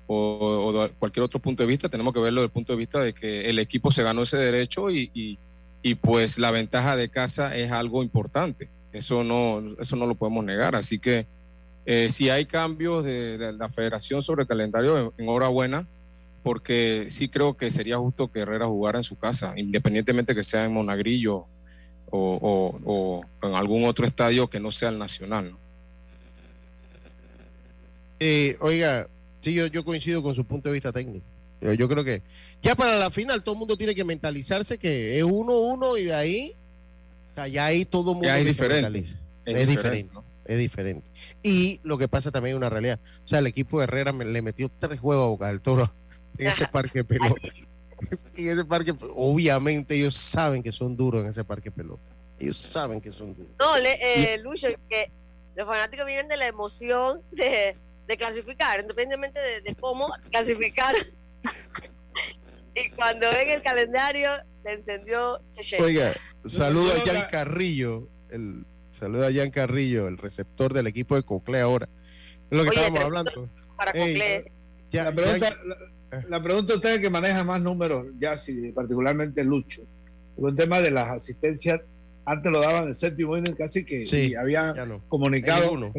o, 0.07 0.89
cualquier 0.99 1.23
otro 1.23 1.39
punto 1.39 1.63
de 1.63 1.67
vista, 1.67 1.91
tenemos 1.91 2.15
que 2.15 2.21
verlo 2.21 2.41
desde 2.41 2.47
el 2.47 2.53
punto 2.53 2.73
de 2.73 2.79
vista 2.79 3.01
de 3.01 3.13
que 3.13 3.51
el 3.51 3.59
equipo 3.59 3.93
se 3.93 4.03
ganó 4.03 4.23
ese 4.23 4.39
derecho 4.39 4.91
y, 4.91 5.39
y, 5.83 5.95
pues 5.97 6.39
la 6.39 6.51
ventaja 6.51 6.97
de 6.97 7.11
casa 7.11 7.55
es 7.55 7.73
algo 7.73 8.03
importante. 8.03 8.71
Eso 8.91 9.23
no, 9.23 9.63
eso 9.79 9.97
no 9.97 10.07
lo 10.07 10.15
podemos 10.15 10.47
negar. 10.47 10.75
Así 10.77 10.99
que 10.99 11.27
eh, 11.85 12.09
si 12.09 12.31
hay 12.31 12.47
cambios 12.47 13.05
de, 13.05 13.53
la 13.53 13.69
federación 13.69 14.23
sobre 14.23 14.43
el 14.43 14.49
calendario, 14.49 15.13
enhorabuena 15.19 15.87
porque 16.43 17.07
sí 17.09 17.29
creo 17.29 17.57
que 17.57 17.71
sería 17.71 17.99
justo 17.99 18.31
que 18.31 18.41
Herrera 18.41 18.67
jugara 18.67 18.99
en 18.99 19.03
su 19.03 19.17
casa, 19.17 19.55
independientemente 19.57 20.35
que 20.35 20.43
sea 20.43 20.65
en 20.65 20.73
Monagrillo 20.73 21.47
o, 22.11 23.25
en 23.43 23.55
algún 23.55 23.85
otro 23.85 24.07
estadio 24.07 24.49
que 24.49 24.61
no 24.61 24.71
sea 24.71 24.89
el 24.89 24.99
nacional. 24.99 25.55
Eh, 28.19 28.57
oiga, 28.61 29.09
sí, 29.41 29.55
yo, 29.55 29.67
yo 29.67 29.85
coincido 29.85 30.23
con 30.23 30.35
su 30.35 30.45
punto 30.45 30.69
de 30.69 30.75
vista 30.75 30.93
técnico. 30.93 31.25
Yo, 31.61 31.89
creo 31.89 32.03
que 32.03 32.23
ya 32.63 32.75
para 32.75 32.97
la 32.97 33.11
final 33.11 33.43
todo 33.43 33.55
el 33.55 33.59
mundo 33.59 33.77
tiene 33.77 33.95
que 33.95 34.05
mentalizarse 34.05 34.79
que 34.79 35.19
es 35.19 35.25
uno 35.25 35.59
uno 35.59 35.99
y 35.99 36.05
de 36.05 36.15
ahí, 36.15 36.57
o 37.33 37.35
sea, 37.35 37.49
ya 37.49 37.67
ahí 37.67 37.85
todo 37.85 38.13
el 38.13 38.17
mundo 38.17 38.33
es 38.33 38.47
diferente. 38.47 38.99
Es, 39.45 39.69
diferente. 39.69 40.15
Es 40.47 40.59
diferente. 40.59 41.11
Y 41.43 41.81
lo 41.83 41.99
que 41.99 42.09
pasa 42.09 42.31
también 42.31 42.55
es 42.55 42.57
una 42.57 42.71
realidad. 42.71 42.99
O 43.27 43.29
sea, 43.29 43.41
el 43.41 43.47
equipo 43.47 43.79
de 43.79 43.85
Herrera 43.85 44.13
le 44.13 44.41
metió 44.41 44.71
tres 44.79 45.01
juegos 45.01 45.25
a 45.25 45.29
Boca 45.29 45.47
del 45.49 45.61
Toro 45.61 45.93
en 46.39 46.47
ese 46.49 46.67
parque 46.67 47.01
de 47.01 47.05
pelota. 47.05 47.49
y 48.37 48.49
ese 48.49 48.65
parque, 48.65 48.95
obviamente 49.15 49.95
ellos 49.95 50.17
saben 50.17 50.63
que 50.63 50.73
son 50.73 50.97
duros 50.97 51.23
en 51.23 51.29
ese 51.29 51.45
parque 51.45 51.71
de 51.71 51.77
pelota. 51.77 52.03
Ellos 52.39 52.57
saben 52.57 53.01
que 53.01 53.13
son 53.13 53.35
duros. 53.35 53.53
No, 53.59 53.77
le, 53.79 53.99
eh, 54.01 54.39
Lucho, 54.43 54.69
que 54.89 55.11
los 55.57 55.69
fanáticos 55.69 56.07
viven 56.07 56.29
de 56.29 56.37
la 56.37 56.47
emoción 56.47 57.23
de, 57.33 57.77
de 58.07 58.17
clasificar, 58.17 58.81
independientemente 58.81 59.41
de, 59.63 59.75
cómo 59.75 60.09
clasificar. 60.31 60.95
y 62.75 62.91
cuando 62.91 63.31
ven 63.31 63.51
el 63.51 63.63
calendario, 63.63 64.31
le 64.65 64.73
encendió 64.73 65.41
Oiga, 65.79 66.15
saluda 66.45 66.95
a 66.95 67.01
Jan 67.01 67.31
Carrillo, 67.31 68.09
el 68.31 68.65
saluda 68.91 69.29
a 69.29 69.33
Jan 69.33 69.51
Carrillo, 69.51 70.09
el 70.09 70.19
receptor 70.19 70.75
del 70.75 70.87
equipo 70.87 71.15
de 71.17 71.23
Cocle 71.23 71.61
ahora. 71.61 71.89
Es 72.51 72.59
lo 72.59 72.65
que 72.65 72.71
estábamos 72.71 73.01
hablando. 73.01 73.49
Para 73.77 73.93
Cocle. 73.93 74.53
la, 74.91 75.13
pregunta, 75.13 75.57
la, 76.29 76.43
pregunta 76.43 76.73
a 76.73 76.77
ustedes 76.77 77.01
que 77.01 77.11
maneja 77.11 77.45
más 77.45 77.63
números, 77.63 78.07
ya 78.19 78.37
sí, 78.37 78.73
particularmente 78.73 79.45
Lucho, 79.45 79.83
un 80.37 80.57
tema 80.57 80.81
de 80.81 80.91
las 80.91 81.09
asistencias, 81.09 81.81
antes 82.25 82.51
lo 82.51 82.61
daban 82.61 82.89
el 82.89 82.95
séptimo 82.95 83.37
inning 83.37 83.55
casi 83.55 83.85
que 83.85 84.07
sí, 84.07 84.35
había 84.35 84.75
comunicado 85.09 85.93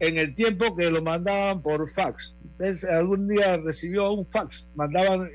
en 0.00 0.18
el, 0.18 0.34
tiempo 0.34 0.76
que 0.76 0.90
lo 0.90 1.02
mandaban 1.02 1.62
por 1.62 1.88
fax. 1.88 2.34
Entonces, 2.44 2.84
algún 2.90 3.28
día 3.28 3.56
recibió 3.56 4.12
un 4.12 4.26
fax, 4.26 4.68
mandaban 4.74 5.30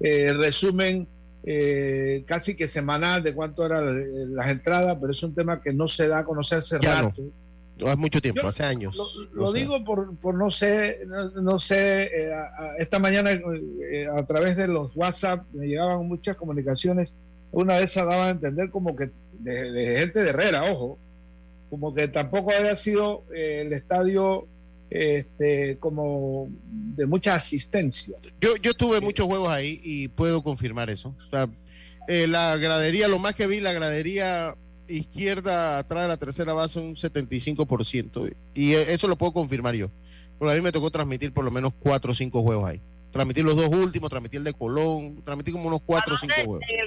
el, 0.00 0.38
resumen 0.38 1.08
eh, 1.44 2.24
casi 2.26 2.54
que 2.54 2.68
semanal 2.68 3.22
de 3.22 3.34
cuánto 3.34 3.64
eran 3.64 4.34
las 4.34 4.48
entradas, 4.48 4.98
pero 5.00 5.12
es 5.12 5.22
un 5.22 5.34
tema 5.34 5.60
que 5.60 5.72
no 5.72 5.88
se 5.88 6.08
da 6.08 6.20
a 6.20 6.24
conocer 6.24 6.58
hace 6.58 6.78
rato. 6.78 7.14
No. 7.16 7.41
Hace 7.86 7.96
mucho 7.96 8.20
tiempo, 8.20 8.46
hace 8.46 8.62
años. 8.62 9.28
Lo, 9.32 9.52
digo 9.52 9.82
por, 9.84 10.16
por, 10.16 10.38
no 10.38 10.50
sé, 10.50 11.00
no, 11.06 11.58
sé, 11.58 12.04
eh, 12.04 12.32
esta 12.78 12.98
mañana 12.98 13.30
eh, 13.32 14.06
a 14.14 14.24
través 14.24 14.56
de 14.56 14.68
los 14.68 14.92
WhatsApp 14.94 15.46
me 15.52 15.66
llegaban 15.66 16.06
muchas 16.06 16.36
comunicaciones. 16.36 17.14
Una 17.50 17.76
de 17.76 17.84
esas 17.84 18.06
daba 18.06 18.28
a 18.28 18.30
entender 18.30 18.70
como 18.70 18.96
que 18.96 19.10
de, 19.40 19.98
gente 19.98 20.22
de 20.22 20.30
Herrera, 20.30 20.64
ojo, 20.64 20.98
como 21.70 21.94
que 21.94 22.08
tampoco 22.08 22.52
había 22.52 22.76
sido 22.76 23.24
el 23.34 23.72
estadio 23.72 24.46
este, 24.90 25.78
como 25.78 26.48
de 26.60 27.06
mucha 27.06 27.34
asistencia. 27.34 28.16
Yo, 28.40 28.56
yo 28.56 28.74
tuve 28.74 29.00
muchos 29.00 29.26
juegos 29.26 29.50
ahí 29.50 29.80
y 29.82 30.08
puedo 30.08 30.42
confirmar 30.42 30.90
eso. 30.90 31.14
Eh, 32.08 32.26
la 32.26 32.56
gradería, 32.56 33.08
lo 33.08 33.18
más 33.18 33.34
que 33.34 33.46
vi, 33.46 33.60
la 33.60 33.72
gradería 33.72 34.56
izquierda 34.96 35.78
atrás 35.78 36.02
de 36.02 36.08
la 36.08 36.16
tercera 36.16 36.52
base 36.52 36.78
un 36.80 36.94
75%. 36.94 38.34
Y 38.54 38.72
eso 38.72 39.08
lo 39.08 39.16
puedo 39.16 39.32
confirmar 39.32 39.74
yo. 39.74 39.90
Porque 40.38 40.52
a 40.52 40.56
mí 40.56 40.62
me 40.62 40.72
tocó 40.72 40.90
transmitir 40.90 41.32
por 41.32 41.44
lo 41.44 41.50
menos 41.50 41.72
cuatro 41.78 42.12
o 42.12 42.14
cinco 42.14 42.42
juegos 42.42 42.68
ahí. 42.68 42.80
Transmitir 43.10 43.44
los 43.44 43.56
dos 43.56 43.68
últimos, 43.68 44.08
transmitir 44.08 44.38
el 44.38 44.44
de 44.44 44.54
Colón, 44.54 45.22
transmitir 45.24 45.52
como 45.52 45.68
unos 45.68 45.82
cuatro 45.84 46.14
o 46.14 46.18
cinco 46.18 46.34
juegos. 46.44 46.64
¿En 46.68 46.80
el 46.80 46.86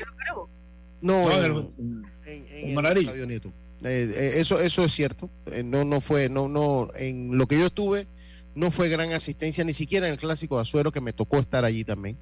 No, 1.01 1.31
en, 1.31 2.05
en, 2.25 2.77
en, 2.77 3.41
eh, 3.83 4.13
eh, 4.15 4.31
eso, 4.37 4.59
eso 4.59 4.85
es 4.85 4.91
cierto. 4.91 5.29
Eh, 5.51 5.63
no, 5.63 5.83
no 5.83 6.01
fue, 6.01 6.29
no, 6.29 6.47
no, 6.47 6.89
en 6.95 7.37
lo 7.37 7.47
que 7.47 7.59
yo 7.59 7.67
estuve, 7.67 8.07
no 8.55 8.71
fue 8.71 8.89
gran 8.89 9.11
asistencia, 9.13 9.63
ni 9.63 9.73
siquiera 9.73 10.07
en 10.07 10.13
el 10.13 10.19
clásico 10.19 10.55
de 10.55 10.63
Azuero, 10.63 10.91
que 10.91 11.01
me 11.01 11.13
tocó 11.13 11.37
estar 11.37 11.65
allí 11.65 11.83
también. 11.83 12.17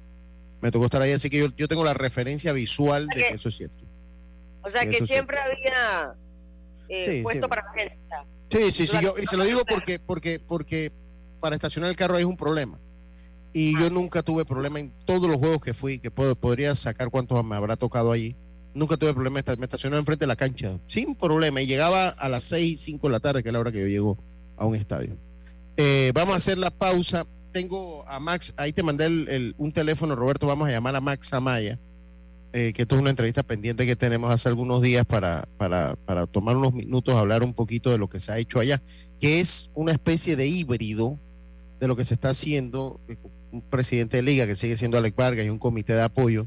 Me 0.60 0.70
tocó 0.70 0.86
estar 0.86 1.00
allí, 1.02 1.12
así 1.12 1.30
que 1.30 1.50
yo, 1.56 1.68
tengo 1.68 1.84
la 1.84 1.94
referencia 1.94 2.52
visual 2.52 3.06
de 3.14 3.26
que 3.28 3.34
eso 3.34 3.48
es 3.48 3.56
cierto. 3.56 3.83
O 4.64 4.70
sea, 4.70 4.86
que, 4.86 5.04
siempre 5.06 5.38
había 5.38 6.16
puesto 7.22 7.48
para 7.48 7.64
la 7.64 7.72
gente. 7.72 7.98
Sí, 8.50 8.72
sí, 8.72 8.86
sí, 8.86 8.96
yo, 9.02 9.14
y 9.20 9.26
se 9.26 9.36
lo 9.36 9.44
digo 9.44 9.64
porque, 9.64 9.98
porque, 9.98 10.40
porque 10.40 10.92
para 11.40 11.56
estacionar 11.56 11.90
el 11.90 11.96
carro 11.96 12.16
ahí 12.16 12.22
es 12.22 12.28
un 12.28 12.36
problema. 12.36 12.78
Y 13.52 13.78
yo 13.78 13.90
nunca 13.90 14.22
tuve 14.22 14.44
problema 14.44 14.80
en 14.80 14.92
todos 15.04 15.28
los 15.28 15.36
juegos 15.36 15.60
que 15.60 15.74
fui, 15.74 15.98
que 15.98 16.10
puedo, 16.10 16.34
podría 16.34 16.74
sacar 16.74 17.10
cuántos 17.10 17.44
me 17.44 17.54
habrá 17.54 17.76
tocado 17.76 18.10
allí 18.10 18.36
nunca 18.74 18.96
tuve 18.96 19.14
problema. 19.14 19.40
Me 19.56 19.64
estacionaba 19.64 20.00
enfrente 20.00 20.24
de 20.24 20.26
la 20.26 20.36
cancha, 20.36 20.78
sin 20.86 21.14
problema. 21.14 21.62
Y 21.62 21.66
llegaba 21.66 22.08
a 22.08 22.28
las 22.28 22.44
6, 22.44 22.80
5 22.80 23.06
de 23.06 23.12
la 23.12 23.20
tarde, 23.20 23.42
que 23.42 23.48
es 23.48 23.52
la 23.52 23.60
hora 23.60 23.72
que 23.72 23.80
yo 23.80 23.86
llego 23.86 24.18
a 24.56 24.66
un 24.66 24.74
estadio. 24.74 25.16
Eh, 25.76 26.12
vamos 26.14 26.34
a 26.34 26.36
hacer 26.36 26.58
la 26.58 26.70
pausa. 26.70 27.26
Tengo 27.52 28.04
a 28.08 28.18
Max, 28.18 28.52
ahí 28.56 28.72
te 28.72 28.82
mandé 28.82 29.06
el, 29.06 29.54
un 29.58 29.72
teléfono, 29.72 30.16
Roberto. 30.16 30.46
Vamos 30.46 30.68
a 30.68 30.72
llamar 30.72 30.96
a 30.96 31.00
Max 31.00 31.32
Amaya, 31.32 31.78
eh, 32.56 32.72
que 32.72 32.82
esto 32.82 32.94
es 32.94 33.00
una 33.00 33.10
entrevista 33.10 33.42
pendiente 33.42 33.84
que 33.84 33.96
tenemos 33.96 34.30
hace 34.30 34.48
algunos 34.48 34.80
días 34.80 35.04
para, 35.04 35.48
para, 35.58 35.96
para 35.96 36.26
tomar 36.28 36.56
unos 36.56 36.72
minutos, 36.72 37.14
hablar 37.14 37.42
un 37.42 37.52
poquito 37.52 37.90
de 37.90 37.98
lo 37.98 38.08
que 38.08 38.20
se 38.20 38.30
ha 38.30 38.38
hecho 38.38 38.60
allá, 38.60 38.80
que 39.20 39.40
es 39.40 39.70
una 39.74 39.90
especie 39.90 40.36
de 40.36 40.46
híbrido 40.46 41.18
de 41.80 41.88
lo 41.88 41.96
que 41.96 42.04
se 42.04 42.14
está 42.14 42.30
haciendo. 42.30 43.00
Eh, 43.08 43.16
un 43.50 43.60
presidente 43.60 44.18
de 44.18 44.22
liga 44.22 44.46
que 44.46 44.54
sigue 44.54 44.76
siendo 44.76 44.98
Alex 44.98 45.16
Vargas 45.16 45.46
y 45.46 45.48
un 45.48 45.58
comité 45.58 45.94
de 45.94 46.02
apoyo 46.02 46.46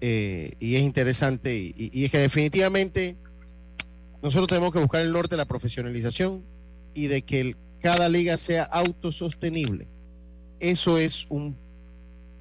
eh, 0.00 0.52
y 0.58 0.76
es 0.76 0.82
interesante 0.82 1.54
y, 1.54 2.04
es 2.04 2.10
que 2.10 2.18
definitivamente 2.18 3.16
nosotros 4.22 4.48
tenemos 4.48 4.72
que 4.72 4.78
buscar 4.78 5.02
el 5.02 5.12
norte 5.12 5.30
de 5.30 5.38
la 5.38 5.46
profesionalización 5.46 6.44
y 6.94 7.06
de 7.06 7.22
que 7.22 7.56
cada 7.80 8.08
liga 8.08 8.36
sea 8.36 8.64
autosostenible. 8.64 9.86
Eso 10.60 10.98
es 10.98 11.26
un, 11.28 11.56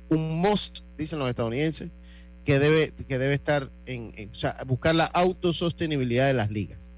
un 0.10 0.40
must, 0.40 0.80
dicen 0.98 1.20
los 1.20 1.30
estadounidenses, 1.30 1.92
que 2.46 2.60
debe, 2.60 2.94
que 3.08 3.18
debe 3.18 3.34
estar 3.34 3.72
en, 3.86 4.30
o 4.32 4.36
sea, 4.36 4.56
buscar 4.66 4.96
la 4.96 5.06
autosostenibilidad 5.06 6.28
de 6.28 6.34
las 6.34 6.52
ligas, 6.52 6.92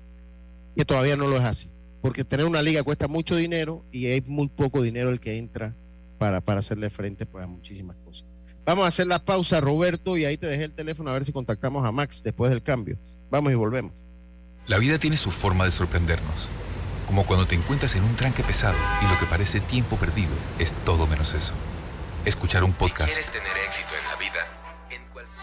que 0.75 0.85
todavía 0.85 1.15
no 1.15 1.27
lo 1.27 1.37
es 1.37 1.43
así, 1.43 1.71
porque 2.01 2.23
tener 2.23 2.45
una 2.45 2.61
liga 2.61 2.83
cuesta 2.83 3.07
mucho 3.07 3.35
dinero 3.35 3.85
y 3.91 4.07
es 4.07 4.27
muy 4.27 4.49
poco 4.49 4.81
dinero 4.81 5.09
el 5.09 5.19
que 5.19 5.37
entra 5.37 5.73
para, 6.17 6.41
para 6.41 6.59
hacerle 6.59 6.89
frente 6.89 7.25
pues, 7.25 7.45
a 7.45 7.47
muchísimas 7.47 7.95
cosas. 8.03 8.27
Vamos 8.65 8.83
a 8.83 8.89
hacer 8.89 9.07
la 9.07 9.23
pausa, 9.23 9.61
Roberto, 9.61 10.17
y 10.17 10.25
ahí 10.25 10.37
te 10.37 10.45
dejé 10.45 10.65
el 10.65 10.73
teléfono 10.73 11.09
a 11.09 11.13
ver 11.13 11.23
si 11.23 11.31
contactamos 11.31 11.85
a 11.85 11.91
Max 11.93 12.21
después 12.21 12.51
del 12.51 12.61
cambio. 12.61 12.99
Vamos 13.31 13.53
y 13.53 13.55
volvemos. 13.55 13.93
La 14.65 14.77
vida 14.77 14.99
tiene 14.99 15.15
su 15.15 15.31
forma 15.31 15.63
de 15.63 15.71
sorprendernos, 15.71 16.49
como 17.07 17.25
cuando 17.25 17.47
te 17.47 17.55
encuentras 17.55 17.95
en 17.95 18.03
un 18.03 18.17
tranque 18.17 18.43
pesado 18.43 18.75
y 19.01 19.07
lo 19.09 19.17
que 19.17 19.25
parece 19.25 19.61
tiempo 19.61 19.95
perdido 19.95 20.31
es 20.59 20.73
todo 20.83 21.07
menos 21.07 21.33
eso. 21.33 21.53
Escuchar 22.25 22.65
un 22.65 22.73
podcast. 22.73 23.09
quieres 23.09 23.31
tener 23.31 23.55
éxito 23.65 23.87
en 23.97 24.09
la 24.09 24.15
vida, 24.17 24.56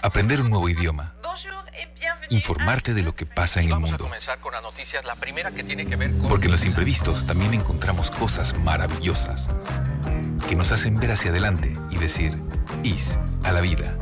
aprender 0.04 0.42
un 0.42 0.50
nuevo 0.50 0.68
idioma. 0.68 1.14
Informarte 2.28 2.92
de 2.92 3.02
lo 3.02 3.16
que 3.16 3.24
pasa 3.24 3.62
en 3.62 3.72
el 3.72 3.78
mundo. 3.78 4.10
Porque 6.28 6.46
en 6.46 6.52
los 6.52 6.64
imprevistos 6.66 7.26
también 7.26 7.54
encontramos 7.54 8.10
cosas 8.10 8.56
maravillosas 8.58 9.48
que 10.48 10.56
nos 10.56 10.72
hacen 10.72 10.98
ver 11.00 11.12
hacia 11.12 11.30
adelante 11.30 11.74
y 11.90 11.96
decir, 11.96 12.34
IS, 12.82 13.18
a 13.44 13.52
la 13.52 13.62
vida. 13.62 13.96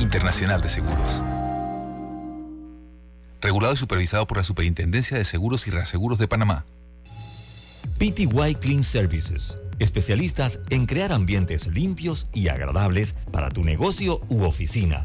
Internacional 0.00 0.60
de 0.60 0.68
Seguros. 0.68 1.22
Regulado 3.40 3.74
y 3.74 3.76
supervisado 3.76 4.26
por 4.26 4.38
la 4.38 4.44
Superintendencia 4.44 5.16
de 5.16 5.24
Seguros 5.24 5.68
y 5.68 5.70
Reaseguros 5.70 6.18
de 6.18 6.26
Panamá. 6.26 6.66
PTY 7.98 8.56
Clean 8.60 8.82
Services. 8.82 9.56
Especialistas 9.78 10.58
en 10.70 10.86
crear 10.86 11.12
ambientes 11.12 11.68
limpios 11.68 12.26
y 12.32 12.48
agradables 12.48 13.14
para 13.30 13.48
tu 13.48 13.62
negocio 13.62 14.20
u 14.28 14.42
oficina. 14.42 15.04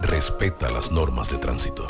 Respeta 0.00 0.70
las 0.70 0.90
normas 0.90 1.30
de 1.30 1.38
tránsito. 1.38 1.86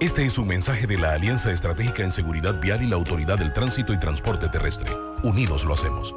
Este 0.00 0.24
es 0.24 0.38
un 0.38 0.48
mensaje 0.48 0.86
de 0.86 0.98
la 0.98 1.12
Alianza 1.12 1.52
Estratégica 1.52 2.02
en 2.02 2.10
Seguridad 2.10 2.60
Vial 2.60 2.82
y 2.82 2.86
la 2.86 2.96
Autoridad 2.96 3.38
del 3.38 3.52
Tránsito 3.52 3.92
y 3.92 4.00
Transporte 4.00 4.48
Terrestre. 4.48 4.90
Unidos 5.22 5.64
lo 5.64 5.74
hacemos 5.74 6.14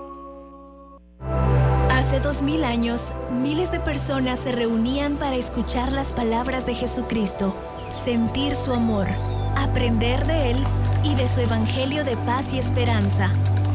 Hace 1.91 2.19
dos 2.19 2.41
mil 2.41 2.63
años, 2.63 3.13
miles 3.31 3.71
de 3.71 3.79
personas 3.79 4.39
se 4.39 4.51
reunían 4.51 5.17
para 5.17 5.35
escuchar 5.35 5.91
las 5.91 6.13
palabras 6.13 6.65
de 6.65 6.73
Jesucristo, 6.73 7.55
sentir 7.89 8.55
su 8.55 8.73
amor, 8.73 9.07
aprender 9.55 10.25
de 10.25 10.51
Él 10.51 10.57
y 11.03 11.15
de 11.15 11.27
su 11.27 11.41
Evangelio 11.41 12.03
de 12.03 12.17
paz 12.17 12.53
y 12.53 12.59
esperanza. 12.59 13.29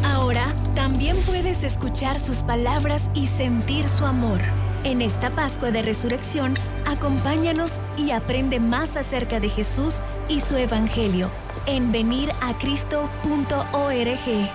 Ahora 0.04 0.46
también 0.74 1.16
puedes 1.22 1.62
escuchar 1.62 2.18
sus 2.18 2.38
palabras 2.38 3.10
y 3.14 3.26
sentir 3.26 3.86
su 3.86 4.06
amor. 4.06 4.40
En 4.82 5.02
esta 5.02 5.28
Pascua 5.28 5.70
de 5.70 5.82
Resurrección, 5.82 6.54
acompáñanos 6.86 7.82
y 7.98 8.12
aprende 8.12 8.60
más 8.60 8.96
acerca 8.96 9.38
de 9.38 9.50
Jesús 9.50 9.96
y 10.26 10.40
su 10.40 10.56
Evangelio 10.56 11.30
en 11.66 11.92
veniracristo.org. 11.92 14.50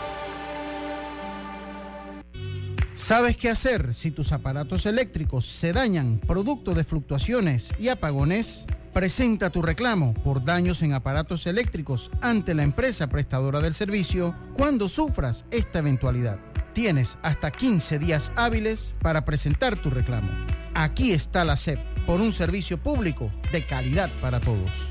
¿Sabes 2.95 3.37
qué 3.37 3.51
hacer 3.51 3.93
si 3.93 4.09
tus 4.09 4.31
aparatos 4.31 4.87
eléctricos 4.87 5.45
se 5.45 5.73
dañan 5.73 6.19
producto 6.25 6.73
de 6.73 6.83
fluctuaciones 6.83 7.71
y 7.77 7.89
apagones? 7.89 8.65
Presenta 8.93 9.51
tu 9.51 9.61
reclamo 9.61 10.15
por 10.15 10.43
daños 10.43 10.81
en 10.81 10.93
aparatos 10.93 11.45
eléctricos 11.45 12.09
ante 12.21 12.55
la 12.55 12.63
empresa 12.63 13.05
prestadora 13.07 13.59
del 13.59 13.75
servicio 13.75 14.35
cuando 14.53 14.87
sufras 14.87 15.45
esta 15.51 15.79
eventualidad. 15.79 16.39
Tienes 16.75 17.17
hasta 17.23 17.51
15 17.51 17.99
días 17.99 18.33
hábiles 18.35 18.95
para 19.01 19.23
presentar 19.23 19.77
tu 19.77 19.89
reclamo. 19.89 20.29
Aquí 20.73 21.13
está 21.13 21.45
la 21.45 21.55
SEP 21.55 21.79
por 22.05 22.19
un 22.19 22.33
servicio 22.33 22.77
público 22.77 23.31
de 23.53 23.65
calidad 23.65 24.11
para 24.19 24.41
todos. 24.41 24.89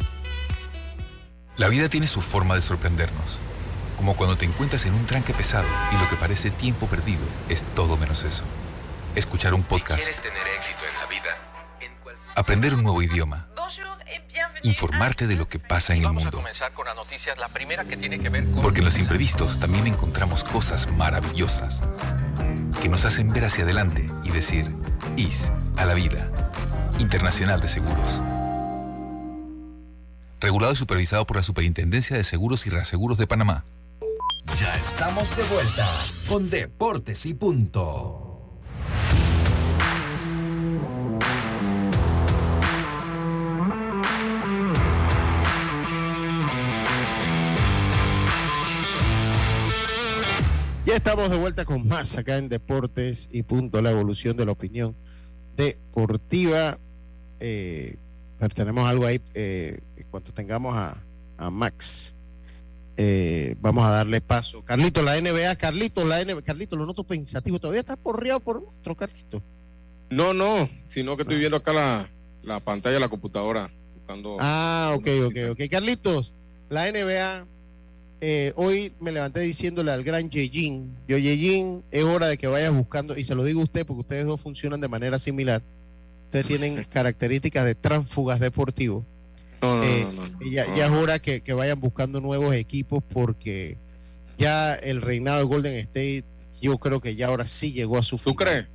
La 1.59 1.69
vida 1.69 1.91
tiene 1.91 2.07
su 2.07 2.23
forma 2.23 2.55
de 2.55 2.63
sorprendernos 2.63 3.39
como 3.99 4.17
cuando 4.17 4.37
te 4.37 4.47
encuentras 4.47 4.87
en 4.87 4.95
un 4.95 5.05
tranque 5.05 5.35
pesado 5.35 5.69
y 5.93 6.03
lo 6.03 6.09
que 6.09 6.17
parece 6.17 6.51
tiempo 6.51 6.87
perdido 6.87 7.23
es 7.51 7.63
todo 7.75 7.99
menos 7.99 8.25
eso. 8.25 8.45
Escuchar 9.15 9.53
un 9.53 9.63
podcast. 9.63 10.23
tener 10.23 10.47
éxito 10.57 10.81
en 10.91 11.01
la 11.01 11.07
vida, 11.07 11.39
aprender 12.35 12.75
un 12.75 12.83
nuevo 12.83 13.03
idioma. 13.03 13.47
Informarte 14.65 15.27
de 15.27 15.37
lo 15.37 15.49
que 15.49 15.59
pasa 15.59 15.95
en 15.95 16.05
el 16.05 16.13
mundo. 16.13 16.43
Porque 18.63 18.79
en 18.79 18.85
los 18.85 18.99
imprevistos 18.99 19.61
también 19.61 19.87
encontramos 19.87 20.43
cosas 20.43 20.91
maravillosas 20.93 21.83
que 22.83 22.89
nos 22.89 23.05
hacen 23.05 23.31
ver 23.31 23.45
hacia 23.45 23.65
adelante 23.65 24.11
y 24.25 24.31
decir, 24.31 24.67
IS 25.17 25.53
a 25.77 25.85
la 25.85 25.95
vida. 25.95 26.31
Internacional 26.99 27.61
de 27.61 27.69
Seguros. 27.69 28.21
Regulado 30.41 30.73
y 30.73 30.77
supervisado 30.77 31.27
por 31.27 31.37
la 31.37 31.43
Superintendencia 31.43 32.17
de 32.17 32.25
Seguros 32.25 32.67
y 32.67 32.71
Reaseguros 32.71 33.19
de 33.19 33.27
Panamá. 33.27 33.65
Ya 34.59 34.75
estamos 34.77 35.37
de 35.37 35.43
vuelta 35.45 35.89
con 36.29 36.49
Deportes 36.49 37.27
y 37.27 37.35
Punto. 37.35 38.24
Ya 50.95 50.99
estamos 50.99 51.29
de 51.29 51.37
vuelta 51.37 51.65
con 51.65 51.89
más 51.89 52.17
acá 52.17 52.39
en 52.39 52.49
Deportes 52.49 53.29
y 53.33 53.43
Punto, 53.43 53.83
la 53.83 53.91
evolución 53.91 54.37
de 54.37 54.47
la 54.47 54.53
opinión 54.53 54.95
deportiva. 55.57 56.79
Eh, 57.41 57.97
tenemos 58.55 58.89
algo 58.89 59.05
ahí 59.05 59.21
eh, 59.35 59.81
en 59.97 60.07
cuanto 60.09 60.33
tengamos 60.33 60.77
a, 60.77 61.03
a 61.37 61.51
Max 61.51 62.15
eh, 62.97 63.57
vamos 63.61 63.85
a 63.85 63.91
darle 63.91 64.21
paso. 64.21 64.65
Carlito, 64.65 65.03
la 65.03 65.21
NBA, 65.21 65.57
Carlito, 65.57 66.05
la 66.05 66.25
NBA, 66.25 66.43
Carlito, 66.43 66.77
lo 66.77 66.87
noto 66.87 67.03
pensativo. 67.03 67.59
¿Todavía 67.59 67.81
está 67.81 67.97
porreado 67.97 68.39
por 68.39 68.63
nuestro 68.63 68.95
Carlito? 68.95 69.43
No, 70.11 70.33
no, 70.33 70.71
sino 70.87 71.17
que 71.17 71.23
estoy 71.23 71.39
viendo 71.39 71.57
acá 71.57 71.73
la, 71.73 72.09
la 72.45 72.61
pantalla 72.61 72.95
de 72.95 73.01
la 73.01 73.09
computadora. 73.09 73.69
Buscando 73.97 74.37
ah, 74.39 74.93
ok, 74.95 75.09
ok, 75.27 75.37
ok. 75.51 75.61
Carlitos, 75.69 76.35
la 76.71 76.89
NBA, 76.89 77.49
eh, 78.27 78.53
hoy 78.57 78.93
me 79.01 79.13
levanté 79.13 79.41
diciéndole 79.41 79.91
al 79.91 80.03
gran 80.03 80.31
Yejin, 80.31 80.97
yo 81.07 81.19
Yejin, 81.19 81.85
es 81.91 82.05
hora 82.05 82.27
de 82.29 82.39
que 82.39 82.47
vayas 82.47 82.73
buscando, 82.73 83.17
y 83.17 83.25
se 83.25 83.35
lo 83.35 83.45
digo 83.45 83.61
a 83.61 83.65
usted 83.65 83.85
porque 83.85 84.01
ustedes 84.01 84.25
dos 84.25 84.41
funcionan 84.41 84.81
de 84.81 84.89
manera 84.89 85.19
similar. 85.19 85.63
Ustedes 86.25 86.47
tienen 86.47 86.85
características 86.91 87.65
de 87.65 87.75
tránsfugas 87.75 88.41
deportivos 88.41 89.05
eh, 89.65 90.07
ya, 90.51 90.75
ya, 90.75 90.87
es 90.87 90.91
hora 90.91 91.19
que, 91.19 91.41
vayan 91.53 91.81
buscando 91.81 92.21
nuevos 92.21 92.55
equipos 92.55 93.03
porque 93.03 93.79
ya 94.37 94.75
el 94.75 95.01
reinado 95.01 95.39
de 95.39 95.45
Golden 95.45 95.75
State, 95.77 96.25
yo 96.61 96.79
creo 96.79 97.01
que 97.01 97.15
ya 97.17 97.29
ahora 97.29 97.47
sí 97.47 97.73
llegó 97.73 97.99
a 97.99 98.03
su 98.03 98.19
fin. 98.19 98.33
¿Tú 98.33 98.37
crees? 98.37 98.67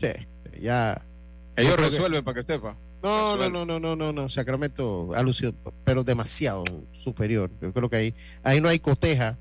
Sí, 0.00 0.60
ya. 0.60 1.02
Ellos 1.56 1.76
resuelven 1.76 2.24
para 2.24 2.36
que 2.36 2.42
sepa. 2.42 2.76
No, 3.04 3.36
no, 3.36 3.50
no, 3.50 3.64
no, 3.64 3.78
no, 3.78 3.96
no, 3.96 4.12
no, 4.12 4.28
Sacramento 4.28 5.10
alusión, 5.14 5.54
pero 5.84 6.02
demasiado 6.02 6.64
superior. 6.92 7.50
Yo 7.60 7.72
creo 7.72 7.88
que 7.88 7.96
ahí, 7.96 8.14
ahí 8.42 8.60
no 8.60 8.68
hay 8.68 8.80
coteja. 8.80 9.38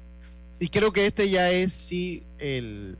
Y 0.59 0.67
creo 0.67 0.91
que 0.91 1.07
este 1.07 1.29
ya 1.29 1.49
es 1.49 1.73
sí 1.73 2.23
el 2.37 2.97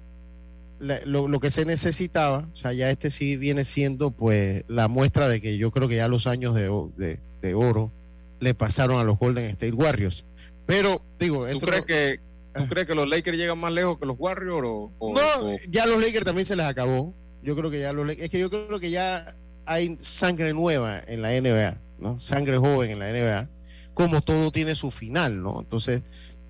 lo, 0.80 1.40
que 1.40 1.52
se 1.52 1.66
necesitaba. 1.66 2.48
O 2.54 2.56
sea, 2.56 2.74
ya 2.74 2.90
este 2.90 3.12
sí 3.12 3.38
viene 3.38 3.66
siendo 3.66 4.12
pues 4.12 4.64
la 4.68 4.88
muestra 4.88 5.28
de 5.28 5.42
que 5.42 5.58
yo 5.58 5.72
creo 5.72 5.88
que 5.88 5.98
ya 5.98 6.08
los 6.08 6.28
años 6.28 6.56
de, 6.56 6.70
de 6.98 7.20
de 7.44 7.54
oro 7.54 7.92
le 8.40 8.56
pasaron 8.56 9.00
a 9.00 9.04
los 9.04 9.20
Golden 9.20 9.46
State 9.52 9.74
Warriors. 9.74 10.26
Pero, 10.66 11.02
digo, 11.20 11.46
¿tú, 11.60 11.68
crees, 11.68 11.86
que, 11.86 12.20
¿tú 12.56 12.64
ah. 12.64 12.68
crees 12.70 12.88
que 12.88 12.96
los 12.96 13.08
Lakers 13.08 13.38
llegan 13.38 13.60
más 13.60 13.72
lejos 13.72 14.00
que 14.00 14.06
los 14.06 14.16
Warriors? 14.18 14.66
O, 14.98 15.14
no, 15.14 15.58
ya 15.70 15.86
los 15.86 16.02
Lakers 16.02 16.26
también 16.26 16.46
se 16.46 16.56
les 16.56 16.66
acabó. 16.66 17.14
Yo 17.44 17.56
creo 17.56 17.70
que 17.70 17.82
ya 17.82 17.92
los 17.92 18.10
es 18.10 18.30
que 18.30 18.40
yo 18.40 18.50
creo 18.50 18.80
que 18.80 18.90
ya 18.90 19.36
hay 19.66 19.98
sangre 20.00 20.54
nueva 20.54 21.00
en 21.06 21.22
la 21.22 21.30
NBA, 21.40 21.78
¿no? 22.00 22.20
Sangre 22.20 22.58
joven 22.58 22.92
en 22.92 23.00
la 23.00 23.12
NBA, 23.12 23.50
como 23.94 24.22
todo 24.22 24.52
tiene 24.52 24.76
su 24.76 24.92
final, 24.92 25.42
¿no? 25.42 25.60
Entonces, 25.60 26.04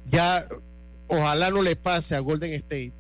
ya 0.05 0.45
ojalá 1.07 1.49
no 1.49 1.61
le 1.61 1.75
pase 1.75 2.15
a 2.15 2.19
Golden 2.19 2.53
State 2.53 2.93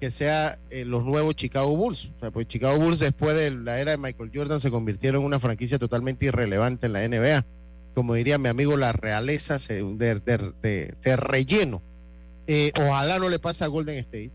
que 0.00 0.10
sea 0.10 0.58
eh, 0.70 0.84
los 0.84 1.04
nuevos 1.04 1.36
Chicago 1.36 1.76
Bulls. 1.76 2.10
O 2.16 2.18
sea, 2.18 2.30
pues 2.30 2.48
Chicago 2.48 2.78
Bulls 2.78 2.98
después 2.98 3.36
de 3.36 3.50
la 3.50 3.80
era 3.80 3.92
de 3.92 3.98
Michael 3.98 4.30
Jordan 4.34 4.58
se 4.58 4.70
convirtieron 4.70 5.20
en 5.20 5.26
una 5.26 5.38
franquicia 5.38 5.78
totalmente 5.78 6.24
irrelevante 6.26 6.86
en 6.86 6.94
la 6.94 7.06
NBA. 7.06 7.44
Como 7.94 8.14
diría 8.14 8.38
mi 8.38 8.48
amigo, 8.48 8.76
la 8.76 8.92
realeza 8.92 9.58
de, 9.58 11.16
relleno. 11.16 11.82
Eh, 12.46 12.72
ojalá 12.80 13.18
no 13.18 13.28
le 13.28 13.38
pase 13.38 13.64
a 13.64 13.66
Golden 13.66 13.98
State, 13.98 14.32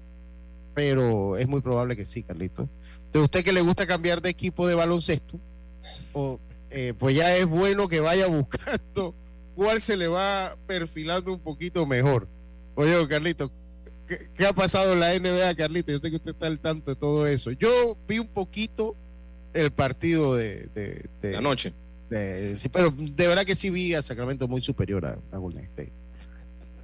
pero 0.75 1.35
es 1.37 1.47
muy 1.47 1.61
probable 1.61 1.95
que 1.95 2.05
sí, 2.05 2.21
Carlito. 2.21 2.69
Entonces, 3.15 3.27
usted 3.27 3.45
que 3.45 3.53
le 3.53 3.61
gusta 3.61 3.87
cambiar 3.87 4.21
de 4.21 4.29
equipo 4.29 4.67
de 4.67 4.75
baloncesto, 4.75 5.39
o, 6.11 6.37
eh, 6.69 6.93
pues 6.99 7.15
ya 7.15 7.33
es 7.37 7.45
bueno 7.45 7.87
que 7.87 8.01
vaya 8.01 8.27
buscando 8.27 9.15
cuál 9.55 9.79
se 9.79 9.95
le 9.95 10.09
va 10.09 10.57
perfilando 10.67 11.31
un 11.31 11.39
poquito 11.39 11.85
mejor. 11.85 12.27
Oye, 12.75 13.07
Carlito, 13.07 13.53
¿Qué, 14.05 14.45
ha 14.45 14.51
pasado 14.51 14.91
en 14.91 14.99
la 14.99 15.17
NBA, 15.17 15.55
Carlita? 15.55 15.93
Yo 15.93 15.99
sé 15.99 16.09
que 16.09 16.17
usted 16.17 16.31
está 16.31 16.47
al 16.47 16.59
tanto 16.59 16.91
de 16.91 16.97
todo 16.97 17.25
eso. 17.25 17.51
Yo 17.51 17.97
vi 18.05 18.19
un 18.19 18.27
poquito 18.27 18.97
el 19.53 19.71
partido 19.71 20.35
de... 20.35 20.67
de, 20.75 21.05
de 21.21 21.37
anoche. 21.37 21.71
sí, 22.57 22.67
pero 22.67 22.91
de 22.91 23.27
verdad 23.29 23.45
que 23.45 23.55
sí 23.55 23.69
vi 23.69 23.93
a 23.93 24.01
Sacramento 24.01 24.49
muy 24.49 24.61
superior 24.61 25.05
a, 25.05 25.37
Golden 25.37 25.63
State. 25.63 25.93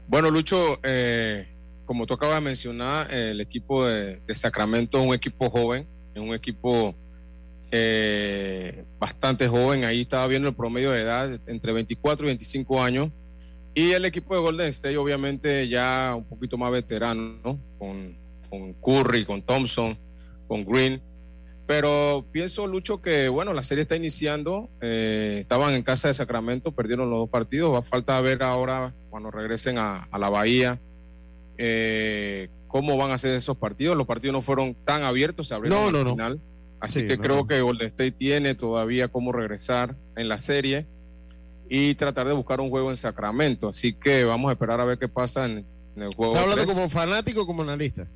Bueno, 0.08 0.32
Lucho, 0.32 0.80
eh, 0.82 1.46
como 1.86 2.08
tú 2.08 2.13
acabas 2.13 2.36
de 2.36 2.41
mencionar, 2.41 3.13
el 3.13 3.41
equipo 3.41 3.86
de, 3.86 4.22
Sacramento 4.34 4.98
es 4.98 5.06
un 5.06 5.13
equipo 5.13 5.50
joven, 5.50 5.86
es 6.13 6.21
un 6.21 6.34
equipo 6.34 6.95
eh, 7.71 8.84
bastante 9.00 9.47
joven. 9.47 9.86
Ahí 9.86 10.02
estaba 10.02 10.28
viendo 10.28 10.50
el 10.50 10.56
promedio 10.56 10.91
de 10.91 11.02
edad 11.02 11.39
entre 11.47 11.74
24 11.74 12.26
y 12.26 12.28
25 12.28 12.84
años. 12.84 13.10
Y 13.74 13.91
el 13.91 14.04
equipo 14.04 14.36
de 14.36 14.41
Golden 14.41 14.67
State, 14.67 14.97
obviamente, 14.97 15.67
ya 15.67 16.13
un 16.17 16.26
poquito 16.26 16.58
más 16.58 16.71
veterano, 16.71 17.58
con, 17.80 18.17
con 18.50 18.74
Curry, 18.74 19.24
con 19.24 19.41
Thompson, 19.41 19.97
con 20.47 20.65
Green. 20.65 21.02
Pero 21.65 22.26
pienso, 22.34 22.67
Lucho, 22.67 23.02
que 23.02 23.30
bueno, 23.30 23.54
la 23.54 23.63
serie 23.63 23.84
está 23.84 23.95
iniciando. 23.95 24.69
Eh, 24.82 25.38
estaban 25.39 25.74
en 25.74 25.84
casa 25.84 26.10
de 26.10 26.13
Sacramento, 26.13 26.74
perdieron 26.74 27.10
los 27.10 27.19
dos 27.19 27.30
partidos. 27.30 27.74
Va 27.74 27.80
a 27.80 27.84
falta 27.84 28.19
ver 28.19 28.43
ahora, 28.43 28.93
cuando 29.10 29.32
regresen 29.32 29.78
a, 29.78 30.10
la 30.19 30.28
Bahía, 30.28 30.82
eh, 31.58 32.50
cómo 32.72 32.96
van 32.96 33.12
a 33.12 33.17
ser 33.17 33.36
esos 33.36 33.58
partidos. 33.58 33.98
Los 33.98 34.08
partidos 34.08 34.34
no 34.34 34.42
fueron 34.42 34.76
tan 34.86 35.04
abiertos, 35.04 35.50
se 35.50 35.54
abrieron 35.54 35.94
al 35.94 36.10
final. 36.10 36.42
Así 36.80 37.06
que 37.08 37.17
creo 37.17 37.46
que 37.46 37.62
Golden 37.62 37.88
State 37.88 38.13
tiene 38.13 38.56
todavía 38.56 39.10
cómo 39.10 39.32
regresar 39.32 39.96
en 40.15 40.30
la 40.30 40.40
serie 40.40 40.88
y 41.69 41.94
tratar 41.96 42.28
de 42.28 42.34
buscar 42.34 42.60
un 42.60 42.69
juego 42.69 42.90
en 42.90 42.98
Sacramento. 42.98 43.67
Así 43.67 43.94
que 43.94 44.24
vamos 44.24 44.50
a 44.50 44.54
esperar 44.54 44.80
a 44.80 44.86
ver 44.86 44.98
qué 44.98 45.08
pasa 45.08 45.46
en, 45.46 45.65
el 45.98 46.15
juego. 46.15 46.34
¿Estás 46.34 46.50
hablando 46.50 46.74
como 46.74 46.90
fanático 46.90 47.42
o 47.42 47.46
como 47.46 47.62
analista? 47.62 48.08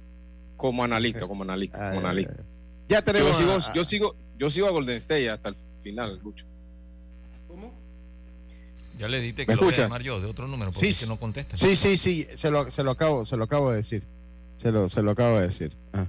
Como 0.56 0.84
analista, 0.84 1.28
como 1.28 1.44
analista, 1.44 1.92
como 1.92 2.08
analista. 2.08 2.44
Ya 2.88 3.02
tenemos. 3.04 3.38
Yo 3.38 3.46
sigo, 3.46 3.74
yo 3.74 3.84
sigo, 3.84 4.16
yo 4.40 4.50
sigo 4.50 4.68
a 4.68 4.72
Golden 4.72 4.96
State 4.96 5.30
hasta 5.30 5.50
el 5.50 5.56
final, 5.84 6.20
Lucho. 6.24 6.46
¿Cómo? 7.48 7.74
Ya 8.98 9.10
le 9.10 9.20
diste 9.20 9.46
que 9.46 9.54
lo 9.54 9.62
voy 9.62 9.74
a 9.74 9.78
llamar 9.78 10.02
yo 10.02 10.22
de 10.22 10.28
otro 10.28 10.48
número 10.48 10.72
porque 10.72 10.94
sí, 10.94 11.02
que 11.02 11.10
no 11.10 11.18
contesta. 11.18 11.58
Sí, 11.58 11.76
sí, 11.76 11.98
sí, 11.98 12.26
se 12.36 12.50
lo, 12.50 12.72
se 12.72 12.84
lo 12.84 12.92
acabo, 12.92 13.26
se 13.26 13.36
lo 13.36 13.44
acabo 13.44 13.70
de 13.70 13.78
decir. 13.78 14.15
Se 14.66 14.72
lo, 14.72 14.90
se 14.90 15.04
lo 15.04 15.12
acabo 15.12 15.38
de 15.38 15.46
decir. 15.46 15.78
Ah. 15.94 16.08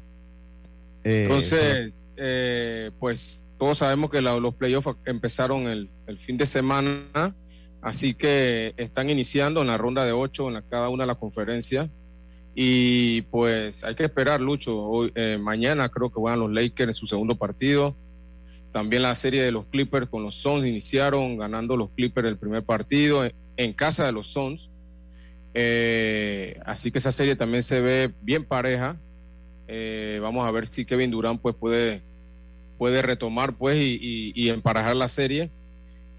Eh, 1.04 1.24
Entonces, 1.24 2.08
eh, 2.16 2.90
pues 2.98 3.44
todos 3.58 3.76
sabemos 3.76 4.10
que 4.10 4.22
los 4.22 4.54
playoffs 4.54 4.96
empezaron 5.04 5.68
el, 5.68 5.90
fin 6.16 6.38
de 6.38 6.46
semana, 6.46 7.36
así 7.82 8.14
que 8.14 8.72
están 8.78 9.10
iniciando 9.10 9.60
en 9.60 9.66
la 9.66 9.76
ronda 9.76 10.06
de 10.06 10.12
ocho 10.12 10.48
en 10.48 10.64
cada 10.70 10.88
una 10.88 11.02
de 11.02 11.08
las 11.08 11.18
conferencias. 11.18 11.90
Y 12.54 13.20
pues 13.30 13.84
hay 13.84 13.94
que 13.94 14.04
esperar, 14.04 14.40
Lucho. 14.40 14.82
Hoy, 14.82 15.12
eh, 15.16 15.36
mañana 15.38 15.90
creo 15.90 16.10
que 16.10 16.18
van 16.18 16.40
los 16.40 16.50
Lakers 16.50 16.88
en 16.88 16.94
su 16.94 17.06
segundo 17.06 17.36
partido. 17.36 17.94
También 18.72 19.02
la 19.02 19.14
serie 19.16 19.42
de 19.42 19.52
los 19.52 19.66
Clippers 19.66 20.08
con 20.08 20.22
los 20.22 20.34
Suns 20.34 20.64
iniciaron 20.64 21.36
ganando 21.36 21.76
los 21.76 21.90
Clippers 21.90 22.26
el 22.26 22.38
primer 22.38 22.64
partido 22.64 23.28
en, 23.58 23.72
casa 23.74 24.06
de 24.06 24.12
los 24.12 24.28
Suns. 24.28 24.70
Así 26.64 26.90
que 26.90 26.98
esa 26.98 27.12
serie 27.12 27.36
también 27.36 27.62
se 27.62 27.80
ve 27.80 28.12
bien 28.22 28.44
pareja. 28.44 28.98
Eh, 29.68 30.18
vamos 30.22 30.46
a 30.46 30.50
ver 30.50 30.66
si 30.66 30.84
Kevin 30.84 31.10
Durant 31.10 31.40
pues 31.40 31.54
puede, 31.56 32.02
puede 32.78 33.02
retomar 33.02 33.56
pues 33.56 33.76
y, 33.76 34.32
y, 34.34 34.48
emparejar 34.48 34.96
la 34.96 35.08
serie. 35.08 35.50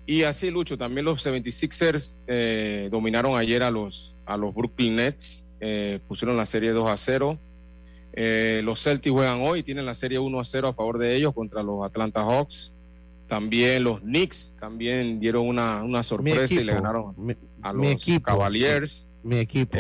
Y 0.05 0.23
así, 0.23 0.49
Lucho, 0.49 0.77
también 0.77 1.05
los 1.05 1.25
76ers 1.25 2.17
eh, 2.27 2.87
dominaron 2.91 3.37
ayer 3.37 3.63
a 3.63 3.71
los, 3.71 4.15
a 4.25 4.37
los 4.37 4.53
Brooklyn 4.53 4.95
Nets, 4.95 5.45
eh, 5.59 5.99
pusieron 6.07 6.37
la 6.37 6.45
serie 6.45 6.71
2 6.71 6.89
a 6.89 6.97
0. 6.97 7.37
los 8.63 8.83
Celtics 8.83 9.13
juegan 9.13 9.41
hoy, 9.41 9.63
tienen 9.63 9.85
la 9.85 9.95
serie 9.95 10.19
1 10.19 10.39
a 10.39 10.43
0 10.43 10.67
a 10.69 10.73
favor 10.73 10.97
de 10.97 11.15
ellos 11.15 11.33
contra 11.33 11.63
los 11.63 11.85
Atlanta 11.85 12.21
Hawks. 12.21 12.73
También 13.27 13.83
los 13.83 13.99
Knicks 13.99 14.55
también 14.57 15.19
dieron 15.19 15.45
una, 15.45 15.83
una 15.83 16.01
sorpresa 16.01 16.53
y 16.53 16.63
le 16.63 16.73
ganaron 16.73 17.13
a 17.61 17.73
los 17.73 18.05
Cavaliers. 18.23 19.03
Mi 19.23 19.39
equipo. 19.39 19.77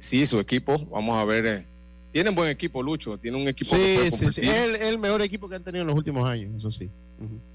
Sí, 0.00 0.24
su 0.24 0.40
equipo, 0.40 0.78
vamos 0.86 1.16
a 1.18 1.24
ver. 1.24 1.46
Eh, 1.46 1.66
tienen 2.10 2.34
buen 2.34 2.48
equipo, 2.48 2.82
Lucho. 2.82 3.18
Tiene 3.18 3.36
un 3.36 3.46
equipo 3.48 3.76
sí, 3.76 3.82
que 3.82 4.10
sí, 4.10 4.32
sí. 4.32 4.48
Es 4.48 4.80
el, 4.82 4.98
mejor 4.98 5.22
equipo 5.22 5.48
que 5.48 5.56
han 5.56 5.62
tenido 5.62 5.82
en 5.82 5.88
los 5.88 5.96
últimos 5.96 6.28
años, 6.28 6.56
eso 6.56 6.70
sí. 6.70 6.90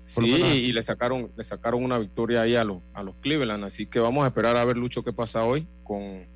Sí, 0.06 0.24
y 0.24 0.72
le 0.72 0.84
sacaron, 0.84 1.32
le 1.36 1.44
sacaron 1.44 1.84
una 1.84 1.98
victoria 1.98 2.42
ahí 2.42 2.56
a 2.56 2.64
los, 2.64 2.78
a 2.94 3.02
los 3.02 3.16
Cleveland. 3.16 3.64
Así 3.64 3.88
que 3.88 4.00
vamos 4.00 4.24
a 4.24 4.28
esperar 4.28 4.56
a 4.58 4.64
ver, 4.64 4.78
Lucho, 4.78 5.04
qué 5.04 5.12
pasa 5.12 5.44
hoy 5.44 5.68
con, 5.84 6.28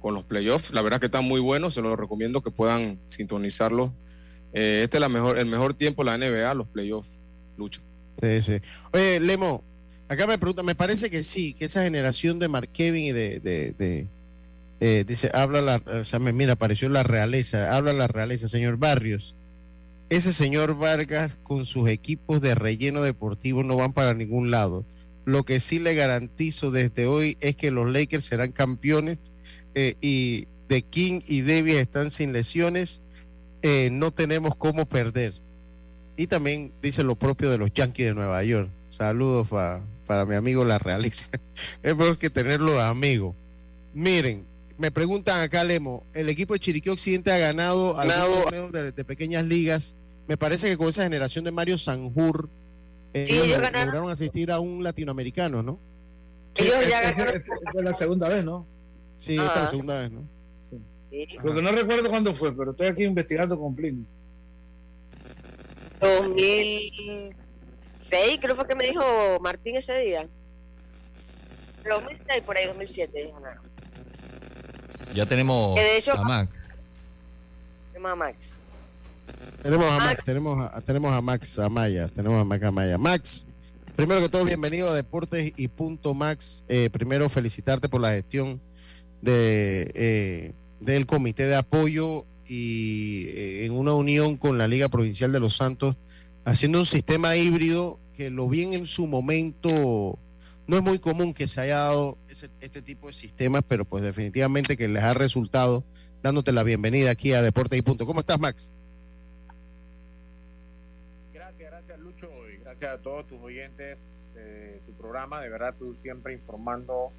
con 0.00 0.14
los 0.14 0.24
playoffs. 0.24 0.74
La 0.74 0.82
verdad 0.82 1.00
que 1.00 1.06
están 1.06 1.24
muy 1.24 1.40
buenos, 1.40 1.72
se 1.72 1.80
los 1.80 1.98
recomiendo 1.98 2.42
que 2.42 2.50
puedan 2.50 3.00
sintonizarlos. 3.06 3.90
Eh, 4.52 4.82
este 4.84 4.98
es 4.98 5.00
la 5.00 5.08
mejor, 5.08 5.38
el 5.38 5.46
mejor 5.46 5.72
tiempo 5.72 6.04
la 6.04 6.18
NBA, 6.18 6.52
los 6.52 6.68
playoffs, 6.68 7.18
Lucho. 7.56 7.80
Sí, 8.20 8.42
sí. 8.42 8.60
Oye, 8.92 9.18
Lemo, 9.18 9.64
acá 10.14 10.26
me 10.26 10.38
pregunta, 10.38 10.62
me 10.62 10.74
parece 10.74 11.10
que 11.10 11.22
sí, 11.22 11.54
que 11.54 11.66
esa 11.66 11.82
generación 11.82 12.38
de 12.38 12.48
Mark 12.48 12.70
Kevin 12.72 13.04
y 13.04 13.12
de 13.12 14.08
eh, 14.86 15.04
dice, 15.06 15.30
habla 15.32 15.62
la, 15.62 15.80
mira, 16.32 16.52
apareció 16.54 16.88
la 16.88 17.02
realeza, 17.02 17.74
habla 17.74 17.92
la 17.92 18.06
realeza, 18.06 18.48
señor 18.48 18.76
Barrios. 18.76 19.34
Ese 20.10 20.34
señor 20.34 20.76
Vargas 20.76 21.38
con 21.42 21.64
sus 21.64 21.88
equipos 21.88 22.42
de 22.42 22.54
relleno 22.54 23.00
deportivo 23.00 23.62
no 23.62 23.76
van 23.76 23.94
para 23.94 24.12
ningún 24.12 24.50
lado. 24.50 24.84
Lo 25.24 25.44
que 25.44 25.60
sí 25.60 25.78
le 25.78 25.94
garantizo 25.94 26.70
desde 26.70 27.06
hoy 27.06 27.38
es 27.40 27.56
que 27.56 27.70
los 27.70 27.90
Lakers 27.90 28.26
serán 28.26 28.52
campeones 28.52 29.18
eh, 29.74 29.94
y 30.02 30.48
de 30.68 30.82
King 30.82 31.20
y 31.26 31.40
Davis 31.40 31.76
están 31.76 32.10
sin 32.10 32.34
lesiones. 32.34 33.00
Eh, 33.62 33.88
no 33.90 34.12
tenemos 34.12 34.54
cómo 34.54 34.84
perder. 34.84 35.32
Y 36.18 36.26
también 36.26 36.72
dice 36.82 37.02
lo 37.02 37.16
propio 37.16 37.50
de 37.50 37.56
los 37.56 37.72
Yankees 37.72 38.08
de 38.08 38.14
Nueva 38.14 38.44
York. 38.44 38.68
Saludos 38.98 39.48
para 40.06 40.24
mi 40.26 40.34
amigo 40.34 40.64
La 40.64 40.78
Realeza. 40.78 41.28
es 41.82 41.96
mejor 41.96 42.18
que 42.18 42.30
tenerlo 42.30 42.72
de 42.72 42.82
amigo. 42.82 43.34
Miren, 43.92 44.46
me 44.78 44.90
preguntan 44.90 45.40
acá, 45.40 45.64
Lemo, 45.64 46.04
el 46.14 46.28
equipo 46.28 46.54
de 46.54 46.60
Chiriquí 46.60 46.90
Occidente 46.90 47.32
ha 47.32 47.38
ganado 47.38 47.94
torneos 47.94 48.72
de, 48.72 48.92
de, 48.92 49.04
pequeñas 49.04 49.44
ligas. 49.44 49.94
Me 50.26 50.36
parece 50.36 50.68
que 50.68 50.76
con 50.76 50.88
esa 50.88 51.04
generación 51.04 51.44
de 51.44 51.52
Mario 51.52 51.78
Sanjur 51.78 52.50
eh, 53.14 53.46
lograron 53.48 54.10
asistir 54.10 54.50
a 54.50 54.58
un 54.58 54.82
latinoamericano, 54.82 55.62
¿no? 55.62 55.78
Ellos 56.56 56.88
ya 56.88 57.02
ganaron. 57.02 57.36
Es, 57.36 57.82
la 57.82 57.92
segunda 57.92 58.28
vez, 58.28 58.44
¿no? 58.44 58.66
Sí, 59.18 59.36
esta 59.36 59.54
es 59.54 59.60
la 59.60 59.68
segunda 59.68 60.00
vez, 60.00 60.10
¿no? 60.10 60.28
Sí. 60.60 61.28
Porque 61.40 61.62
no 61.62 61.70
recuerdo 61.70 62.10
cuándo 62.10 62.34
fue, 62.34 62.56
pero 62.56 62.72
estoy 62.72 62.88
aquí 62.88 63.04
investigando 63.04 63.58
con 63.58 63.74
Pliny. 63.74 64.04
2006, 68.14 68.40
creo 68.40 68.56
fue 68.56 68.66
que 68.66 68.74
me 68.74 68.86
dijo 68.86 69.02
Martín 69.40 69.76
ese 69.76 69.98
día. 69.98 70.28
2006, 71.88 72.42
por 72.42 72.56
ahí, 72.56 72.66
2007, 72.66 73.32
ganaron. 73.34 73.62
Ya 75.14 75.26
tenemos 75.26 75.78
a 75.78 76.22
Max. 76.22 76.50
Tenemos 77.92 78.12
a 78.12 78.16
Max. 78.16 78.54
Tenemos 79.62 79.86
a 79.86 79.98
Max, 79.98 80.24
tenemos 80.24 80.70
a, 80.70 80.80
tenemos 80.80 81.12
a 81.12 81.20
Max 81.20 81.58
Amaya, 81.58 82.08
tenemos 82.08 82.40
a 82.40 82.44
Max 82.44 82.64
Amaya. 82.64 82.98
Max, 82.98 83.46
primero 83.96 84.20
que 84.20 84.28
todo, 84.28 84.44
bienvenido 84.44 84.90
a 84.90 84.94
Deportes 84.94 85.52
y 85.56 85.68
Punto 85.68 86.14
Max. 86.14 86.64
Eh, 86.68 86.90
primero, 86.90 87.28
felicitarte 87.28 87.88
por 87.88 88.00
la 88.00 88.12
gestión 88.12 88.60
de, 89.22 89.90
eh, 89.94 90.52
del 90.80 91.06
Comité 91.06 91.46
de 91.46 91.56
Apoyo 91.56 92.26
y 92.46 93.26
eh, 93.28 93.66
en 93.66 93.72
una 93.72 93.94
unión 93.94 94.36
con 94.36 94.58
la 94.58 94.68
Liga 94.68 94.88
Provincial 94.88 95.32
de 95.32 95.40
los 95.40 95.56
Santos, 95.56 95.96
haciendo 96.44 96.78
un 96.78 96.86
sistema 96.86 97.36
híbrido 97.36 97.98
que 98.16 98.30
lo 98.30 98.48
vi 98.48 98.74
en 98.74 98.86
su 98.86 99.06
momento 99.06 100.18
no 100.66 100.76
es 100.76 100.82
muy 100.82 100.98
común 100.98 101.34
que 101.34 101.46
se 101.46 101.60
haya 101.60 101.78
dado 101.80 102.16
este 102.28 102.82
tipo 102.82 103.08
de 103.08 103.12
sistemas, 103.12 103.62
pero 103.68 103.84
pues 103.84 104.02
definitivamente 104.02 104.76
que 104.76 104.88
les 104.88 105.02
ha 105.02 105.14
resultado 105.14 105.84
dándote 106.22 106.52
la 106.52 106.62
bienvenida 106.62 107.10
aquí 107.10 107.32
a 107.32 107.42
Deporte 107.42 107.76
y 107.76 107.82
Punto. 107.82 108.06
¿Cómo 108.06 108.20
estás, 108.20 108.40
Max? 108.40 108.70
Gracias, 111.34 111.70
gracias, 111.70 111.98
Lucho, 111.98 112.28
y 112.50 112.56
gracias 112.62 112.94
a 112.94 112.98
todos 113.02 113.26
tus 113.26 113.40
oyentes 113.40 113.98
de 114.34 114.80
tu 114.86 114.92
programa. 114.92 115.42
De 115.42 115.50
verdad, 115.50 115.74
tú 115.78 115.94
siempre 116.02 116.32
informando 116.32 117.12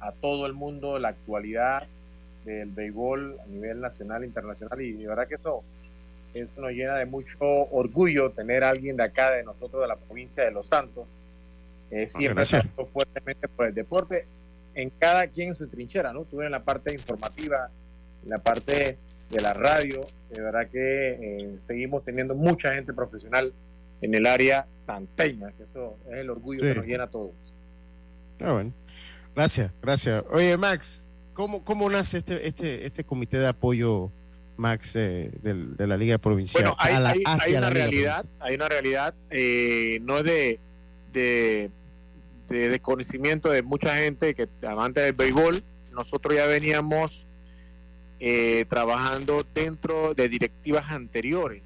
a 0.00 0.12
todo 0.12 0.46
el 0.46 0.54
mundo 0.54 0.98
la 0.98 1.08
actualidad 1.08 1.86
del 2.46 2.70
béisbol 2.70 3.36
a 3.40 3.46
nivel 3.46 3.80
nacional 3.80 4.22
e 4.22 4.26
internacional, 4.26 4.80
y 4.80 4.92
de 4.92 5.06
verdad 5.06 5.28
que 5.28 5.34
eso, 5.34 5.62
eso 6.40 6.60
nos 6.60 6.72
llena 6.72 6.96
de 6.96 7.06
mucho 7.06 7.38
orgullo 7.40 8.30
tener 8.30 8.64
a 8.64 8.70
alguien 8.70 8.96
de 8.96 9.04
acá, 9.04 9.30
de 9.30 9.44
nosotros, 9.44 9.82
de 9.82 9.88
la 9.88 9.96
provincia 9.96 10.44
de 10.44 10.50
Los 10.50 10.68
Santos 10.68 11.14
eh, 11.90 12.06
ah, 12.08 12.18
siempre 12.18 12.44
fuertemente 12.92 13.48
por 13.48 13.66
el 13.66 13.74
deporte, 13.74 14.26
en 14.74 14.90
cada 14.90 15.26
quien 15.28 15.50
en 15.50 15.54
su 15.54 15.66
trinchera, 15.68 16.12
¿no? 16.12 16.24
Tuve 16.24 16.46
en 16.46 16.52
la 16.52 16.64
parte 16.64 16.92
informativa, 16.92 17.70
en 18.24 18.30
la 18.30 18.38
parte 18.38 18.98
de 19.30 19.40
la 19.40 19.54
radio, 19.54 20.00
de 20.30 20.40
verdad 20.40 20.68
que 20.68 21.10
eh, 21.10 21.58
seguimos 21.62 22.02
teniendo 22.02 22.34
mucha 22.34 22.74
gente 22.74 22.92
profesional 22.92 23.52
en 24.00 24.14
el 24.14 24.26
área 24.26 24.66
santeña, 24.78 25.52
que 25.52 25.62
eso 25.64 25.96
es 26.08 26.18
el 26.18 26.30
orgullo 26.30 26.60
que 26.60 26.74
nos 26.74 26.86
llena 26.86 27.04
a 27.04 27.08
todos. 27.08 27.32
Ah, 28.40 28.52
bueno. 28.52 28.72
Gracias, 29.34 29.70
gracias. 29.82 30.24
Oye, 30.30 30.56
Max, 30.56 31.06
¿cómo, 31.34 31.62
cómo 31.64 31.88
nace 31.90 32.18
este, 32.18 32.46
este, 32.46 32.86
este 32.86 33.04
comité 33.04 33.38
de 33.38 33.48
apoyo, 33.48 34.10
Max, 34.56 34.96
eh, 34.96 35.30
de, 35.42 35.86
la 35.86 35.96
Liga 35.96 36.18
Provincial? 36.18 36.62
Bueno, 36.62 36.76
hay, 36.78 36.94
hay, 37.24 37.54
una 37.54 37.70
realidad, 37.70 38.24
hay 38.40 38.54
una 38.54 38.68
realidad, 38.68 39.14
no 39.30 40.18
es 40.18 40.24
de, 40.24 40.60
de, 41.12 41.70
de 42.48 42.68
desconocimiento 42.68 43.50
de 43.50 43.62
mucha 43.62 43.96
gente 43.96 44.34
que 44.34 44.48
amante 44.66 45.00
del 45.00 45.12
béisbol, 45.12 45.62
nosotros 45.92 46.34
ya 46.34 46.46
veníamos 46.46 47.26
eh, 48.18 48.64
trabajando 48.70 49.44
dentro 49.54 50.14
de 50.14 50.28
directivas 50.30 50.90
anteriores, 50.90 51.62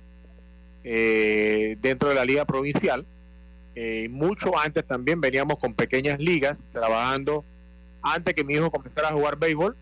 eh, 0.82 1.76
dentro 1.80 2.08
de 2.08 2.16
la 2.16 2.24
liga 2.24 2.44
provincial. 2.44 3.06
Eh, 3.76 4.08
mucho 4.10 4.58
antes 4.58 4.84
también 4.84 5.20
veníamos 5.20 5.58
con 5.58 5.74
pequeñas 5.74 6.18
ligas, 6.18 6.64
trabajando 6.72 7.44
antes 8.02 8.34
que 8.34 8.42
mi 8.42 8.54
hijo 8.54 8.70
comenzara 8.70 9.10
a 9.10 9.12
jugar 9.12 9.38
béisbol. 9.38 9.76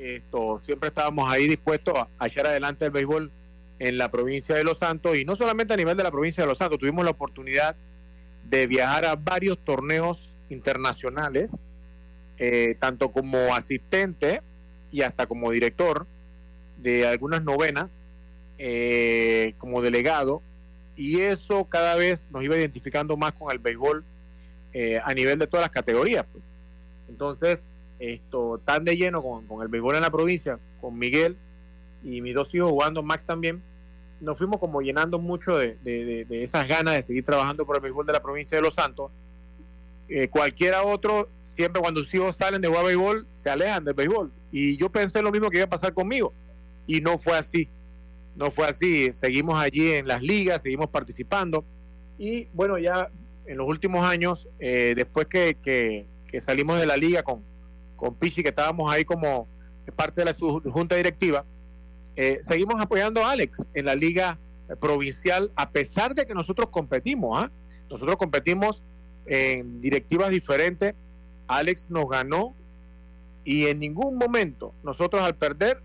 Esto, 0.00 0.60
siempre 0.64 0.88
estábamos 0.88 1.30
ahí 1.30 1.46
dispuestos 1.46 1.94
a, 1.94 2.08
a 2.18 2.26
echar 2.26 2.46
adelante 2.46 2.86
el 2.86 2.90
béisbol 2.90 3.30
en 3.78 3.98
la 3.98 4.10
provincia 4.10 4.54
de 4.54 4.64
Los 4.64 4.78
Santos 4.78 5.16
y 5.16 5.24
no 5.24 5.36
solamente 5.36 5.74
a 5.74 5.76
nivel 5.76 5.96
de 5.96 6.02
la 6.02 6.10
provincia 6.10 6.42
de 6.42 6.48
Los 6.48 6.58
Santos, 6.58 6.78
tuvimos 6.78 7.04
la 7.04 7.10
oportunidad 7.10 7.76
de 8.48 8.66
viajar 8.66 9.04
a 9.04 9.16
varios 9.16 9.58
torneos 9.58 10.34
internacionales, 10.48 11.62
eh, 12.38 12.76
tanto 12.78 13.12
como 13.12 13.54
asistente 13.54 14.42
y 14.90 15.02
hasta 15.02 15.26
como 15.26 15.50
director 15.50 16.06
de 16.78 17.06
algunas 17.06 17.44
novenas, 17.44 18.00
eh, 18.58 19.54
como 19.58 19.82
delegado, 19.82 20.42
y 20.96 21.20
eso 21.20 21.64
cada 21.64 21.96
vez 21.96 22.26
nos 22.30 22.42
iba 22.42 22.56
identificando 22.56 23.16
más 23.16 23.32
con 23.32 23.52
el 23.52 23.58
béisbol 23.58 24.04
eh, 24.72 25.00
a 25.02 25.14
nivel 25.14 25.38
de 25.38 25.46
todas 25.46 25.64
las 25.64 25.70
categorías. 25.70 26.26
Pues. 26.32 26.50
Entonces, 27.08 27.70
esto 28.00 28.60
tan 28.64 28.84
de 28.84 28.96
lleno 28.96 29.22
con, 29.22 29.46
con 29.46 29.62
el 29.62 29.68
béisbol 29.68 29.94
en 29.94 30.02
la 30.02 30.10
provincia, 30.10 30.58
con 30.80 30.98
Miguel 30.98 31.36
y 32.02 32.20
mis 32.22 32.34
dos 32.34 32.52
hijos 32.54 32.70
jugando, 32.70 33.02
Max 33.02 33.24
también, 33.24 33.62
nos 34.20 34.36
fuimos 34.36 34.58
como 34.58 34.80
llenando 34.80 35.18
mucho 35.18 35.56
de, 35.56 36.26
esas 36.30 36.68
ganas 36.68 36.94
de 36.94 37.02
seguir 37.02 37.24
trabajando 37.24 37.64
por 37.64 37.76
el 37.76 37.82
béisbol 37.82 38.06
de 38.06 38.12
la 38.12 38.22
provincia 38.22 38.56
de 38.56 38.62
Los 38.62 38.74
Santos. 38.74 39.10
Eh, 40.08 40.28
cualquiera 40.28 40.82
otro, 40.82 41.28
siempre 41.40 41.80
cuando 41.80 42.02
sus 42.02 42.14
hijos 42.14 42.36
salen 42.36 42.60
de 42.60 42.68
jugar 42.68 42.84
béisbol, 42.86 43.26
se 43.32 43.48
alejan 43.48 43.84
del 43.84 43.94
béisbol. 43.94 44.30
Y 44.50 44.76
yo 44.76 44.90
pensé 44.90 45.22
lo 45.22 45.30
mismo 45.30 45.50
que 45.50 45.58
iba 45.58 45.66
a 45.66 45.70
pasar 45.70 45.94
conmigo. 45.94 46.32
Y 46.86 47.00
no 47.00 47.18
fue 47.18 47.36
así. 47.36 47.68
no 48.36 48.50
fue 48.50 48.66
así. 48.66 49.10
Seguimos 49.12 49.60
allí 49.60 49.92
en 49.92 50.06
las 50.06 50.22
ligas, 50.22 50.62
seguimos 50.62 50.88
participando. 50.88 51.64
Y 52.18 52.46
bueno, 52.52 52.78
ya 52.78 53.08
en 53.46 53.56
los 53.56 53.66
últimos 53.66 54.04
años, 54.04 54.48
eh, 54.58 54.94
después 54.96 55.26
que, 55.26 55.56
que, 55.62 56.06
salimos 56.40 56.78
de 56.78 56.86
la 56.86 56.96
liga 56.96 57.22
con, 57.22 57.42
con 58.00 58.14
Pichi, 58.14 58.42
que 58.42 58.48
estábamos 58.48 58.90
ahí 58.90 59.04
como 59.04 59.46
parte 59.94 60.22
de 60.22 60.24
la 60.24 60.34
junta 60.34 60.96
directiva, 60.96 61.44
eh, 62.16 62.40
seguimos 62.42 62.80
apoyando 62.80 63.24
a 63.24 63.32
Alex 63.32 63.66
en 63.74 63.84
la 63.84 63.94
liga 63.94 64.38
provincial, 64.80 65.50
a 65.56 65.70
pesar 65.70 66.14
de 66.14 66.26
que 66.26 66.34
nosotros 66.34 66.70
competimos. 66.70 67.42
¿ah? 67.42 67.50
Nosotros 67.90 68.16
competimos 68.16 68.82
en 69.26 69.80
directivas 69.80 70.30
diferentes. 70.30 70.94
Alex 71.46 71.90
nos 71.90 72.08
ganó 72.08 72.54
y 73.44 73.66
en 73.66 73.80
ningún 73.80 74.16
momento 74.16 74.72
nosotros 74.82 75.22
al 75.22 75.34
perder 75.34 75.82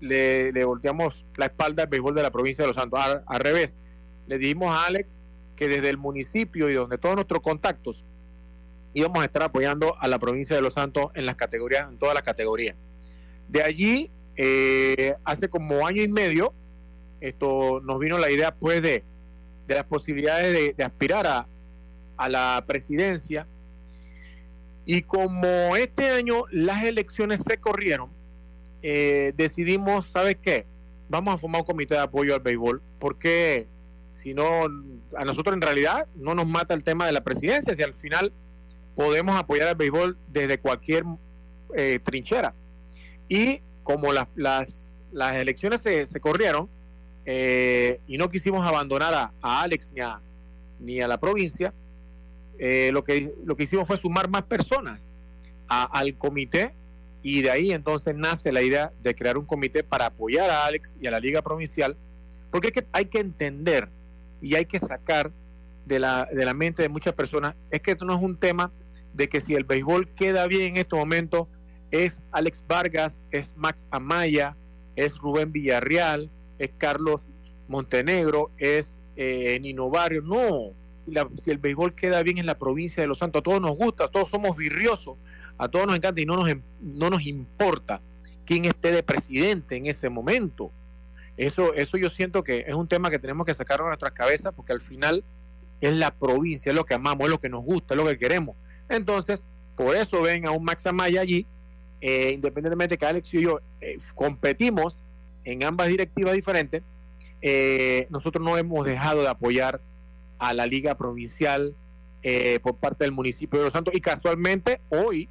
le, 0.00 0.64
volteamos 0.64 1.24
la 1.36 1.46
espalda 1.46 1.84
al 1.84 1.88
béisbol 1.88 2.14
de 2.14 2.22
la 2.22 2.30
provincia 2.30 2.62
de 2.62 2.68
Los 2.68 2.76
Santos. 2.76 3.00
Al, 3.26 3.40
revés, 3.40 3.78
le 4.26 4.38
dijimos 4.38 4.68
a 4.68 4.84
Alex 4.84 5.20
que 5.56 5.68
desde 5.68 5.88
el 5.88 5.96
municipio 5.96 6.68
y 6.68 6.74
donde 6.74 6.98
todos 6.98 7.14
nuestros 7.14 7.40
contactos 7.40 8.04
íbamos 8.96 9.20
a 9.20 9.26
estar 9.26 9.42
apoyando 9.42 9.94
a 10.00 10.08
la 10.08 10.18
provincia 10.18 10.56
de 10.56 10.62
Los 10.62 10.72
Santos 10.72 11.08
en 11.12 11.26
las 11.26 11.36
categorías, 11.36 11.86
en 11.86 11.98
todas 11.98 12.14
las 12.14 12.22
categorías. 12.22 12.76
De 13.46 13.62
allí, 13.62 14.10
eh, 14.36 15.14
hace 15.22 15.50
como 15.50 15.86
año 15.86 16.02
y 16.02 16.08
medio, 16.08 16.54
esto 17.20 17.82
nos 17.84 17.98
vino 17.98 18.16
la 18.16 18.30
idea 18.30 18.54
pues 18.54 18.80
de, 18.80 19.04
de 19.68 19.74
las 19.74 19.84
posibilidades 19.84 20.74
de, 20.74 20.82
aspirar 20.82 21.26
a, 21.26 21.46
a 22.16 22.28
la 22.30 22.64
presidencia. 22.66 23.46
Y 24.86 25.02
como 25.02 25.76
este 25.76 26.08
año 26.08 26.44
las 26.50 26.82
elecciones 26.84 27.42
se 27.42 27.58
corrieron, 27.58 28.08
eh, 28.82 29.34
decidimos, 29.36 30.06
¿sabes 30.06 30.38
qué? 30.40 30.64
Vamos 31.10 31.34
a 31.34 31.38
formar 31.38 31.60
un 31.60 31.66
comité 31.66 31.96
de 31.96 32.00
apoyo 32.00 32.34
al 32.34 32.40
béisbol, 32.40 32.80
porque 32.98 33.66
si 34.10 34.32
no, 34.32 34.64
a 35.18 35.24
nosotros 35.26 35.54
en 35.54 35.60
realidad 35.60 36.06
no 36.14 36.34
nos 36.34 36.46
mata 36.46 36.72
el 36.72 36.82
tema 36.82 37.04
de 37.04 37.12
la 37.12 37.22
presidencia, 37.22 37.74
si 37.74 37.82
al 37.82 37.92
final 37.92 38.32
podemos 38.96 39.38
apoyar 39.38 39.68
al 39.68 39.76
béisbol 39.76 40.16
desde 40.26 40.58
cualquier 40.58 41.04
eh, 41.76 42.00
trinchera. 42.02 42.54
Y 43.28 43.60
como 43.84 44.12
las, 44.12 44.26
las, 44.34 44.94
las 45.12 45.36
elecciones 45.36 45.82
se, 45.82 46.06
se 46.08 46.18
corrieron 46.18 46.68
eh, 47.24 48.00
y 48.08 48.18
no 48.18 48.28
quisimos 48.28 48.66
abandonar 48.66 49.14
a, 49.14 49.32
a 49.40 49.62
Alex 49.62 49.92
ni 49.94 50.00
a, 50.00 50.20
ni 50.80 51.00
a 51.00 51.06
la 51.06 51.18
provincia, 51.18 51.72
lo, 52.58 53.04
que, 53.04 53.34
lo 53.44 53.54
que 53.54 53.64
hicimos 53.64 53.86
fue 53.86 53.98
sumar 53.98 54.30
más 54.30 54.42
personas 54.44 55.06
al 55.68 56.16
comité 56.16 56.72
y 57.26 57.42
de 57.42 57.50
ahí 57.50 57.72
entonces 57.72 58.14
nace 58.14 58.52
la 58.52 58.62
idea 58.62 58.92
de 59.02 59.12
crear 59.16 59.36
un 59.36 59.46
comité 59.46 59.82
para 59.82 60.06
apoyar 60.06 60.48
a 60.48 60.64
Alex 60.64 60.96
y 61.00 61.08
a 61.08 61.10
la 61.10 61.18
Liga 61.18 61.42
Provincial, 61.42 61.96
porque 62.52 62.84
hay 62.92 63.06
que, 63.06 63.18
entender 63.18 63.88
y 64.40 64.54
hay 64.54 64.64
que 64.64 64.78
sacar 64.78 65.32
de 65.86 65.98
la, 65.98 66.26
de 66.26 66.44
la 66.44 66.54
mente 66.54 66.82
de 66.82 66.88
muchas 66.88 67.14
personas, 67.14 67.56
es 67.72 67.80
que 67.80 67.90
esto 67.90 68.04
no 68.04 68.14
es 68.14 68.22
un 68.22 68.36
tema 68.36 68.70
de 69.16 69.28
que 69.28 69.40
si 69.40 69.54
el 69.54 69.64
béisbol 69.64 70.08
queda 70.08 70.46
bien 70.46 70.74
en 70.74 70.76
este 70.76 70.96
momento, 70.96 71.48
es 71.90 72.20
Alex 72.32 72.62
Vargas, 72.68 73.20
es 73.30 73.56
Max 73.56 73.86
Amaya, 73.90 74.56
es 74.94 75.16
Rubén 75.18 75.52
Villarreal, 75.52 76.30
es 76.58 76.70
Carlos 76.76 77.26
Montenegro, 77.68 78.50
es 78.58 79.00
eh, 79.16 79.58
Nino 79.60 79.88
Barrio. 79.88 80.22
No, 80.22 80.72
si, 81.36 81.50
el 81.50 81.58
béisbol 81.58 81.94
queda 81.94 82.22
bien 82.22 82.38
en 82.38 82.46
la 82.46 82.58
provincia 82.58 83.02
de 83.02 83.06
Los 83.06 83.18
Santos, 83.18 83.40
a 83.40 83.42
todos 83.42 83.60
nos 83.60 83.76
gusta, 83.76 84.08
todos 84.08 84.30
somos 84.30 84.56
virriosos, 84.56 85.16
a 85.56 85.68
todos 85.68 85.86
nos 85.86 85.96
encanta 85.96 86.20
y 86.20 86.26
no 86.26 86.36
nos, 86.36 86.50
no 86.80 87.10
nos 87.10 87.26
importa 87.26 88.00
quién 88.44 88.64
esté 88.66 88.92
de 88.92 89.02
presidente 89.02 89.76
en 89.76 89.86
ese 89.86 90.08
momento. 90.08 90.70
Eso, 91.36 91.74
eso 91.74 91.96
yo 91.96 92.10
siento 92.10 92.42
que 92.42 92.64
es 92.66 92.74
un 92.74 92.88
tema 92.88 93.10
que 93.10 93.18
tenemos 93.18 93.46
que 93.46 93.54
sacar 93.54 93.80
de 93.80 93.86
nuestras 93.86 94.12
cabezas 94.12 94.52
porque 94.54 94.72
al 94.72 94.80
final 94.80 95.24
es 95.80 95.92
la 95.94 96.10
provincia, 96.10 96.70
es 96.70 96.76
lo 96.76 96.84
que 96.84 96.94
amamos, 96.94 97.24
es 97.26 97.30
lo 97.30 97.40
que 97.40 97.48
nos 97.48 97.62
gusta, 97.62 97.94
es 97.94 98.00
lo 98.00 98.06
que 98.06 98.18
queremos. 98.18 98.56
Entonces, 98.88 99.46
por 99.76 99.96
eso 99.96 100.22
ven 100.22 100.46
a 100.46 100.50
un 100.50 100.64
Max 100.64 100.86
Amaya 100.86 101.20
allí, 101.20 101.46
eh, 102.00 102.30
independientemente 102.32 102.96
que 102.96 103.06
Alex 103.06 103.34
y 103.34 103.42
yo 103.42 103.60
eh, 103.80 103.98
competimos 104.14 105.02
en 105.44 105.64
ambas 105.64 105.88
directivas 105.88 106.34
diferentes, 106.34 106.82
eh, 107.42 108.06
nosotros 108.10 108.44
no 108.44 108.56
hemos 108.56 108.84
dejado 108.84 109.22
de 109.22 109.28
apoyar 109.28 109.80
a 110.38 110.54
la 110.54 110.66
liga 110.66 110.96
provincial 110.96 111.74
por 112.60 112.74
parte 112.74 113.04
del 113.04 113.12
municipio 113.12 113.60
de 113.60 113.66
Los 113.66 113.72
Santos 113.72 113.94
y 113.94 114.00
casualmente 114.00 114.80
hoy 114.88 115.28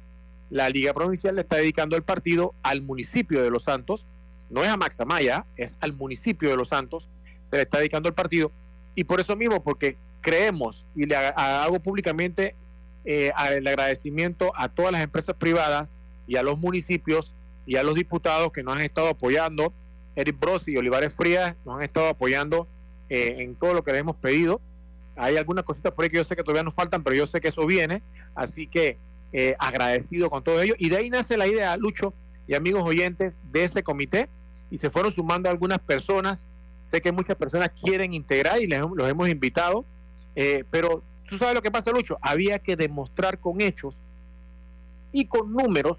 la 0.50 0.70
Liga 0.70 0.94
Provincial 0.94 1.34
le 1.34 1.42
está 1.42 1.56
dedicando 1.56 1.96
el 1.96 2.02
partido 2.02 2.54
al 2.62 2.82
municipio 2.82 3.42
de 3.42 3.50
Los 3.50 3.64
Santos, 3.64 4.06
no 4.48 4.62
es 4.62 4.68
a 4.68 4.76
Maxamaya, 4.76 5.44
es 5.56 5.76
al 5.80 5.92
municipio 5.92 6.48
de 6.48 6.56
Los 6.56 6.68
Santos, 6.68 7.08
se 7.44 7.56
le 7.56 7.62
está 7.62 7.78
dedicando 7.78 8.08
el 8.08 8.14
partido, 8.14 8.52
y 8.94 9.04
por 9.04 9.20
eso 9.20 9.36
mismo, 9.36 9.62
porque 9.62 9.96
creemos, 10.20 10.86
y 10.94 11.06
le 11.06 11.16
hago 11.16 11.80
públicamente 11.80 12.54
eh, 13.06 13.32
el 13.50 13.66
agradecimiento 13.66 14.52
a 14.56 14.68
todas 14.68 14.92
las 14.92 15.02
empresas 15.02 15.34
privadas 15.36 15.94
y 16.26 16.36
a 16.36 16.42
los 16.42 16.58
municipios 16.58 17.34
y 17.64 17.76
a 17.76 17.82
los 17.82 17.94
diputados 17.94 18.52
que 18.52 18.62
nos 18.62 18.76
han 18.76 18.82
estado 18.82 19.08
apoyando, 19.08 19.72
Eric 20.16 20.38
Brosi 20.38 20.72
y 20.72 20.76
Olivares 20.76 21.14
Frías 21.14 21.56
nos 21.64 21.76
han 21.76 21.84
estado 21.84 22.08
apoyando 22.08 22.66
eh, 23.08 23.36
en 23.38 23.54
todo 23.54 23.74
lo 23.74 23.84
que 23.84 23.92
le 23.92 23.98
hemos 23.98 24.16
pedido. 24.16 24.60
Hay 25.16 25.36
algunas 25.36 25.64
cositas 25.64 25.92
por 25.92 26.04
ahí 26.04 26.10
que 26.10 26.16
yo 26.16 26.24
sé 26.24 26.36
que 26.36 26.42
todavía 26.42 26.64
nos 26.64 26.74
faltan, 26.74 27.02
pero 27.02 27.16
yo 27.16 27.26
sé 27.26 27.40
que 27.40 27.48
eso 27.48 27.64
viene, 27.66 28.02
así 28.34 28.66
que 28.66 28.98
eh, 29.32 29.54
agradecido 29.58 30.30
con 30.30 30.42
todo 30.42 30.60
ello. 30.60 30.74
Y 30.78 30.88
de 30.88 30.96
ahí 30.96 31.10
nace 31.10 31.36
la 31.36 31.46
idea, 31.46 31.76
Lucho 31.76 32.12
y 32.46 32.54
amigos 32.54 32.84
oyentes, 32.84 33.36
de 33.52 33.64
ese 33.64 33.82
comité. 33.82 34.28
Y 34.70 34.78
se 34.78 34.90
fueron 34.90 35.12
sumando 35.12 35.48
algunas 35.48 35.78
personas. 35.78 36.46
Sé 36.80 37.00
que 37.00 37.12
muchas 37.12 37.36
personas 37.36 37.70
quieren 37.80 38.14
integrar 38.14 38.60
y 38.60 38.66
les, 38.66 38.80
los 38.80 39.08
hemos 39.08 39.28
invitado. 39.28 39.84
Eh, 40.34 40.64
pero 40.70 41.02
tú 41.28 41.38
sabes 41.38 41.54
lo 41.54 41.62
que 41.62 41.70
pasa, 41.70 41.90
Lucho. 41.90 42.18
Había 42.20 42.58
que 42.58 42.76
demostrar 42.76 43.38
con 43.38 43.60
hechos 43.60 44.00
y 45.12 45.26
con 45.26 45.52
números 45.52 45.98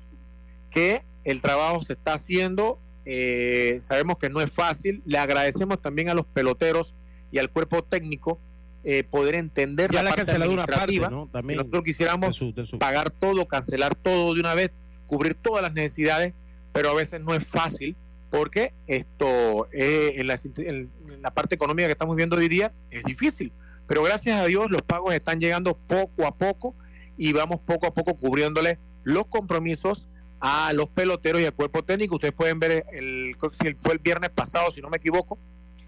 que 0.69 1.03
el 1.23 1.41
trabajo 1.41 1.83
se 1.83 1.93
está 1.93 2.13
haciendo. 2.13 2.79
Eh, 3.05 3.79
sabemos 3.81 4.17
que 4.17 4.29
no 4.29 4.41
es 4.41 4.51
fácil. 4.51 5.01
Le 5.05 5.17
agradecemos 5.17 5.81
también 5.81 6.09
a 6.09 6.13
los 6.13 6.25
peloteros 6.25 6.93
y 7.31 7.39
al 7.39 7.49
cuerpo 7.49 7.83
técnico 7.83 8.39
eh, 8.83 9.03
poder 9.03 9.35
entender 9.35 9.91
ya 9.91 10.03
la, 10.03 10.13
parte 10.13 10.31
administrativa. 10.31 11.09
¿no? 11.09 11.27
También 11.27 11.57
nosotros 11.57 11.83
quisiéramos 11.83 12.39
pagar 12.79 13.09
todo, 13.09 13.47
cancelar 13.47 13.95
todo 13.95 14.33
de 14.33 14.39
una 14.39 14.53
vez, 14.53 14.71
cubrir 15.07 15.35
todas 15.35 15.61
las 15.61 15.73
necesidades, 15.73 16.33
pero 16.71 16.91
a 16.91 16.93
veces 16.93 17.19
no 17.21 17.33
es 17.33 17.45
fácil 17.45 17.95
porque 18.29 18.73
esto 18.87 19.67
eh, 19.71 20.13
en, 20.15 20.27
la, 20.27 20.39
en, 20.57 20.89
la, 21.21 21.31
parte 21.31 21.55
económica 21.55 21.87
que 21.87 21.93
estamos 21.93 22.15
viendo 22.15 22.35
hoy 22.35 22.47
día 22.47 22.71
es 22.91 23.03
difícil. 23.03 23.51
Pero 23.87 24.03
gracias 24.03 24.39
a 24.39 24.45
Dios 24.45 24.69
los 24.69 24.81
pagos 24.81 25.13
están 25.13 25.39
llegando 25.39 25.75
poco 25.75 26.27
a 26.27 26.35
poco 26.35 26.75
y 27.17 27.33
vamos 27.33 27.59
poco 27.61 27.87
a 27.87 27.93
poco 27.93 28.15
cubriéndole 28.15 28.77
los 29.03 29.27
compromisos 29.27 30.07
a 30.39 30.71
los 30.73 30.89
peloteros 30.89 31.41
y 31.41 31.45
al 31.45 31.53
cuerpo 31.53 31.83
técnico. 31.83 32.15
Ustedes 32.15 32.33
pueden 32.33 32.59
ver, 32.59 32.85
el, 32.91 33.35
fue 33.79 33.93
el 33.93 33.99
viernes 33.99 34.29
pasado, 34.29 34.71
si 34.71 34.81
no 34.81 34.89
me 34.89 34.97
equivoco, 34.97 35.39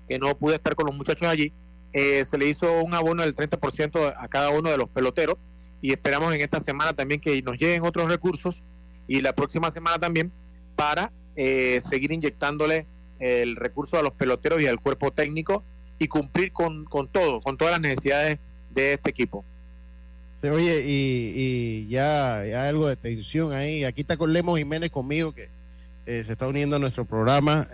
que 0.08 0.18
no 0.18 0.36
pude 0.38 0.56
estar 0.56 0.76
con 0.76 0.88
los 0.88 0.96
muchachos 0.96 1.28
allí, 1.28 1.54
eh, 1.94 2.24
se 2.26 2.38
le 2.38 2.48
hizo 2.48 2.82
un 2.82 2.94
abono 2.94 3.24
del 3.24 3.36
30% 3.36 4.16
a 4.18 4.28
cada 4.28 4.50
uno 4.52 4.70
de 4.70 4.78
los 4.78 4.90
peloteros 4.90 5.38
y 5.82 5.92
esperamos 5.92 6.34
en 6.34 6.42
esta 6.42 6.60
semana 6.60 6.94
también 6.94 7.20
que 7.20 7.42
nos 7.42 7.58
lleguen 7.58 7.84
otros 7.84 8.10
recursos 8.10 8.62
y 9.08 9.22
la 9.22 9.34
próxima 9.34 9.72
semana 9.72 9.98
también 9.98 10.32
para 10.76 11.12
eh, 11.36 11.82
seguir 11.82 12.12
inyectándole 12.12 12.86
el 13.20 13.56
recurso 13.56 13.98
a 13.98 14.04
los 14.04 14.14
peloteros 14.14 14.62
y 14.62 14.68
al 14.68 14.80
cuerpo 14.80 15.12
técnico 15.12 15.64
y 16.00 16.08
cumplir 16.08 16.52
con, 16.52 16.86
con 16.86 17.08
todo, 17.08 17.42
con 17.42 17.58
todas 17.58 17.74
las 17.74 17.82
necesidades 17.82 18.40
de 18.72 18.94
este 18.94 19.10
equipo. 19.12 19.46
oye, 20.44 20.84
y, 20.86 21.88
ya, 21.90 22.40
hay 22.40 22.54
algo 22.54 22.88
de 22.88 22.96
tensión 22.96 23.54
ahí. 23.54 23.84
Aquí 23.84 24.02
está 24.02 24.18
con 24.18 24.34
Lemos 24.34 24.58
Jiménez 24.58 24.90
conmigo, 24.90 25.34
que 25.34 25.50
eh, 26.06 26.24
se 26.26 26.32
está 26.32 26.48
uniendo 26.48 26.78
a 26.78 26.80
nuestro 26.80 27.06
programa. 27.06 27.68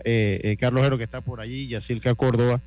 Carlos 0.59 0.83
Jero, 0.83 0.97
que 0.97 1.03
está 1.03 1.21
por 1.21 1.39
allí, 1.39 1.67
Yacilca 1.67 2.13
Córdoba. 2.15 2.61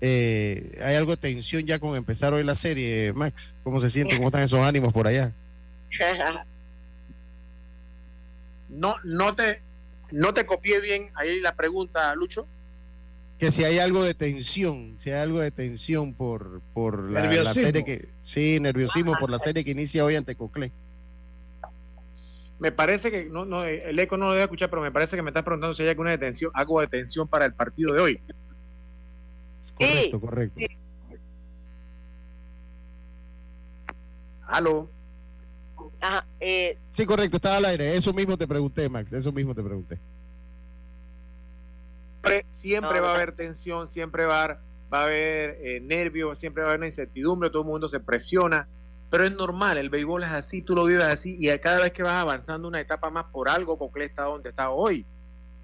Eh, 0.00 0.78
¿Hay 0.82 0.94
algo 0.94 1.12
de 1.12 1.16
tensión 1.16 1.64
ya 1.64 1.78
con 1.78 1.96
empezar 1.96 2.32
hoy 2.34 2.44
la 2.44 2.54
serie, 2.54 3.12
Max? 3.14 3.54
¿Cómo 3.64 3.80
se 3.80 3.90
siente? 3.90 4.16
¿Cómo 4.16 4.28
están 4.28 4.42
esos 4.42 4.60
ánimos 4.60 4.92
por 4.92 5.06
allá? 5.06 5.32
no, 8.68 8.96
no 9.04 9.34
te, 9.34 9.62
no 10.10 10.34
te 10.34 10.44
copié 10.44 10.80
bien 10.80 11.10
ahí 11.14 11.40
la 11.40 11.54
pregunta, 11.54 12.14
Lucho. 12.14 12.46
Que 13.38 13.50
si 13.50 13.64
hay 13.64 13.78
algo 13.78 14.02
de 14.02 14.14
tensión, 14.14 14.94
si 14.96 15.10
hay 15.10 15.20
algo 15.20 15.40
de 15.40 15.50
tensión 15.50 16.14
por, 16.14 16.62
por 16.72 17.10
la, 17.10 17.52
serie 17.52 17.84
que, 17.84 18.08
sí, 18.22 18.58
nerviosismo 18.60 19.14
por 19.18 19.30
la 19.30 19.38
serie 19.38 19.62
que 19.62 19.72
inicia 19.72 20.04
hoy 20.04 20.16
ante 20.16 20.34
Coclé. 20.34 20.72
Me 22.58 22.72
parece 22.72 23.10
que, 23.10 23.26
no, 23.26 23.44
no, 23.44 23.64
el 23.64 23.98
eco 23.98 24.16
no 24.16 24.26
lo 24.26 24.30
debe 24.32 24.44
escuchar, 24.44 24.70
pero 24.70 24.80
me 24.80 24.90
parece 24.90 25.16
que 25.16 25.22
me 25.22 25.28
estás 25.28 25.44
preguntando 25.44 25.74
si 25.74 25.82
hay 25.82 25.90
alguna 25.90 26.12
detención, 26.12 26.50
algo 26.54 26.80
de 26.80 26.86
tensión 26.86 27.28
para 27.28 27.44
el 27.44 27.52
partido 27.52 27.92
de 27.92 28.00
hoy. 28.00 28.20
Correcto, 29.74 30.20
correcto. 30.20 30.60
Sí. 30.60 30.68
Aló. 34.46 34.88
Eh, 36.40 36.78
sí, 36.92 37.04
correcto, 37.04 37.36
estaba 37.36 37.56
al 37.56 37.64
aire. 37.66 37.96
Eso 37.96 38.12
mismo 38.12 38.36
te 38.36 38.46
pregunté, 38.46 38.88
Max. 38.88 39.12
Eso 39.12 39.32
mismo 39.32 39.54
te 39.54 39.62
pregunté. 39.62 39.98
Siempre 42.50 43.00
va 43.00 43.12
a 43.12 43.14
haber 43.16 43.32
tensión, 43.32 43.88
siempre 43.88 44.26
va 44.26 44.40
a 44.40 44.44
haber, 44.44 44.56
va 44.92 45.00
a 45.00 45.04
haber 45.04 45.58
eh, 45.62 45.80
nervios, 45.80 46.38
siempre 46.38 46.62
va 46.62 46.68
a 46.68 46.70
haber 46.70 46.80
una 46.80 46.86
incertidumbre, 46.86 47.50
todo 47.50 47.62
el 47.62 47.68
mundo 47.68 47.88
se 47.88 48.00
presiona, 48.00 48.68
pero 49.10 49.24
es 49.24 49.32
normal, 49.32 49.78
el 49.78 49.90
béisbol 49.90 50.24
es 50.24 50.30
así, 50.30 50.62
tú 50.62 50.74
lo 50.74 50.84
vives 50.84 51.04
así 51.04 51.36
y 51.38 51.56
cada 51.58 51.80
vez 51.80 51.92
que 51.92 52.02
vas 52.02 52.20
avanzando 52.20 52.66
una 52.68 52.80
etapa 52.80 53.10
más 53.10 53.24
por 53.26 53.48
algo, 53.48 53.78
Cocle 53.78 54.04
está 54.04 54.24
donde 54.24 54.50
está 54.50 54.70
hoy. 54.70 55.06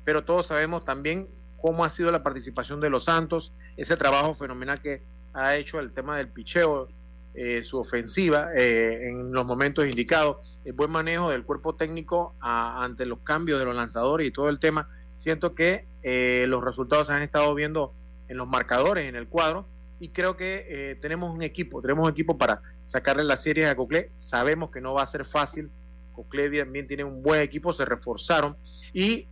Pero 0.04 0.24
todos 0.24 0.46
sabemos 0.46 0.84
también 0.84 1.28
cómo 1.60 1.84
ha 1.84 1.90
sido 1.90 2.10
la 2.10 2.22
participación 2.22 2.80
de 2.80 2.90
los 2.90 3.04
Santos, 3.04 3.52
ese 3.76 3.96
trabajo 3.96 4.34
fenomenal 4.34 4.80
que 4.80 5.02
ha 5.32 5.56
hecho 5.56 5.80
el 5.80 5.92
tema 5.92 6.16
del 6.16 6.28
picheo, 6.28 6.88
eh, 7.34 7.62
su 7.62 7.78
ofensiva 7.78 8.50
eh, 8.54 9.08
en 9.08 9.32
los 9.32 9.46
momentos 9.46 9.86
indicados, 9.86 10.58
el 10.64 10.74
buen 10.74 10.90
manejo 10.90 11.30
del 11.30 11.44
cuerpo 11.44 11.74
técnico 11.76 12.34
ante 12.40 13.06
los 13.06 13.20
cambios 13.20 13.58
de 13.58 13.64
los 13.64 13.74
lanzadores 13.74 14.26
y 14.26 14.30
todo 14.30 14.50
el 14.50 14.58
tema. 14.58 14.88
Siento 15.16 15.54
que 15.54 15.86
eh, 16.02 16.46
los 16.48 16.62
resultados 16.62 17.08
se 17.08 17.12
han 17.12 17.22
estado 17.22 17.54
viendo 17.54 17.92
en 18.28 18.36
los 18.36 18.48
marcadores, 18.48 19.08
en 19.08 19.16
el 19.16 19.28
cuadro, 19.28 19.66
y 19.98 20.08
creo 20.08 20.36
que 20.36 20.98
tenemos 21.00 21.32
un 21.32 21.42
equipo, 21.42 21.80
tenemos 21.80 22.04
un 22.04 22.10
equipo 22.10 22.36
para 22.36 22.60
sacarle 22.82 23.22
las 23.22 23.40
series 23.40 23.68
a 23.68 23.76
Cocle. 23.76 24.10
Sabemos 24.18 24.70
que 24.70 24.80
no 24.80 24.94
va 24.94 25.02
a 25.02 25.06
ser 25.06 25.24
fácil. 25.24 25.70
Cocle 26.12 26.50
también 26.58 26.88
tiene 26.88 27.04
un 27.04 27.22
buen 27.22 27.40
equipo, 27.40 27.72
se 27.72 27.84
reforzaron 27.84 28.56
y 28.92 29.28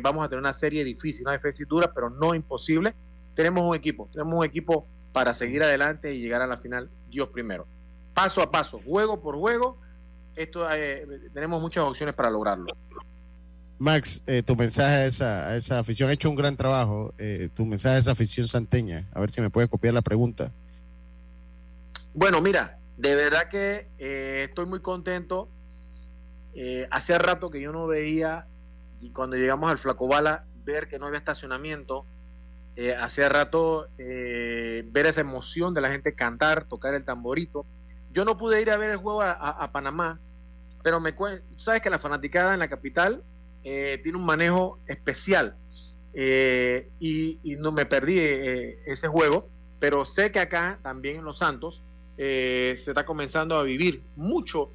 vamos 0.00 0.24
a 0.24 0.28
tener 0.28 0.38
una 0.38 0.52
serie 0.52 0.84
difícil, 0.84 1.22
una 1.22 1.32
defensa 1.32 1.64
dura, 1.66 1.90
pero 1.92 2.10
no 2.10 2.32
imposible. 2.32 2.94
Tenemos 3.34 3.68
un 3.68 3.74
equipo, 3.74 4.08
tenemos 4.12 4.38
un 4.38 4.44
equipo 4.44 4.86
para 5.12 5.34
seguir 5.34 5.64
adelante 5.64 6.14
y 6.14 6.20
llegar 6.20 6.42
a 6.42 6.46
la 6.46 6.58
final 6.58 6.88
Dios 7.10 7.28
primero. 7.30 7.66
Paso 8.14 8.40
a 8.40 8.52
paso, 8.52 8.80
juego 8.84 9.20
por 9.20 9.36
juego, 9.36 9.78
esto 10.36 10.70
eh, 10.72 11.04
tenemos 11.34 11.60
muchas 11.60 11.82
opciones 11.82 12.14
para 12.14 12.30
lograrlo. 12.30 12.66
Max, 13.78 14.22
eh, 14.26 14.42
tu 14.42 14.56
mensaje 14.56 14.94
a 15.22 15.56
esa, 15.56 15.78
afición, 15.78 16.10
ha 16.10 16.12
hecho 16.12 16.28
un 16.30 16.36
gran 16.36 16.56
trabajo, 16.56 17.14
eh, 17.18 17.48
tu 17.54 17.64
mensaje 17.64 17.96
a 17.96 17.98
esa 17.98 18.12
afición 18.12 18.48
santeña, 18.48 19.08
a 19.12 19.20
ver 19.20 19.30
si 19.30 19.40
me 19.40 19.50
puedes 19.50 19.70
copiar 19.70 19.94
la 19.94 20.02
pregunta. 20.02 20.52
Bueno, 22.14 22.40
mira, 22.40 22.78
de 22.96 23.14
verdad 23.14 23.48
que 23.48 23.86
estoy 24.44 24.66
muy 24.66 24.80
contento. 24.80 25.48
hace 26.90 27.18
rato 27.18 27.50
que 27.50 27.60
yo 27.60 27.70
no 27.72 27.86
veía, 27.86 28.46
y 29.00 29.10
cuando 29.10 29.36
llegamos 29.36 29.70
al 29.70 29.78
Flacobala, 29.78 30.44
ver 30.64 30.88
que 30.88 30.98
no 30.98 31.06
había 31.06 31.18
estacionamiento, 31.18 32.04
eh, 32.80 32.94
hacía 32.94 33.28
rato 33.28 33.88
eh, 33.98 34.84
ver 34.92 35.06
esa 35.06 35.20
emoción 35.20 35.74
de 35.74 35.80
la 35.80 35.90
gente 35.90 36.14
cantar, 36.14 36.62
tocar 36.62 36.94
el 36.94 37.04
tamborito. 37.04 37.66
Yo 38.12 38.24
no 38.24 38.38
pude 38.38 38.62
ir 38.62 38.70
a 38.70 38.76
ver 38.76 38.90
el 38.90 38.98
juego 38.98 39.20
a, 39.20 39.68
Panamá, 39.72 40.20
pero 40.84 41.00
me 41.00 41.12
sabes 41.56 41.82
que 41.82 41.90
la 41.90 41.98
fanaticada 41.98 42.54
en 42.54 42.60
la 42.60 42.68
capital 42.68 43.24
eh, 43.64 44.00
tiene 44.02 44.18
un 44.18 44.24
manejo 44.24 44.78
especial 44.86 45.56
y, 46.14 47.38
no 47.60 47.70
me 47.70 47.86
perdí 47.86 48.18
ese 48.18 49.06
juego, 49.06 49.48
pero 49.78 50.04
sé 50.04 50.32
que 50.32 50.40
acá 50.40 50.78
también 50.82 51.18
en 51.18 51.24
Los 51.24 51.38
Santos 51.38 51.80
se 52.16 52.72
está 52.72 53.06
comenzando 53.06 53.56
a 53.56 53.62
vivir 53.62 54.02
mucho 54.16 54.72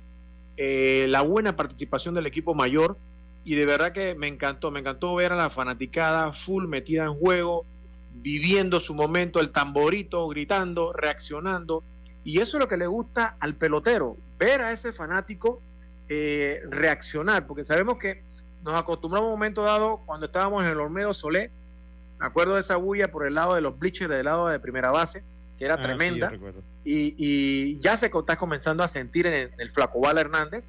la 0.56 1.22
buena 1.22 1.56
participación 1.58 2.14
del 2.16 2.28
equipo 2.28 2.54
mayor 2.54 2.98
y 3.46 3.56
de 3.56 3.66
verdad 3.66 3.92
que 3.92 4.16
me 4.16 4.28
encantó, 4.28 4.72
me 4.72 4.80
encantó 4.80 5.16
ver 5.16 5.34
a 5.34 5.36
la 5.36 5.50
fanaticada 5.50 6.32
full 6.32 6.66
metida 6.68 7.04
en 7.04 7.16
juego, 7.16 7.66
viviendo 8.14 8.80
su 8.80 8.94
momento, 8.94 9.40
el 9.40 9.52
tamborito, 9.52 10.28
gritando, 10.30 10.94
reaccionando. 10.94 11.84
Y 12.24 12.40
eso 12.40 12.58
es 12.58 12.62
lo 12.62 12.70
que 12.70 12.78
le 12.78 12.88
gusta 12.88 13.36
al 13.40 13.56
pelotero, 13.56 14.16
ver 14.40 14.62
a 14.62 14.72
ese 14.72 14.94
fanático 14.94 15.62
eh, 16.08 16.62
reaccionar, 16.70 17.46
porque 17.48 17.66
sabemos 17.66 17.98
que 17.98 18.24
nos 18.64 18.80
acostumbramos 18.80 19.28
a 19.28 19.34
un 19.34 19.40
momento 19.40 19.64
dado 19.64 20.02
cuando 20.06 20.26
estábamos 20.28 20.64
en 20.64 20.72
el 20.72 20.80
Olmedo 20.80 21.14
Solé, 21.14 21.52
me 22.20 22.26
acuerdo 22.26 22.56
de 22.56 22.62
esa 22.62 22.78
bulla 22.78 23.10
por 23.10 23.26
el 23.26 23.34
lado 23.34 23.56
de 23.56 23.62
los 23.62 23.78
bleachers 23.78 24.10
del 24.10 24.26
lado 24.26 24.48
de 24.48 24.60
primera 24.60 24.92
base, 24.92 25.24
que 25.58 25.66
era 25.66 25.76
ah, 25.76 25.84
tremenda, 25.84 26.32
y, 26.84 27.80
ya 27.80 27.98
se 27.98 28.08
está 28.08 28.38
comenzando 28.38 28.84
a 28.84 28.88
sentir 28.88 29.28
en 29.28 29.34
el, 29.34 29.54
en 29.54 29.62
el 29.62 29.72
Flacobal 29.72 30.18
Hernández, 30.18 30.66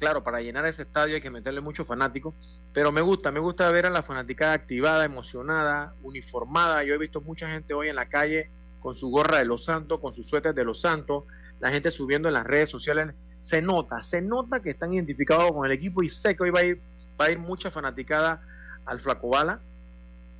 claro, 0.00 0.24
para 0.24 0.40
llenar 0.40 0.66
ese 0.66 0.82
estadio 0.82 1.14
hay 1.14 1.20
que 1.20 1.30
meterle 1.30 1.60
muchos 1.60 1.86
fanáticos, 1.86 2.34
pero 2.72 2.90
me 2.90 3.00
gusta, 3.00 3.30
me 3.30 3.38
gusta 3.38 3.70
ver 3.70 3.86
a 3.86 3.90
la 3.90 4.02
fanaticada 4.02 4.54
activada, 4.54 5.04
emocionada, 5.04 5.94
uniformada. 6.02 6.82
Yo 6.82 6.94
he 6.94 6.98
visto 6.98 7.20
mucha 7.20 7.48
gente 7.50 7.74
hoy 7.74 7.88
en 7.88 7.96
la 7.96 8.08
calle 8.08 8.50
con 8.80 8.96
su 8.96 9.10
gorra 9.10 9.38
de 9.38 9.44
los 9.44 9.64
santos, 9.64 10.00
con 10.00 10.14
sus 10.14 10.26
suéteres 10.26 10.56
de 10.56 10.64
los 10.64 10.80
santos, 10.80 11.24
la 11.60 11.70
gente 11.70 11.90
subiendo 11.90 12.28
en 12.28 12.34
las 12.34 12.46
redes 12.46 12.70
sociales. 12.70 13.14
Se 13.40 13.60
nota, 13.60 14.02
se 14.02 14.22
nota 14.22 14.60
que 14.60 14.70
están 14.70 14.92
identificados 14.94 15.52
con 15.52 15.66
el 15.66 15.72
equipo 15.72 16.02
y 16.02 16.08
sé 16.08 16.36
que 16.36 16.42
hoy 16.44 16.50
va 16.50 16.60
a 16.60 16.64
ir, 16.64 16.80
va 17.20 17.26
a 17.26 17.30
ir 17.30 17.38
mucha 17.38 17.70
fanaticada 17.70 18.42
al 18.86 19.00
Flacobala 19.00 19.60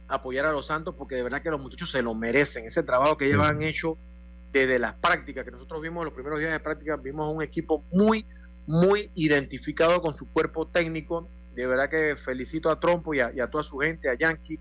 a 0.08 0.14
apoyar 0.14 0.46
a 0.46 0.52
los 0.52 0.66
santos 0.66 0.94
porque 0.96 1.14
de 1.14 1.22
verdad 1.22 1.42
que 1.42 1.50
los 1.50 1.60
muchachos 1.60 1.90
se 1.90 2.02
lo 2.02 2.14
merecen. 2.14 2.64
Ese 2.64 2.82
trabajo 2.82 3.16
que 3.16 3.26
ellos 3.26 3.44
han 3.44 3.62
hecho 3.62 3.96
desde 4.52 4.78
las 4.78 4.94
prácticas, 4.94 5.44
que 5.44 5.50
nosotros 5.50 5.80
vimos 5.82 6.04
los 6.04 6.14
primeros 6.14 6.40
días 6.40 6.52
de 6.52 6.60
práctica, 6.60 6.96
vimos 6.96 7.32
un 7.32 7.42
equipo 7.42 7.84
muy, 7.92 8.26
muy 8.66 9.10
identificado 9.14 10.00
con 10.02 10.14
su 10.14 10.28
cuerpo 10.28 10.66
técnico. 10.66 11.28
De 11.54 11.66
verdad 11.66 11.88
que 11.88 12.16
felicito 12.16 12.70
a 12.70 12.80
Trompo 12.80 13.14
y 13.14 13.20
a, 13.20 13.46
toda 13.50 13.62
su 13.62 13.78
gente, 13.78 14.08
a 14.08 14.14
Yankee. 14.14 14.58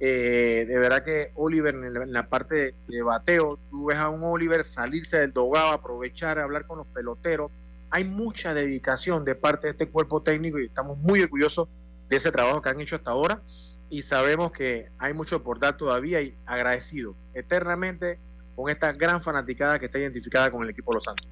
Eh, 0.00 0.64
de 0.66 0.78
verdad 0.78 1.04
que 1.04 1.30
Oliver 1.36 1.74
en 1.76 2.12
la, 2.12 2.28
parte 2.28 2.74
de, 2.88 3.02
bateo, 3.02 3.58
tú 3.70 3.86
ves 3.86 3.98
a 3.98 4.08
un 4.08 4.24
Oliver 4.24 4.64
salirse 4.64 5.18
del 5.18 5.32
dogado, 5.32 5.68
aprovechar, 5.68 6.38
hablar 6.38 6.66
con 6.66 6.78
los 6.78 6.86
peloteros. 6.88 7.50
Hay 7.92 8.04
mucha 8.04 8.54
dedicación 8.54 9.24
de 9.24 9.34
parte 9.34 9.68
de 9.68 9.72
este 9.72 9.88
cuerpo 9.88 10.22
técnico 10.22 10.58
y 10.58 10.64
estamos 10.64 10.96
muy 10.98 11.20
orgullosos 11.20 11.68
de 12.08 12.16
ese 12.16 12.32
trabajo 12.32 12.60
que 12.62 12.70
han 12.70 12.80
hecho 12.80 12.96
hasta 12.96 13.10
ahora 13.10 13.42
y 13.90 14.00
sabemos 14.00 14.52
que 14.52 14.88
hay 14.98 15.12
mucho 15.12 15.42
por 15.42 15.60
dar 15.60 15.76
todavía 15.76 16.22
y 16.22 16.34
agradecido 16.46 17.14
eternamente 17.34 18.18
con 18.56 18.70
esta 18.70 18.92
gran 18.92 19.22
fanaticada 19.22 19.78
que 19.78 19.84
está 19.84 19.98
identificada 19.98 20.50
con 20.50 20.62
el 20.62 20.70
equipo 20.70 20.92
de 20.92 20.96
Los 20.96 21.04
Santos. 21.04 21.26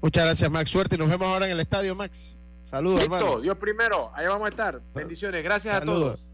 Muchas 0.00 0.24
gracias, 0.24 0.50
Max. 0.50 0.70
Suerte. 0.70 0.98
Nos 0.98 1.08
vemos 1.08 1.28
ahora 1.28 1.46
en 1.46 1.52
el 1.52 1.60
estadio, 1.60 1.94
Max. 1.94 2.36
Saludos, 2.64 3.02
hermano. 3.02 3.40
Dios 3.40 3.56
primero. 3.56 4.10
Allá 4.14 4.30
vamos 4.30 4.46
a 4.46 4.50
estar. 4.50 4.80
Bendiciones. 4.94 5.44
Gracias 5.44 5.74
a 5.74 5.80
todos. 5.80 6.26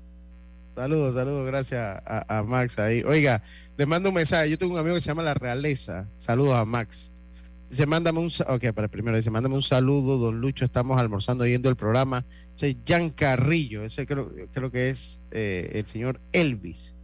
Saludos, 0.74 1.14
saludos. 1.14 1.46
Gracias 1.46 2.02
a, 2.06 2.42
Max 2.42 2.78
ahí. 2.78 3.02
Oiga, 3.04 3.42
le 3.76 3.86
mando 3.86 4.08
un 4.08 4.14
mensaje. 4.14 4.50
Yo 4.50 4.58
tengo 4.58 4.72
un 4.72 4.78
amigo 4.78 4.94
que 4.94 5.02
se 5.02 5.08
llama 5.08 5.22
La 5.22 5.34
Realeza. 5.34 6.08
Saludos 6.16 6.54
a 6.54 6.64
Max. 6.64 7.12
Dice, 7.68 7.86
mándame 7.86 8.20
un... 8.20 8.30
Ok, 8.46 8.72
para 8.74 8.88
primero 8.88 9.16
dice, 9.16 9.30
mándame 9.30 9.54
un 9.54 9.62
saludo, 9.62 10.18
don 10.18 10.40
Lucho. 10.40 10.64
Estamos 10.64 11.00
almorzando 11.00 11.46
yendo 11.46 11.68
el 11.68 11.76
programa. 11.76 12.24
Dice, 12.52 12.76
Jan 12.86 13.10
Carrillo. 13.10 13.84
Ese 13.84 14.06
creo, 14.06 14.30
creo 14.52 14.70
que 14.70 14.90
es 14.90 15.20
eh, 15.30 15.70
el 15.74 15.86
señor 15.86 16.20
Elvis. 16.32 16.94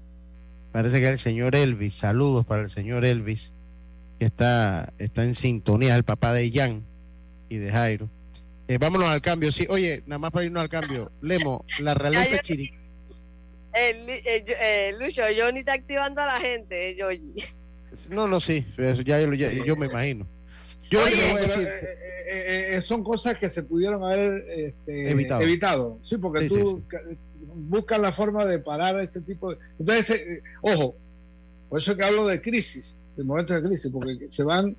Parece 0.73 1.01
que 1.01 1.07
es 1.07 1.13
el 1.13 1.19
señor 1.19 1.57
Elvis. 1.57 1.95
Saludos 1.95 2.45
para 2.47 2.63
el 2.63 2.71
señor 2.71 3.05
Elvis 3.05 3.53
que 4.21 4.27
está, 4.27 4.93
está 4.99 5.25
en 5.25 5.35
sintonía, 5.35 5.97
el 5.97 6.05
papá 6.05 6.35
de 6.35 6.53
Jan 6.53 6.85
y 7.49 7.57
de 7.57 7.73
Jairo. 7.73 8.11
Eh, 8.69 8.77
vámonos 8.79 9.09
al 9.09 9.23
cambio. 9.23 9.51
Sí, 9.51 9.67
oye, 9.71 10.03
nada 10.07 10.19
más 10.19 10.31
para 10.31 10.45
irnos 10.45 10.63
al 10.63 10.69
cambio. 10.69 11.11
Lemo, 11.23 11.65
la 11.81 11.95
realeza 11.97 12.39
Chiri. 12.39 12.71
Eh, 13.75 14.45
eh, 14.47 14.95
Lucho, 15.01 15.23
Johnny 15.37 15.61
está 15.61 15.73
activando 15.73 16.21
a 16.21 16.27
la 16.27 16.39
gente, 16.39 16.95
Yoyi. 16.97 17.45
No, 18.11 18.29
no, 18.29 18.41
sí, 18.41 18.65
eso 18.77 19.01
ya, 19.03 19.21
yo 19.21 19.75
me 19.75 19.87
imagino. 19.87 20.27
Yo 20.91 21.01
voy 21.01 21.13
a 21.13 21.41
decir. 21.41 22.83
son 22.83 23.05
cosas 23.05 23.39
que 23.39 23.49
se 23.49 23.63
pudieron 23.63 24.05
haber 24.05 24.45
este, 24.51 25.11
evitado. 25.11 25.99
Sí, 26.03 26.19
porque 26.19 26.49
tú 26.49 26.83
buscas 27.55 27.99
la 27.99 28.13
forma 28.13 28.45
de 28.45 28.59
parar 28.59 28.97
a 28.97 29.03
este 29.03 29.21
tipo 29.21 29.51
de. 29.51 29.59
Entonces, 29.79 30.43
ojo, 30.63 30.95
por 31.69 31.79
eso 31.79 31.93
es 31.93 31.97
que 31.97 32.05
hablo 32.05 32.27
de 32.27 32.41
crisis 32.41 33.01
de 33.21 33.25
momentos 33.25 33.63
de 33.63 33.69
crisis, 33.69 33.91
porque 33.93 34.31
se 34.31 34.45
van, 34.45 34.77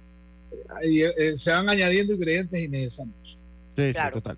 eh, 0.84 1.14
eh, 1.18 1.34
se 1.38 1.52
van 1.52 1.70
añadiendo 1.70 2.14
ingredientes 2.14 2.60
innecesarios. 2.60 3.38
Sí, 3.76 3.94
sí, 3.94 4.00
total. 4.12 4.38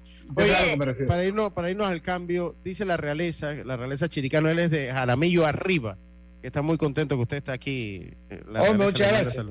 para 1.07 1.25
irnos, 1.25 1.53
para 1.53 1.71
irnos 1.71 1.87
al 1.87 2.01
cambio, 2.01 2.55
dice 2.63 2.85
la 2.85 2.97
realeza, 2.97 3.53
la 3.53 3.77
realeza 3.77 4.09
chiricano, 4.09 4.49
él 4.49 4.59
es 4.59 4.71
de 4.71 4.91
Jaramillo 4.91 5.45
arriba, 5.45 5.97
que 6.41 6.47
está 6.47 6.61
muy 6.61 6.77
contento 6.77 7.15
que 7.15 7.21
usted 7.21 7.37
está 7.37 7.53
aquí. 7.53 8.11
Eh, 8.29 8.43
oh, 8.59 8.73
muchas 8.73 9.11
gracias. 9.11 9.45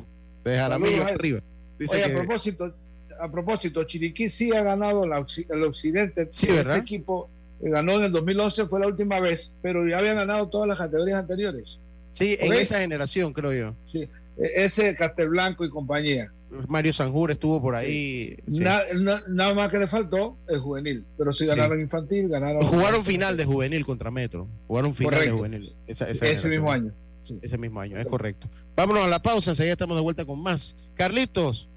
De 0.44 0.56
Jaramillo 0.56 1.04
arriba. 1.04 1.42
Dice 1.82 2.04
a 2.04 2.12
propósito, 2.12 2.74
a 3.18 3.30
propósito, 3.30 3.84
Chiriquí 3.84 4.28
sí 4.28 4.52
ha 4.54 4.62
ganado 4.62 5.04
el 5.04 5.62
occidente. 5.64 6.28
Sí, 6.30 6.46
¿verdad? 6.46 6.76
Este 6.76 6.82
equipo 6.82 7.28
ganó 7.60 7.92
en 7.92 8.04
el 8.04 8.12
2011, 8.12 8.66
fue 8.66 8.80
la 8.80 8.86
última 8.86 9.20
vez, 9.20 9.52
pero 9.62 9.86
ya 9.86 9.98
habían 9.98 10.16
ganado 10.16 10.48
todas 10.48 10.68
las 10.68 10.78
categorías 10.78 11.18
anteriores. 11.18 11.78
Sí, 12.12 12.36
en 12.40 12.52
esa 12.52 12.78
generación, 12.78 13.32
creo 13.32 13.52
yo. 13.52 13.74
Sí, 13.90 14.08
e-, 14.36 14.64
ese 14.64 14.94
Castelblanco 14.94 15.64
y 15.64 15.70
compañía. 15.70 16.32
Mario 16.68 16.92
Sanjur 16.92 17.30
estuvo 17.30 17.62
por 17.62 17.74
ahí. 17.74 18.36
nada 18.46 19.54
más 19.54 19.70
que 19.70 19.78
le 19.78 19.86
faltó 19.86 20.36
el 20.48 20.58
juvenil, 20.60 21.04
pero 21.16 21.32
si 21.32 21.46
ganaron 21.46 21.80
infantil, 21.80 22.28
ganaron. 22.28 22.62
Jugaron 22.62 23.04
final 23.04 23.36
de 23.36 23.44
juvenil 23.44 23.84
contra 23.84 24.10
Metro. 24.10 24.46
Jugaron 24.68 24.94
final 24.94 25.20
de 25.20 25.30
juvenil. 25.30 25.76
ese 25.86 26.48
mismo 26.48 26.70
año. 26.70 26.92
Ese 27.40 27.56
mismo 27.56 27.80
año, 27.80 27.96
es 27.98 28.06
correcto. 28.06 28.48
Vámonos 28.76 29.04
a 29.04 29.08
la 29.08 29.22
pausa, 29.22 29.52
enseguida 29.52 29.72
estamos 29.72 29.96
de 29.96 30.02
vuelta 30.02 30.24
con 30.24 30.42
más. 30.42 30.74
Carlitos. 30.94 31.68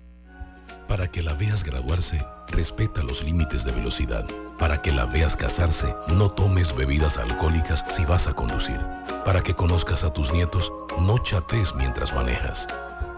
Para 0.87 1.07
que 1.07 1.23
la 1.23 1.33
veas 1.33 1.63
graduarse, 1.63 2.25
respeta 2.47 3.01
los 3.01 3.23
límites 3.23 3.63
de 3.63 3.71
velocidad 3.71 4.25
Para 4.59 4.81
que 4.81 4.91
la 4.91 5.05
veas 5.05 5.35
casarse, 5.35 5.95
no 6.07 6.31
tomes 6.31 6.75
bebidas 6.75 7.17
alcohólicas 7.17 7.83
si 7.89 8.05
vas 8.05 8.27
a 8.27 8.33
conducir. 8.33 8.79
Para 9.25 9.41
que 9.41 9.55
conozcas 9.55 10.03
a 10.03 10.13
tus 10.13 10.31
nietos, 10.31 10.71
no 11.01 11.17
chates 11.17 11.73
mientras 11.75 12.13
manejas. 12.13 12.67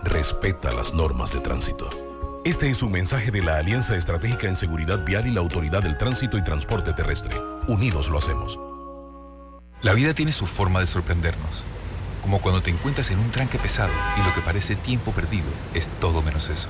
Respeta 0.03 0.71
las 0.71 0.93
normas 0.93 1.33
de 1.33 1.41
tránsito. 1.41 1.89
Este 2.45 2.69
es 2.69 2.81
un 2.81 2.93
mensaje 2.93 3.29
de 3.29 3.43
la 3.43 3.57
Alianza 3.57 3.95
Estratégica 3.97 4.47
en 4.47 4.55
Seguridad 4.55 5.03
Vial 5.03 5.27
y 5.27 5.31
la 5.31 5.41
Autoridad 5.41 5.83
del 5.83 5.97
Tránsito 5.97 6.37
y 6.37 6.43
Transporte 6.43 6.93
Terrestre. 6.93 7.35
Unidos 7.67 8.09
lo 8.09 8.17
hacemos. 8.17 8.57
La 9.81 9.93
vida 9.93 10.13
tiene 10.13 10.31
su 10.31 10.47
forma 10.47 10.79
de 10.79 10.87
sorprendernos. 10.87 11.65
Como 12.21 12.39
cuando 12.39 12.61
te 12.61 12.71
encuentras 12.71 13.11
en 13.11 13.19
un 13.19 13.31
tranque 13.31 13.59
pesado 13.59 13.91
y 14.17 14.25
lo 14.25 14.33
que 14.33 14.41
parece 14.41 14.75
tiempo 14.75 15.11
perdido 15.11 15.47
es 15.73 15.89
todo 15.99 16.21
menos 16.21 16.49
eso. 16.49 16.69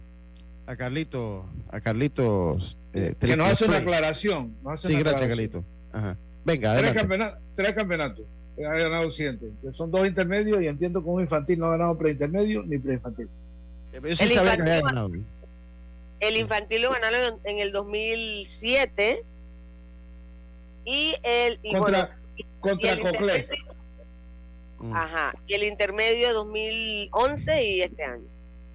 a 0.66 0.76
Carlito, 0.76 1.48
a 1.70 1.80
Carlitos. 1.82 2.80
Eh, 2.94 3.14
que 3.20 3.38
nos 3.38 3.52
hace 3.52 3.66
una 3.66 3.78
aclaración. 3.78 4.58
Nos 4.64 4.74
hace 4.74 4.88
sí, 4.88 4.94
una 4.96 5.04
gracias, 5.04 5.22
aclaración. 5.22 5.62
Carlito. 5.62 5.96
Ajá. 5.96 6.18
Venga, 6.46 6.78
Tres 6.78 6.94
campeonatos, 6.94 7.40
tres 7.56 7.74
campeonatos 7.74 8.26
que 8.56 8.66
ha 8.66 8.74
ganado. 8.74 9.10
Que 9.10 9.38
son 9.74 9.90
dos 9.92 10.06
intermedios 10.08 10.62
y 10.62 10.68
entiendo 10.68 11.02
que 11.04 11.10
un 11.10 11.22
infantil 11.22 11.60
no 11.60 11.68
ha 11.68 11.72
ganado 11.72 11.98
preintermedio 11.98 12.64
ni 12.64 12.78
preinfantil. 12.78 13.28
Eso 13.92 14.06
El 14.06 14.16
sí 14.30 14.36
que 14.36 14.40
infantil- 14.42 14.84
ganado. 14.84 15.12
El 16.20 16.38
infantil 16.38 16.82
lo 16.84 16.92
ganaron 16.92 17.40
en, 17.44 17.56
en 17.56 17.60
el 17.60 17.72
2007 17.72 19.24
y 20.86 21.16
el 21.24 21.60
y 21.64 21.74
Contra, 21.74 22.06
bueno, 22.06 22.50
contra 22.60 22.90
y 22.90 22.94
el 22.94 23.00
Coclé. 23.00 23.38
intermedio- 23.40 23.74
Ajá, 24.94 25.34
y 25.48 25.54
el 25.54 25.64
intermedio 25.64 26.34
2011 26.34 27.64
y 27.64 27.82
este 27.82 28.04
año. 28.04 28.24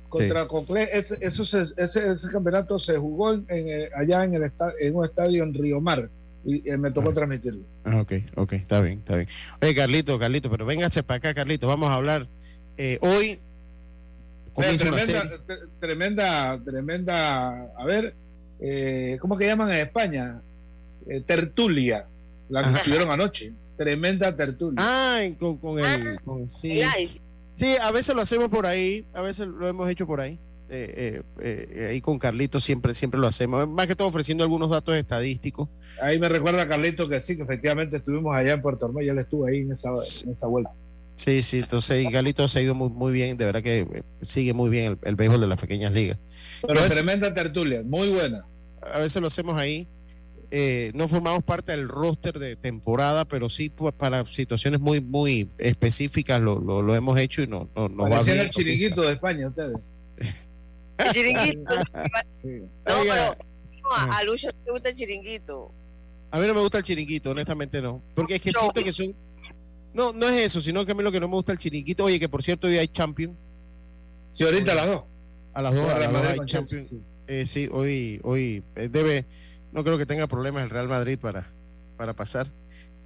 Contra 0.08 0.46
Coclé, 0.48 0.88
ese, 0.92 1.18
eso 1.20 1.44
se- 1.44 1.66
ese, 1.76 2.12
ese 2.12 2.28
campeonato 2.30 2.78
se 2.78 2.96
jugó 2.96 3.34
en, 3.34 3.44
en, 3.48 3.68
eh, 3.68 3.90
allá 3.94 4.24
en, 4.24 4.34
el 4.34 4.50
en 4.80 4.96
un 4.96 5.04
estadio 5.04 5.42
en 5.42 5.52
Río 5.52 5.80
Mar 5.82 6.08
y 6.44 6.68
eh, 6.70 6.76
me 6.78 6.90
tocó 6.90 7.12
transmitirlo. 7.12 7.62
Ah, 7.84 8.00
ok, 8.00 8.12
ok, 8.36 8.52
está 8.54 8.80
bien, 8.80 8.98
está 9.00 9.16
bien. 9.16 9.28
Oye, 9.60 9.74
Carlito, 9.74 10.18
Carlito, 10.18 10.50
pero 10.50 10.64
véngase 10.66 11.02
para 11.02 11.18
acá, 11.18 11.34
Carlito. 11.34 11.66
Vamos 11.66 11.90
a 11.90 11.94
hablar. 11.94 12.28
eh, 12.76 12.98
hoy 13.02 13.38
comienza 14.52 14.84
tremenda, 14.84 15.22
serie. 15.22 15.38
tremenda, 15.80 16.60
tremenda, 16.64 17.62
a 17.76 17.84
ver, 17.84 18.14
eh, 18.60 19.18
¿cómo 19.20 19.36
que 19.36 19.46
llaman 19.46 19.70
en 19.70 19.78
España? 19.78 20.42
Eh, 21.08 21.20
tertulia, 21.26 22.06
la 22.48 22.72
que 22.72 22.80
tuvieron 22.84 23.10
anoche. 23.10 23.52
Tremenda 23.76 24.34
tertulia. 24.34 24.76
Ah, 24.78 25.20
con, 25.38 25.56
con 25.58 25.78
el. 25.78 26.20
con- 26.22 26.48
sí. 26.48 26.80
Sí, 27.54 27.76
a 27.80 27.90
veces 27.90 28.14
lo 28.14 28.22
hacemos 28.22 28.48
por 28.48 28.66
ahí, 28.66 29.04
a 29.14 29.20
veces 29.20 29.46
lo 29.46 29.66
hemos 29.68 29.88
hecho 29.90 30.06
por 30.06 30.20
ahí. 30.20 30.38
Eh, 30.70 31.22
eh, 31.40 31.66
eh, 31.72 31.86
ahí 31.90 32.00
con 32.00 32.18
Carlito 32.18 32.60
siempre, 32.60 32.94
siempre 32.94 33.18
lo 33.18 33.26
hacemos. 33.26 33.66
Más 33.68 33.86
que 33.86 33.96
todo 33.96 34.08
ofreciendo 34.08 34.44
algunos 34.44 34.68
datos 34.70 34.94
estadísticos. 34.96 35.68
Ahí 36.02 36.18
me 36.18 36.28
recuerda 36.28 36.68
Carlito 36.68 37.08
que 37.08 37.20
sí, 37.20 37.36
que 37.36 37.42
efectivamente 37.42 37.96
estuvimos 37.96 38.36
allá 38.36 38.52
en 38.52 38.60
Puerto 38.60 38.86
Rico, 38.88 39.00
ya 39.00 39.12
él 39.12 39.18
estuvo 39.18 39.46
ahí 39.46 39.58
en 39.58 39.72
esa, 39.72 39.90
en 40.24 40.30
esa 40.30 40.46
vuelta. 40.46 40.70
Sí, 41.14 41.42
sí, 41.42 41.58
entonces 41.58 42.04
y 42.04 42.12
Carlito 42.12 42.46
se 42.46 42.58
ha 42.60 42.62
ido 42.62 42.74
muy, 42.74 42.90
muy 42.90 43.12
bien, 43.12 43.36
de 43.36 43.44
verdad 43.46 43.62
que 43.62 43.80
eh, 43.80 44.02
sigue 44.22 44.52
muy 44.52 44.70
bien 44.70 44.92
el, 44.92 44.98
el 45.02 45.16
béisbol 45.16 45.40
de 45.40 45.46
las 45.48 45.60
pequeñas 45.60 45.92
ligas. 45.92 46.18
Pero 46.62 46.74
veces- 46.74 46.92
tremenda 46.92 47.32
tertulia, 47.34 47.82
muy 47.84 48.10
buena. 48.10 48.46
a 48.82 48.98
veces 48.98 49.20
lo 49.20 49.26
hacemos 49.28 49.56
ahí. 49.58 49.88
Eh, 50.50 50.92
no 50.94 51.08
formamos 51.08 51.42
parte 51.44 51.72
del 51.72 51.88
roster 51.88 52.38
de 52.38 52.56
temporada, 52.56 53.26
pero 53.26 53.50
sí 53.50 53.70
para 53.98 54.24
situaciones 54.24 54.80
muy, 54.80 55.00
muy 55.02 55.50
específicas 55.58 56.40
lo, 56.40 56.58
lo, 56.58 56.80
lo 56.80 56.94
hemos 56.94 57.18
hecho 57.18 57.42
y 57.42 57.46
no, 57.46 57.68
no, 57.76 57.88
no 57.88 58.08
va 58.08 58.22
bien. 58.22 58.38
el 58.38 58.48
chiringuito 58.50 59.02
de 59.02 59.12
España 59.12 59.48
ustedes. 59.48 59.76
El 60.98 61.12
chiringuito. 61.12 61.74
Sí. 62.42 62.62
No, 62.86 63.00
Oiga, 63.00 63.36
pero 63.36 63.80
no, 63.82 63.92
a, 63.92 64.18
a 64.18 64.24
Lucho 64.24 64.48
le 64.64 64.72
gusta 64.72 64.88
el 64.90 64.94
chiringuito. 64.94 65.72
A 66.30 66.38
mí 66.38 66.46
no 66.46 66.54
me 66.54 66.60
gusta 66.60 66.78
el 66.78 66.84
chiringuito, 66.84 67.30
honestamente 67.30 67.80
no. 67.80 68.02
Porque 68.14 68.36
es 68.36 68.42
que 68.42 68.52
siento 68.52 68.82
que 68.82 68.92
son. 68.92 69.14
No, 69.94 70.12
no 70.12 70.28
es 70.28 70.36
eso, 70.36 70.60
sino 70.60 70.84
que 70.84 70.92
a 70.92 70.94
mí 70.94 71.02
lo 71.02 71.10
que 71.10 71.20
no 71.20 71.28
me 71.28 71.34
gusta 71.34 71.52
el 71.52 71.58
chiringuito. 71.58 72.04
Oye, 72.04 72.20
que 72.20 72.28
por 72.28 72.42
cierto, 72.42 72.66
hoy 72.66 72.76
hay 72.78 72.88
Champion. 72.88 73.36
Sí, 74.30 74.44
ahorita 74.44 74.72
a 74.72 74.74
las 74.74 74.86
dos. 74.86 75.04
A 75.54 75.62
las 75.62 75.74
dos, 75.74 75.90
a 75.90 75.98
Real 75.98 76.12
las 76.12 76.22
dos 76.22 76.32
hay 76.32 76.46
Champion. 76.46 76.84
Sí. 76.84 77.00
Eh, 77.26 77.46
sí, 77.46 77.68
hoy, 77.72 78.20
hoy 78.22 78.62
eh, 78.76 78.88
debe. 78.88 79.26
No 79.72 79.84
creo 79.84 79.98
que 79.98 80.06
tenga 80.06 80.26
problemas 80.26 80.62
el 80.64 80.70
Real 80.70 80.88
Madrid 80.88 81.18
para, 81.18 81.50
para 81.96 82.14
pasar. 82.14 82.50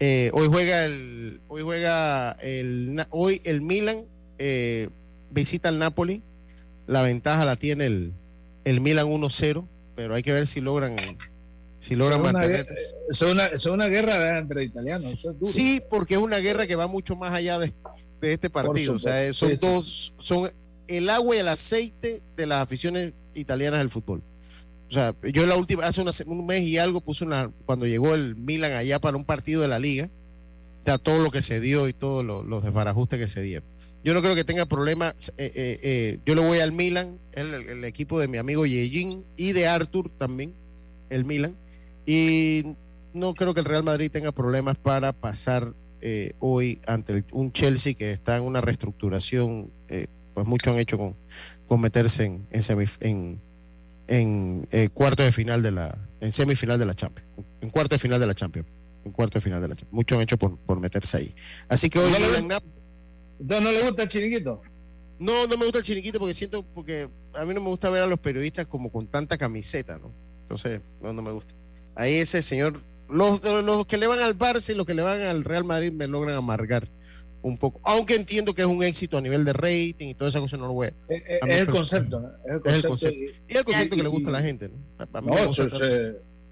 Eh, 0.01 0.30
hoy 0.34 0.49
juega 0.49 0.84
el. 0.84 1.40
Hoy 1.49 1.62
juega 1.62 2.32
el. 2.40 3.05
Hoy 3.11 3.40
el 3.45 3.62
Milan 3.62 4.05
eh, 4.38 4.88
visita 5.30 5.68
al 5.68 5.78
Napoli. 5.78 6.22
La 6.87 7.03
ventaja 7.03 7.45
la 7.45 7.57
tiene 7.57 7.87
el, 7.87 8.12
el 8.64 8.80
Milan 8.80 9.07
1-0, 9.07 9.66
pero 9.95 10.14
hay 10.14 10.22
que 10.22 10.33
ver 10.33 10.47
si 10.47 10.61
logran. 10.61 10.97
Si 11.78 11.97
logran 11.97 12.20
es 12.20 12.30
una 12.30 12.45
es 13.09 13.22
una, 13.22 13.47
es 13.47 13.66
una 13.66 13.87
guerra 13.89 14.39
entre 14.39 14.64
italianos. 14.64 15.05
Eso 15.12 15.30
es 15.30 15.39
duro. 15.39 15.53
Sí, 15.53 15.83
porque 15.91 16.14
es 16.14 16.20
una 16.20 16.39
guerra 16.39 16.66
que 16.66 16.76
va 16.76 16.87
mucho 16.87 17.16
más 17.16 17.33
allá 17.33 17.59
de, 17.59 17.72
de 18.20 18.33
este 18.33 18.51
partido. 18.51 18.95
O 18.95 18.99
sea, 18.99 19.33
son 19.33 19.51
Sí, 19.51 19.57
sí. 19.57 19.66
dos, 19.66 20.14
son 20.18 20.51
el 20.87 21.09
agua 21.11 21.37
y 21.37 21.39
el 21.41 21.49
aceite 21.49 22.22
de 22.37 22.47
las 22.47 22.62
aficiones 22.62 23.12
italianas 23.35 23.80
del 23.80 23.91
fútbol. 23.91 24.22
O 24.89 24.93
sea, 24.95 25.14
yo 25.33 25.47
la 25.47 25.57
última, 25.57 25.87
hace 25.87 26.03
una 26.03 26.11
un 26.26 26.45
mes 26.47 26.62
y 26.62 26.76
algo 26.78 27.01
puse 27.01 27.24
una, 27.24 27.51
cuando 27.64 27.87
llegó 27.87 28.14
el 28.14 28.37
Milan 28.37 28.72
allá 28.72 29.01
para 29.01 29.16
un 29.16 29.24
partido 29.24 29.62
de 29.62 29.68
la 29.68 29.78
liga, 29.78 30.11
O 30.83 30.85
sea, 30.85 30.99
todo 30.99 31.18
lo 31.22 31.30
que 31.30 31.41
se 31.41 31.61
dio 31.61 31.89
y 31.89 31.95
todos 31.95 32.24
los 32.24 32.62
desbarajustes 32.62 33.18
que 33.18 33.26
se 33.26 33.41
dieron. 33.41 33.71
Yo 34.05 34.14
no 34.14 34.22
creo 34.22 34.34
que 34.34 34.44
tenga 34.44 34.66
problemas. 34.66 35.32
Eh, 35.36 35.53
eh, 35.55 35.80
eh, 35.82 36.18
yo 36.26 36.34
le 36.34 36.40
voy 36.40 36.59
al 36.59 36.72
Milan, 36.72 37.18
el, 37.32 37.55
el, 37.55 37.84
equipo 37.84 38.18
de 38.18 38.28
mi 38.28 38.38
amigo 38.38 38.66
Yejin 38.66 39.24
y 39.36 39.53
de 39.53 39.68
Arthur 39.68 40.11
también, 40.18 40.55
el 41.09 41.24
Milan. 41.24 41.57
Y 42.05 42.74
no 43.14 43.34
creo 43.34 43.55
que 43.55 43.61
el 43.61 43.66
Real 43.66 43.84
Madrid 43.84 44.11
tenga 44.11 44.32
problemas 44.32 44.76
para 44.76 45.12
pasar 45.12 45.72
hoy 46.40 46.80
ante 46.84 47.22
un 47.30 47.53
Chelsea 47.53 47.94
que 47.94 48.11
está 48.11 48.36
en 48.36 48.42
una 48.42 48.61
reestructuración. 48.61 49.70
pues 50.34 50.46
muchos 50.46 50.72
han 50.72 50.80
hecho 50.80 50.98
con, 50.98 51.14
con 51.68 51.80
meterse 51.80 52.24
en, 52.24 52.44
en, 52.50 53.40
en, 54.09 54.88
cuarto 54.88 55.22
de 55.22 55.30
final 55.30 55.62
de 55.62 55.70
la, 55.70 55.96
en 56.20 56.32
semifinal 56.32 56.76
de 56.80 56.86
la 56.86 56.94
Champions, 56.94 57.28
en 57.61 57.70
cuarto 57.70 57.94
de 57.94 58.00
final 58.00 58.18
de 58.18 58.26
la 58.26 58.34
Champions, 58.34 58.66
en 59.05 59.12
cuarto 59.12 59.38
de 59.38 59.42
final 59.42 59.62
de 59.62 59.68
la 59.68 59.76
Champions. 59.76 59.94
Muchos 59.94 60.16
han 60.16 60.22
hecho 60.22 60.38
por, 60.38 60.59
por 60.59 60.80
meterse 60.80 61.18
ahí. 61.18 61.34
Así 61.68 61.88
que 61.88 62.00
hoy 62.00 62.12
¿Entonces 63.41 63.64
no 63.64 63.72
le 63.72 63.83
gusta 63.83 64.03
el 64.03 64.09
chiriquito? 64.09 64.62
No, 65.18 65.47
no 65.47 65.57
me 65.57 65.64
gusta 65.64 65.78
el 65.78 65.85
chiriquito 65.85 66.18
porque 66.18 66.35
siento, 66.35 66.64
porque 66.74 67.09
a 67.35 67.45
mí 67.45 67.55
no 67.55 67.61
me 67.61 67.68
gusta 67.68 67.91
ver 67.91 68.03
a 68.03 68.07
los 68.07 68.18
periodistas 68.18 68.66
como 68.66 68.91
con 68.91 69.07
tanta 69.07 69.39
camiseta, 69.39 69.99
¿no? 69.99 70.12
Entonces, 70.43 70.80
no, 71.01 71.12
no 71.12 71.22
me 71.22 71.33
gusta. 71.33 71.55
Ahí 71.95 72.14
ese 72.14 72.43
señor, 72.43 72.78
los, 73.09 73.43
los 73.45 73.87
que 73.87 73.99
le 73.99 74.07
van 74.07 74.20
al 74.20 74.37
Barça 74.37 74.72
y 74.72 74.74
los 74.74 74.87
que 74.87 74.95
le 74.95 75.03
van 75.03 75.22
al 75.22 75.45
Real 75.45 75.64
Madrid 75.64 75.93
me 75.93 76.07
logran 76.07 76.35
amargar 76.35 76.89
un 77.43 77.59
poco. 77.59 77.80
Aunque 77.85 78.14
entiendo 78.14 78.55
que 78.55 78.62
es 78.62 78.68
un 78.68 78.83
éxito 78.83 79.18
a 79.18 79.20
nivel 79.20 79.45
de 79.45 79.53
rating 79.53 80.09
y 80.09 80.14
toda 80.14 80.30
esa 80.30 80.41
cosa, 80.41 80.57
no 80.57 80.66
lo 80.66 80.72
voy 80.74 80.89
a. 80.89 80.95
Es, 81.09 81.22
el 81.41 81.68
concepto, 81.68 82.20
¿no? 82.20 82.30
Es 82.45 82.55
el 82.74 82.89
concepto. 82.89 83.18
Y, 83.49 83.57
el 83.57 83.64
concepto 83.64 83.97
que 83.97 84.03
le 84.03 84.09
gusta 84.09 84.28
a 84.28 84.33
la 84.33 84.43
gente, 84.43 84.68
¿no? 84.68 85.20
no, 85.20 85.51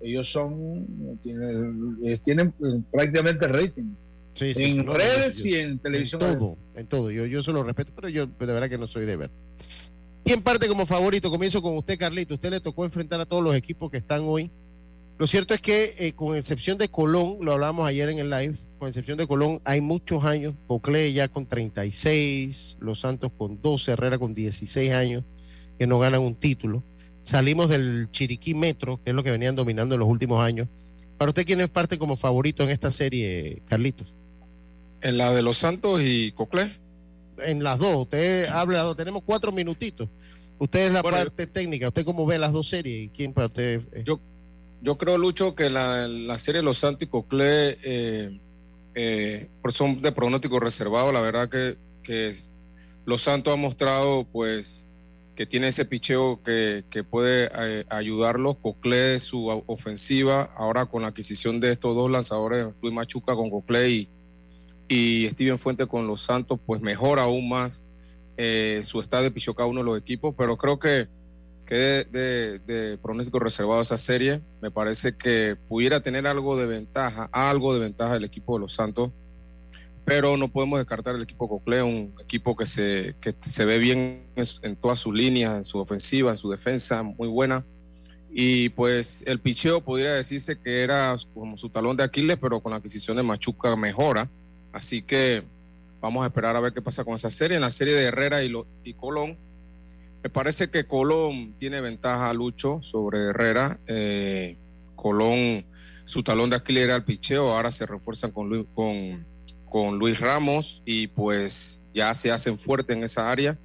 ellos 0.02 0.30
son, 0.30 1.18
tienen, 1.22 1.98
tienen 2.24 2.54
prácticamente 2.90 3.46
rating 3.46 3.94
en 4.38 4.86
redes 4.86 5.44
y 5.44 5.54
en 5.56 5.78
televisión. 5.78 6.22
En 6.22 6.38
todo, 6.38 6.58
en 6.74 6.86
todo. 6.86 7.10
Yo, 7.10 7.26
yo 7.26 7.42
se 7.42 7.52
lo 7.52 7.62
respeto, 7.62 7.92
pero 7.94 8.08
yo 8.08 8.26
de 8.26 8.46
verdad 8.46 8.68
que 8.68 8.78
no 8.78 8.86
soy 8.86 9.04
de 9.06 9.16
ver. 9.16 9.30
¿Quién 10.24 10.42
parte 10.42 10.68
como 10.68 10.86
favorito? 10.86 11.30
Comienzo 11.30 11.62
con 11.62 11.76
usted, 11.76 11.98
Carlito. 11.98 12.34
Usted 12.34 12.50
le 12.50 12.60
tocó 12.60 12.84
enfrentar 12.84 13.20
a 13.20 13.26
todos 13.26 13.42
los 13.42 13.54
equipos 13.54 13.90
que 13.90 13.96
están 13.96 14.22
hoy. 14.24 14.50
Lo 15.18 15.26
cierto 15.26 15.52
es 15.52 15.60
que, 15.60 15.94
eh, 15.98 16.12
con 16.12 16.34
excepción 16.34 16.78
de 16.78 16.88
Colón, 16.88 17.38
lo 17.42 17.52
hablamos 17.52 17.86
ayer 17.86 18.08
en 18.08 18.18
el 18.18 18.30
live, 18.30 18.56
con 18.78 18.88
excepción 18.88 19.18
de 19.18 19.26
Colón, 19.26 19.60
hay 19.64 19.82
muchos 19.82 20.24
años. 20.24 20.54
Cocle 20.66 21.12
ya 21.12 21.28
con 21.28 21.46
36, 21.46 22.78
Los 22.80 23.00
Santos 23.00 23.30
con 23.36 23.60
12, 23.60 23.92
Herrera 23.92 24.18
con 24.18 24.32
16 24.32 24.92
años, 24.92 25.24
que 25.78 25.86
no 25.86 25.98
ganan 25.98 26.22
un 26.22 26.34
título. 26.34 26.82
Salimos 27.22 27.68
del 27.68 28.08
Chiriquí 28.10 28.54
Metro, 28.54 28.98
que 29.04 29.10
es 29.10 29.16
lo 29.16 29.22
que 29.22 29.30
venían 29.30 29.54
dominando 29.54 29.94
en 29.94 29.98
los 29.98 30.08
últimos 30.08 30.42
años. 30.42 30.68
Para 31.18 31.30
usted, 31.30 31.44
¿quién 31.44 31.60
es 31.60 31.68
parte 31.68 31.98
como 31.98 32.16
favorito 32.16 32.62
en 32.62 32.70
esta 32.70 32.90
serie, 32.90 33.60
Carlitos? 33.66 34.14
En 35.02 35.18
la 35.18 35.32
de 35.32 35.42
Los 35.42 35.58
Santos 35.58 36.00
y 36.02 36.32
Coclé. 36.32 36.78
En 37.38 37.62
las 37.62 37.78
dos, 37.78 37.96
usted 37.96 38.46
habla, 38.48 38.94
tenemos 38.94 39.22
cuatro 39.24 39.50
minutitos. 39.50 40.08
Usted 40.58 40.88
es 40.88 40.92
la 40.92 41.02
parte 41.02 41.46
técnica, 41.46 41.88
¿usted 41.88 42.04
cómo 42.04 42.26
ve 42.26 42.38
las 42.38 42.52
dos 42.52 42.68
series? 42.68 43.06
¿Y 43.06 43.08
quién 43.08 43.32
para 43.32 43.46
usted? 43.46 43.80
Yo, 44.04 44.20
yo 44.82 44.98
creo, 44.98 45.16
Lucho, 45.16 45.54
que 45.54 45.70
la, 45.70 46.06
la 46.06 46.36
serie 46.38 46.60
Los 46.60 46.78
Santos 46.78 47.04
y 47.04 47.06
Coclé 47.06 47.78
eh, 47.82 48.38
eh, 48.94 49.48
son 49.72 50.02
de 50.02 50.12
pronóstico 50.12 50.60
reservado. 50.60 51.12
La 51.12 51.22
verdad 51.22 51.48
que, 51.48 51.78
que 52.02 52.34
Los 53.06 53.22
Santos 53.22 53.54
ha 53.54 53.56
mostrado 53.56 54.24
pues 54.30 54.86
que 55.34 55.46
tiene 55.46 55.68
ese 55.68 55.86
picheo 55.86 56.42
que, 56.44 56.84
que 56.90 57.04
puede 57.04 57.48
eh, 57.54 57.86
ayudarlos. 57.88 58.56
Coclé, 58.56 59.18
su 59.18 59.46
ofensiva, 59.66 60.52
ahora 60.54 60.84
con 60.84 61.00
la 61.00 61.08
adquisición 61.08 61.60
de 61.60 61.72
estos 61.72 61.96
dos 61.96 62.10
lanzadores, 62.10 62.66
Luis 62.82 62.92
Machuca 62.92 63.34
con 63.34 63.48
Coclé 63.48 63.88
y 63.88 64.08
y 64.90 65.30
Steven 65.30 65.56
Fuente 65.56 65.86
con 65.86 66.08
los 66.08 66.20
Santos, 66.20 66.58
pues 66.66 66.82
mejora 66.82 67.22
aún 67.22 67.48
más 67.48 67.84
eh, 68.36 68.80
su 68.82 69.00
estado 69.00 69.22
de 69.22 69.30
pichó 69.30 69.54
cada 69.54 69.68
uno 69.68 69.80
de 69.80 69.86
los 69.86 69.96
equipos, 69.96 70.34
pero 70.36 70.56
creo 70.56 70.80
que, 70.80 71.06
que 71.64 72.04
de, 72.10 72.98
pronóstico 73.00 73.38
reservado 73.38 73.80
esa 73.80 73.96
serie, 73.96 74.40
me 74.60 74.72
parece 74.72 75.16
que 75.16 75.56
pudiera 75.68 76.00
tener 76.00 76.26
algo 76.26 76.56
de 76.56 76.66
ventaja, 76.66 77.30
algo 77.30 77.72
de 77.72 77.78
ventaja 77.78 78.16
el 78.16 78.24
equipo 78.24 78.54
de 78.54 78.62
los 78.62 78.72
Santos, 78.72 79.12
pero 80.04 80.36
no 80.36 80.48
podemos 80.48 80.80
descartar 80.80 81.14
el 81.14 81.22
equipo 81.22 81.48
Cocle, 81.48 81.84
un 81.84 82.12
equipo 82.20 82.56
que 82.56 82.66
se, 82.66 83.14
que 83.20 83.32
se 83.42 83.64
ve 83.64 83.78
bien 83.78 84.24
en, 84.34 84.74
todas 84.74 84.98
sus 84.98 85.14
líneas, 85.14 85.56
en 85.56 85.64
su 85.64 85.78
ofensiva, 85.78 86.32
en 86.32 86.36
su 86.36 86.50
defensa, 86.50 87.04
muy 87.04 87.28
buena. 87.28 87.64
Y 88.32 88.70
pues 88.70 89.22
el 89.26 89.38
picheo 89.38 89.82
podría 89.82 90.14
decirse 90.14 90.58
que 90.58 90.82
era 90.82 91.14
como 91.32 91.56
su 91.56 91.68
talón 91.68 91.96
de 91.96 92.02
Aquiles, 92.02 92.38
pero 92.40 92.60
con 92.60 92.70
la 92.70 92.78
adquisición 92.78 93.16
de 93.16 93.22
Machuca 93.22 93.76
mejora 93.76 94.28
Así 94.72 95.02
que 95.02 95.42
vamos 96.00 96.24
a 96.24 96.26
esperar 96.26 96.56
a 96.56 96.60
ver 96.60 96.72
qué 96.72 96.82
pasa 96.82 97.04
con 97.04 97.14
esa 97.14 97.30
serie. 97.30 97.56
En 97.56 97.62
la 97.62 97.70
serie 97.70 97.94
de 97.94 98.04
Herrera 98.04 98.42
y, 98.42 98.52
y 98.84 98.94
Colón, 98.94 99.36
me 100.22 100.30
parece 100.30 100.68
que 100.68 100.84
Colón 100.84 101.54
tiene 101.58 101.80
ventaja, 101.80 102.32
Lucho, 102.34 102.80
sobre 102.82 103.20
Herrera. 103.30 103.78
Eh, 103.86 104.56
Colón, 104.94 105.64
su 106.04 106.22
talón 106.22 106.50
de 106.50 106.56
Aquiles 106.56 106.84
era 106.84 106.96
el 106.96 107.04
picheo, 107.04 107.52
ahora 107.52 107.70
se 107.70 107.86
refuerzan 107.86 108.30
con 108.30 108.48
Luis, 108.48 108.66
con, 108.74 109.26
con 109.68 109.98
Luis 109.98 110.20
Ramos 110.20 110.82
y 110.84 111.06
pues 111.06 111.82
ya 111.94 112.14
se 112.14 112.30
hacen 112.30 112.58
fuerte 112.58 112.92
en 112.92 113.02
esa 113.02 113.30
área. 113.30 113.58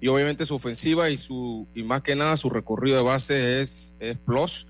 Y 0.00 0.08
obviamente 0.08 0.46
su 0.46 0.54
ofensiva 0.54 1.10
y, 1.10 1.16
su, 1.16 1.66
y 1.74 1.82
más 1.82 2.02
que 2.02 2.14
nada 2.16 2.36
su 2.36 2.48
recorrido 2.48 2.96
de 2.98 3.02
base 3.02 3.60
es, 3.60 3.96
es 4.00 4.16
plus. 4.16 4.66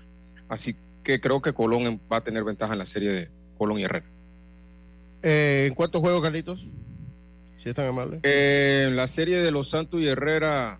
Así 0.49 0.75
que 1.03 1.21
creo 1.21 1.41
que 1.41 1.53
Colón 1.53 2.01
va 2.11 2.17
a 2.17 2.23
tener 2.23 2.43
ventaja 2.43 2.73
en 2.73 2.79
la 2.79 2.85
serie 2.85 3.11
de 3.11 3.29
Colón 3.57 3.79
y 3.79 3.83
Herrera. 3.83 4.09
Eh, 5.23 5.65
¿En 5.67 5.75
cuántos 5.75 6.01
juegos, 6.01 6.21
Carlitos? 6.21 6.65
Si 7.61 7.69
es 7.69 7.75
tan 7.75 7.87
amable. 7.87 8.19
Eh, 8.23 8.85
en 8.87 8.95
la 8.95 9.07
serie 9.07 9.37
de 9.37 9.51
Los 9.51 9.69
Santos 9.69 9.99
y 9.99 10.07
Herrera, 10.07 10.79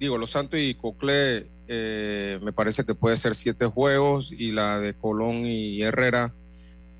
digo, 0.00 0.16
Los 0.18 0.30
Santos 0.30 0.58
y 0.60 0.74
Coclé, 0.74 1.46
eh, 1.68 2.38
me 2.42 2.52
parece 2.52 2.84
que 2.84 2.94
puede 2.94 3.16
ser 3.16 3.34
siete 3.34 3.66
juegos 3.66 4.32
y 4.32 4.52
la 4.52 4.78
de 4.80 4.94
Colón 4.94 5.46
y 5.46 5.82
Herrera 5.82 6.32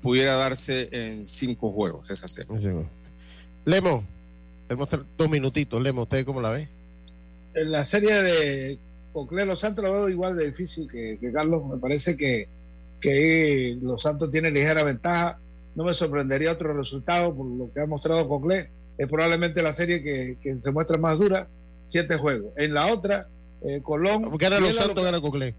pudiera 0.01 0.35
darse 0.35 0.89
en 0.91 1.25
cinco 1.25 1.71
juegos, 1.71 2.09
esa 2.09 2.27
serie. 2.27 2.55
Lemo, 3.65 4.03
tenemos 4.67 4.89
dos 5.17 5.29
minutitos. 5.29 5.81
Lemo, 5.81 6.03
¿usted 6.03 6.25
cómo 6.25 6.41
la 6.41 6.51
ve? 6.51 6.67
En 7.55 7.71
la 7.71 7.85
serie 7.85 8.21
de 8.21 8.77
Coclé 9.13 9.45
Los 9.45 9.61
Santos 9.61 9.83
lo 9.83 9.93
veo 9.93 10.09
igual 10.09 10.37
de 10.37 10.45
difícil 10.47 10.87
que, 10.87 11.17
Carlos. 11.33 11.65
Me 11.65 11.77
parece 11.77 12.15
que, 12.15 12.47
que 12.99 13.77
Los 13.81 14.03
Santos 14.03 14.29
tiene 14.29 14.51
ligera 14.51 14.83
ventaja 14.83 15.39
no 15.75 15.83
me 15.83 15.93
sorprendería 15.93 16.51
otro 16.51 16.73
resultado 16.73 17.35
por 17.35 17.45
lo 17.45 17.71
que 17.71 17.81
ha 17.81 17.85
mostrado 17.85 18.27
Cocle. 18.27 18.71
Es 18.97 19.07
probablemente 19.09 19.61
la 19.61 19.73
serie 19.73 20.01
que, 20.01 20.37
se 20.41 20.71
muestra 20.71 20.97
más 20.97 21.19
dura, 21.19 21.49
siete 21.87 22.15
juegos. 22.15 22.53
En 22.55 22.73
la 22.73 22.87
otra, 22.87 23.27
eh, 23.61 23.81
Colón. 23.83 24.35
Gana 24.37 24.59
los 24.59 24.75
Santos, 24.75 25.03
gana 25.03 25.19
Cocle. 25.19 25.53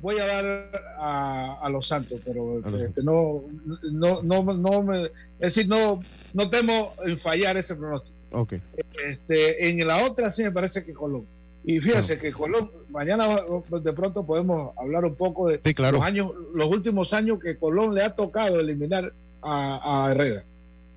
Voy 0.00 0.18
a 0.18 0.26
dar 0.26 0.70
a, 0.98 1.68
los 1.70 1.86
Santos, 1.86 2.20
pero 2.24 2.58
este, 2.76 3.02
no, 3.02 3.44
no, 3.90 4.22
no, 4.22 4.42
no 4.42 4.82
me, 4.82 5.04
es 5.04 5.10
decir, 5.54 5.66
no, 5.66 6.02
no 6.34 6.50
temo 6.50 6.92
en 7.04 7.18
fallar 7.18 7.56
ese 7.56 7.74
pronóstico. 7.74 8.14
Okay. 8.30 8.60
Este, 9.06 9.70
en 9.70 9.86
la 9.86 10.04
otra 10.04 10.30
sí 10.30 10.42
me 10.42 10.52
parece 10.52 10.84
que 10.84 10.92
Colón. 10.92 11.26
Y 11.66 11.80
fíjense 11.80 12.18
que 12.18 12.30
Colón, 12.30 12.70
mañana 12.90 13.26
de 13.70 13.92
pronto 13.94 14.24
podemos 14.24 14.72
hablar 14.76 15.06
un 15.06 15.14
poco 15.14 15.48
de 15.48 15.60
los 15.90 16.02
años, 16.02 16.30
los 16.52 16.68
últimos 16.68 17.14
años 17.14 17.38
que 17.42 17.56
Colón 17.56 17.94
le 17.94 18.02
ha 18.02 18.10
tocado 18.10 18.60
eliminar 18.60 19.12
a, 19.42 20.08
Herrera. 20.10 20.44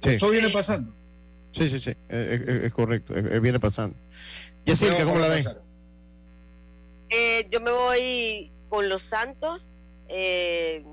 Eso 0.04 0.30
viene 0.30 0.50
pasando. 0.50 0.92
Sí, 1.54 1.70
sí, 1.70 1.80
sí, 1.80 1.96
es, 2.10 2.74
correcto, 2.74 3.14
viene 3.42 3.60
pasando. 3.60 3.96
Jessica, 4.66 5.06
¿cómo 5.06 5.20
la 5.20 5.30
ves? 5.30 5.50
Eh, 7.10 7.48
yo 7.50 7.62
me 7.62 7.72
voy 7.72 8.52
con 8.68 8.90
los 8.90 9.02
Santos, 9.02 9.68
eh, 10.10 10.84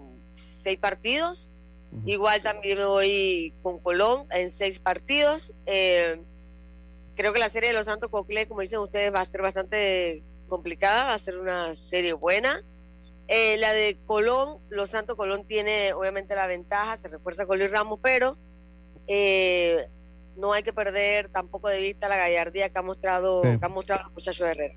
seis 0.62 0.78
partidos. 0.78 1.48
Igual 2.06 2.42
también 2.42 2.78
me 2.78 2.86
voy 2.86 3.52
con 3.62 3.78
Colón 3.78 4.26
en 4.30 4.50
seis 4.50 4.78
partidos. 4.78 5.52
Eh, 5.66 6.20
Creo 7.16 7.32
que 7.32 7.38
la 7.38 7.48
serie 7.48 7.70
de 7.70 7.74
los 7.74 7.86
Santos 7.86 8.10
Cocle, 8.10 8.46
como 8.48 8.60
dicen 8.60 8.80
ustedes, 8.80 9.12
va 9.12 9.20
a 9.20 9.24
ser 9.24 9.42
bastante 9.42 10.22
complicada, 10.48 11.04
va 11.04 11.14
a 11.14 11.18
ser 11.18 11.38
una 11.38 11.74
serie 11.74 12.12
buena. 12.12 12.62
Eh, 13.28 13.56
la 13.58 13.72
de 13.72 13.96
Colón, 14.06 14.58
Los 14.68 14.90
Santos 14.90 15.16
Colón 15.16 15.46
tiene 15.46 15.92
obviamente 15.94 16.34
la 16.34 16.46
ventaja, 16.46 16.98
se 16.98 17.08
refuerza 17.08 17.46
con 17.46 17.58
Luis 17.58 17.70
Ramos, 17.70 17.98
pero 18.02 18.36
eh, 19.06 19.86
no 20.36 20.52
hay 20.52 20.62
que 20.62 20.72
perder 20.72 21.28
tampoco 21.28 21.68
de 21.68 21.80
vista 21.80 22.08
la 22.08 22.16
gallardía 22.16 22.68
que 22.68 22.78
ha 22.78 22.82
mostrado, 22.82 23.42
que 23.42 23.58
ha 23.60 23.68
mostrado 23.68 24.04
los 24.04 24.12
muchachos 24.12 24.46
de 24.46 24.52
Herrera. 24.52 24.74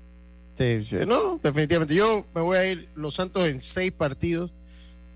Sí, 0.54 0.86
no, 1.06 1.38
definitivamente. 1.42 1.94
Yo 1.94 2.24
me 2.34 2.40
voy 2.40 2.56
a 2.56 2.66
ir 2.66 2.88
Los 2.94 3.14
Santos 3.14 3.46
en 3.46 3.60
seis 3.60 3.92
partidos, 3.92 4.50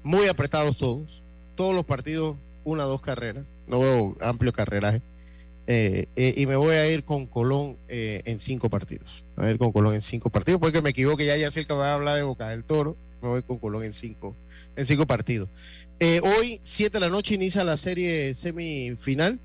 muy 0.02 0.28
apretados 0.28 0.76
todos. 0.76 1.22
Todos 1.56 1.74
los 1.74 1.84
partidos, 1.84 2.36
una 2.64 2.86
o 2.86 2.88
dos 2.88 3.00
carreras. 3.00 3.46
No 3.66 3.80
veo 3.80 4.16
amplio 4.20 4.52
carreraje. 4.52 5.02
Eh, 5.66 6.06
eh, 6.16 6.34
y 6.36 6.46
me 6.46 6.56
voy 6.56 6.74
a 6.74 6.90
ir 6.90 7.04
con 7.04 7.26
Colón 7.26 7.76
eh, 7.88 8.22
en 8.24 8.40
cinco 8.40 8.68
partidos. 8.68 9.24
A 9.36 9.46
ver 9.46 9.58
con 9.58 9.72
Colón 9.72 9.94
en 9.94 10.02
cinco 10.02 10.30
partidos, 10.30 10.60
porque 10.60 10.82
me 10.82 10.90
equivoque, 10.90 11.24
ya 11.24 11.36
ya 11.36 11.50
cerca 11.50 11.74
va 11.74 11.90
a 11.90 11.94
hablar 11.94 12.16
de 12.16 12.22
Boca 12.22 12.48
del 12.48 12.64
Toro. 12.64 12.96
Me 13.22 13.28
voy 13.28 13.42
con 13.42 13.58
Colón 13.58 13.84
en 13.84 13.92
cinco, 13.92 14.34
en 14.74 14.86
cinco 14.86 15.06
partidos. 15.06 15.48
Eh, 16.00 16.20
hoy, 16.20 16.58
7 16.64 16.96
de 16.96 17.00
la 17.00 17.08
noche, 17.08 17.36
inicia 17.36 17.62
la 17.62 17.76
serie 17.76 18.34
semifinal 18.34 19.38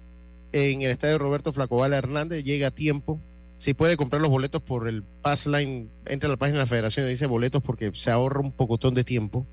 en 0.52 0.82
el 0.82 0.90
estadio 0.90 1.20
Roberto 1.20 1.52
Flacobala 1.52 1.98
Hernández. 1.98 2.44
Llega 2.44 2.70
a 2.70 2.72
tiempo. 2.72 3.22
Si 3.60 3.76
puede 3.76 3.96
comprar 3.96 4.24
los 4.24 4.32
boletos 4.32 4.64
por 4.64 4.88
el 4.88 5.04
Passline, 5.22 5.90
entra 6.08 6.30
a 6.30 6.32
la 6.32 6.38
página 6.38 6.58
de 6.58 6.64
la 6.64 6.68
federación 6.68 7.06
y 7.06 7.10
dice 7.10 7.28
boletos 7.28 7.62
porque 7.62 7.92
se 7.94 8.10
ahorra 8.10 8.40
un 8.40 8.52
pocotón 8.52 8.96
de 8.96 9.04
tiempo. 9.04 9.46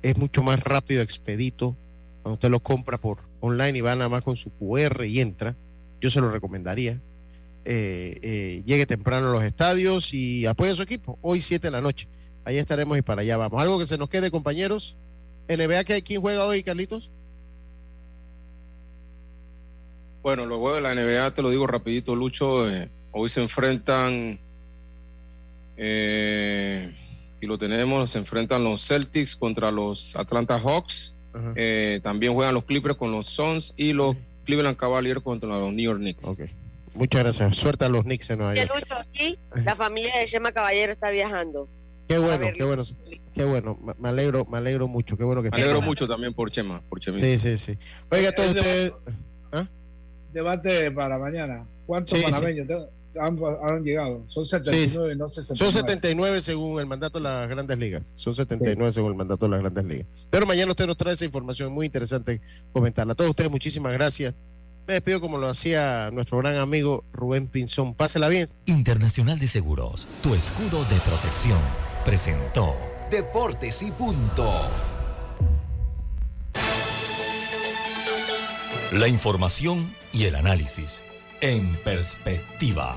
Es 0.00 0.16
mucho 0.16 0.42
más 0.42 0.60
rápido, 0.60 1.02
expedito. 1.02 1.76
Cuando 2.22 2.34
usted 2.34 2.48
los 2.48 2.62
compra 2.62 2.96
por 2.96 3.18
online 3.40 3.76
y 3.76 3.80
va 3.82 3.94
nada 3.94 4.08
más 4.08 4.24
con 4.24 4.36
su 4.36 4.50
QR 4.50 5.04
y 5.04 5.20
entra, 5.20 5.54
yo 6.00 6.10
se 6.10 6.20
lo 6.20 6.30
recomendaría. 6.30 7.00
Eh, 7.64 8.18
eh, 8.22 8.62
llegue 8.64 8.86
temprano 8.86 9.28
a 9.28 9.32
los 9.32 9.42
estadios 9.44 10.14
y 10.14 10.46
apoye 10.46 10.70
a 10.70 10.74
su 10.74 10.82
equipo. 10.82 11.18
Hoy 11.20 11.42
7 11.42 11.66
de 11.66 11.70
la 11.70 11.80
noche. 11.80 12.08
Ahí 12.44 12.56
estaremos 12.56 12.96
y 12.96 13.02
para 13.02 13.20
allá 13.22 13.36
vamos. 13.36 13.60
Algo 13.60 13.78
que 13.78 13.86
se 13.86 13.98
nos 13.98 14.08
quede, 14.08 14.30
compañeros. 14.30 14.96
NBA, 15.48 15.84
¿quién 16.02 16.20
juega 16.20 16.46
hoy, 16.46 16.62
Carlitos? 16.62 17.10
Bueno, 20.22 20.46
los 20.46 20.58
juegos 20.58 20.82
de 20.82 20.82
la 20.82 20.94
NBA, 20.94 21.34
te 21.34 21.42
lo 21.42 21.50
digo 21.50 21.66
rapidito, 21.66 22.14
Lucho. 22.16 22.68
eh, 22.70 22.88
hoy 23.12 23.28
se 23.28 23.42
enfrentan, 23.42 24.38
y 25.76 27.46
lo 27.46 27.58
tenemos, 27.58 28.10
se 28.10 28.18
enfrentan 28.18 28.64
los 28.64 28.86
Celtics 28.86 29.36
contra 29.36 29.70
los 29.70 30.16
Atlanta 30.16 30.58
Hawks. 30.58 31.14
También 32.02 32.34
juegan 32.34 32.54
los 32.54 32.64
Clippers 32.64 32.96
con 32.96 33.12
los 33.12 33.26
Suns 33.26 33.74
y 33.76 33.92
los 33.92 34.16
Cleveland 34.48 34.78
Cavaliers 34.78 35.20
contra 35.22 35.46
los 35.50 35.70
New 35.74 35.84
York 35.84 35.98
Knicks. 35.98 36.42
Muchas 36.94 37.22
gracias. 37.22 37.54
Suerte 37.54 37.84
a 37.84 37.90
los 37.90 38.04
Knicks 38.04 38.30
en 38.30 38.38
Nueva 38.38 38.54
York. 38.54 38.70
Lucho, 38.74 38.94
aquí 38.94 39.38
la 39.62 39.76
familia 39.76 40.18
de 40.18 40.24
Chema 40.24 40.52
Caballero 40.52 40.90
está 40.90 41.10
viajando. 41.10 41.68
Qué 42.08 42.16
bueno, 42.16 42.46
qué 42.56 42.64
bueno, 42.64 42.82
qué 43.34 43.44
bueno. 43.44 43.78
Me- 43.98 44.08
alegro, 44.08 44.46
me 44.46 44.56
alegro 44.56 44.88
mucho. 44.88 45.18
Qué 45.18 45.24
bueno 45.24 45.42
que 45.42 45.50
Me 45.50 45.58
alegro 45.58 45.82
mucho 45.82 46.08
también 46.08 46.32
por 46.32 46.50
Chema, 46.50 46.80
por 46.88 46.98
Chemita. 46.98 47.22
Sí, 47.26 47.36
sí, 47.36 47.58
sí. 47.58 47.78
Oiga, 48.10 48.32
todos 48.32 48.54
ustedes. 48.54 48.94
Debate 50.32 50.90
para 50.92 51.18
mañana. 51.18 51.66
¿Cuántos 51.86 52.18
Sí, 52.18 52.24
sí. 52.24 52.30
panameños 52.32 52.66
te- 52.66 52.86
han, 53.20 53.38
han 53.62 53.82
llegado? 53.82 54.24
Son 54.28 54.44
79, 54.44 55.16
no 55.16 55.28
69. 55.28 55.58
Son 55.58 55.72
79 55.72 56.40
según 56.40 56.80
el 56.80 56.86
mandato 56.86 57.18
de 57.18 57.24
las 57.24 57.48
grandes 57.48 57.78
ligas. 57.78 58.12
Son 58.14 58.34
79 58.34 58.92
según 58.92 59.12
el 59.12 59.16
mandato 59.16 59.46
de 59.46 59.50
las 59.50 59.60
grandes 59.60 59.84
ligas. 59.84 60.06
Pero 60.30 60.46
mañana 60.46 60.70
usted 60.70 60.86
nos 60.86 60.96
trae 60.96 61.14
esa 61.14 61.24
información 61.24 61.72
muy 61.72 61.86
interesante 61.86 62.40
comentarla. 62.72 63.12
A 63.12 63.16
todos 63.16 63.30
ustedes, 63.30 63.50
muchísimas 63.50 63.92
gracias. 63.92 64.34
Me 64.86 64.94
despido 64.94 65.20
como 65.20 65.36
lo 65.36 65.48
hacía 65.48 66.10
nuestro 66.12 66.38
gran 66.38 66.56
amigo 66.56 67.04
Rubén 67.12 67.46
Pinzón. 67.46 67.94
Pásela 67.94 68.28
bien. 68.28 68.48
Internacional 68.66 69.38
de 69.38 69.46
Seguros, 69.46 70.06
tu 70.22 70.34
escudo 70.34 70.82
de 70.84 70.96
protección, 71.00 71.58
presentó 72.04 72.74
Deportes 73.10 73.82
y 73.82 73.90
punto. 73.90 74.50
la 78.92 79.06
información 79.06 79.94
y 80.12 80.24
el 80.24 80.34
análisis 80.34 81.02
en 81.40 81.74
perspectiva. 81.84 82.96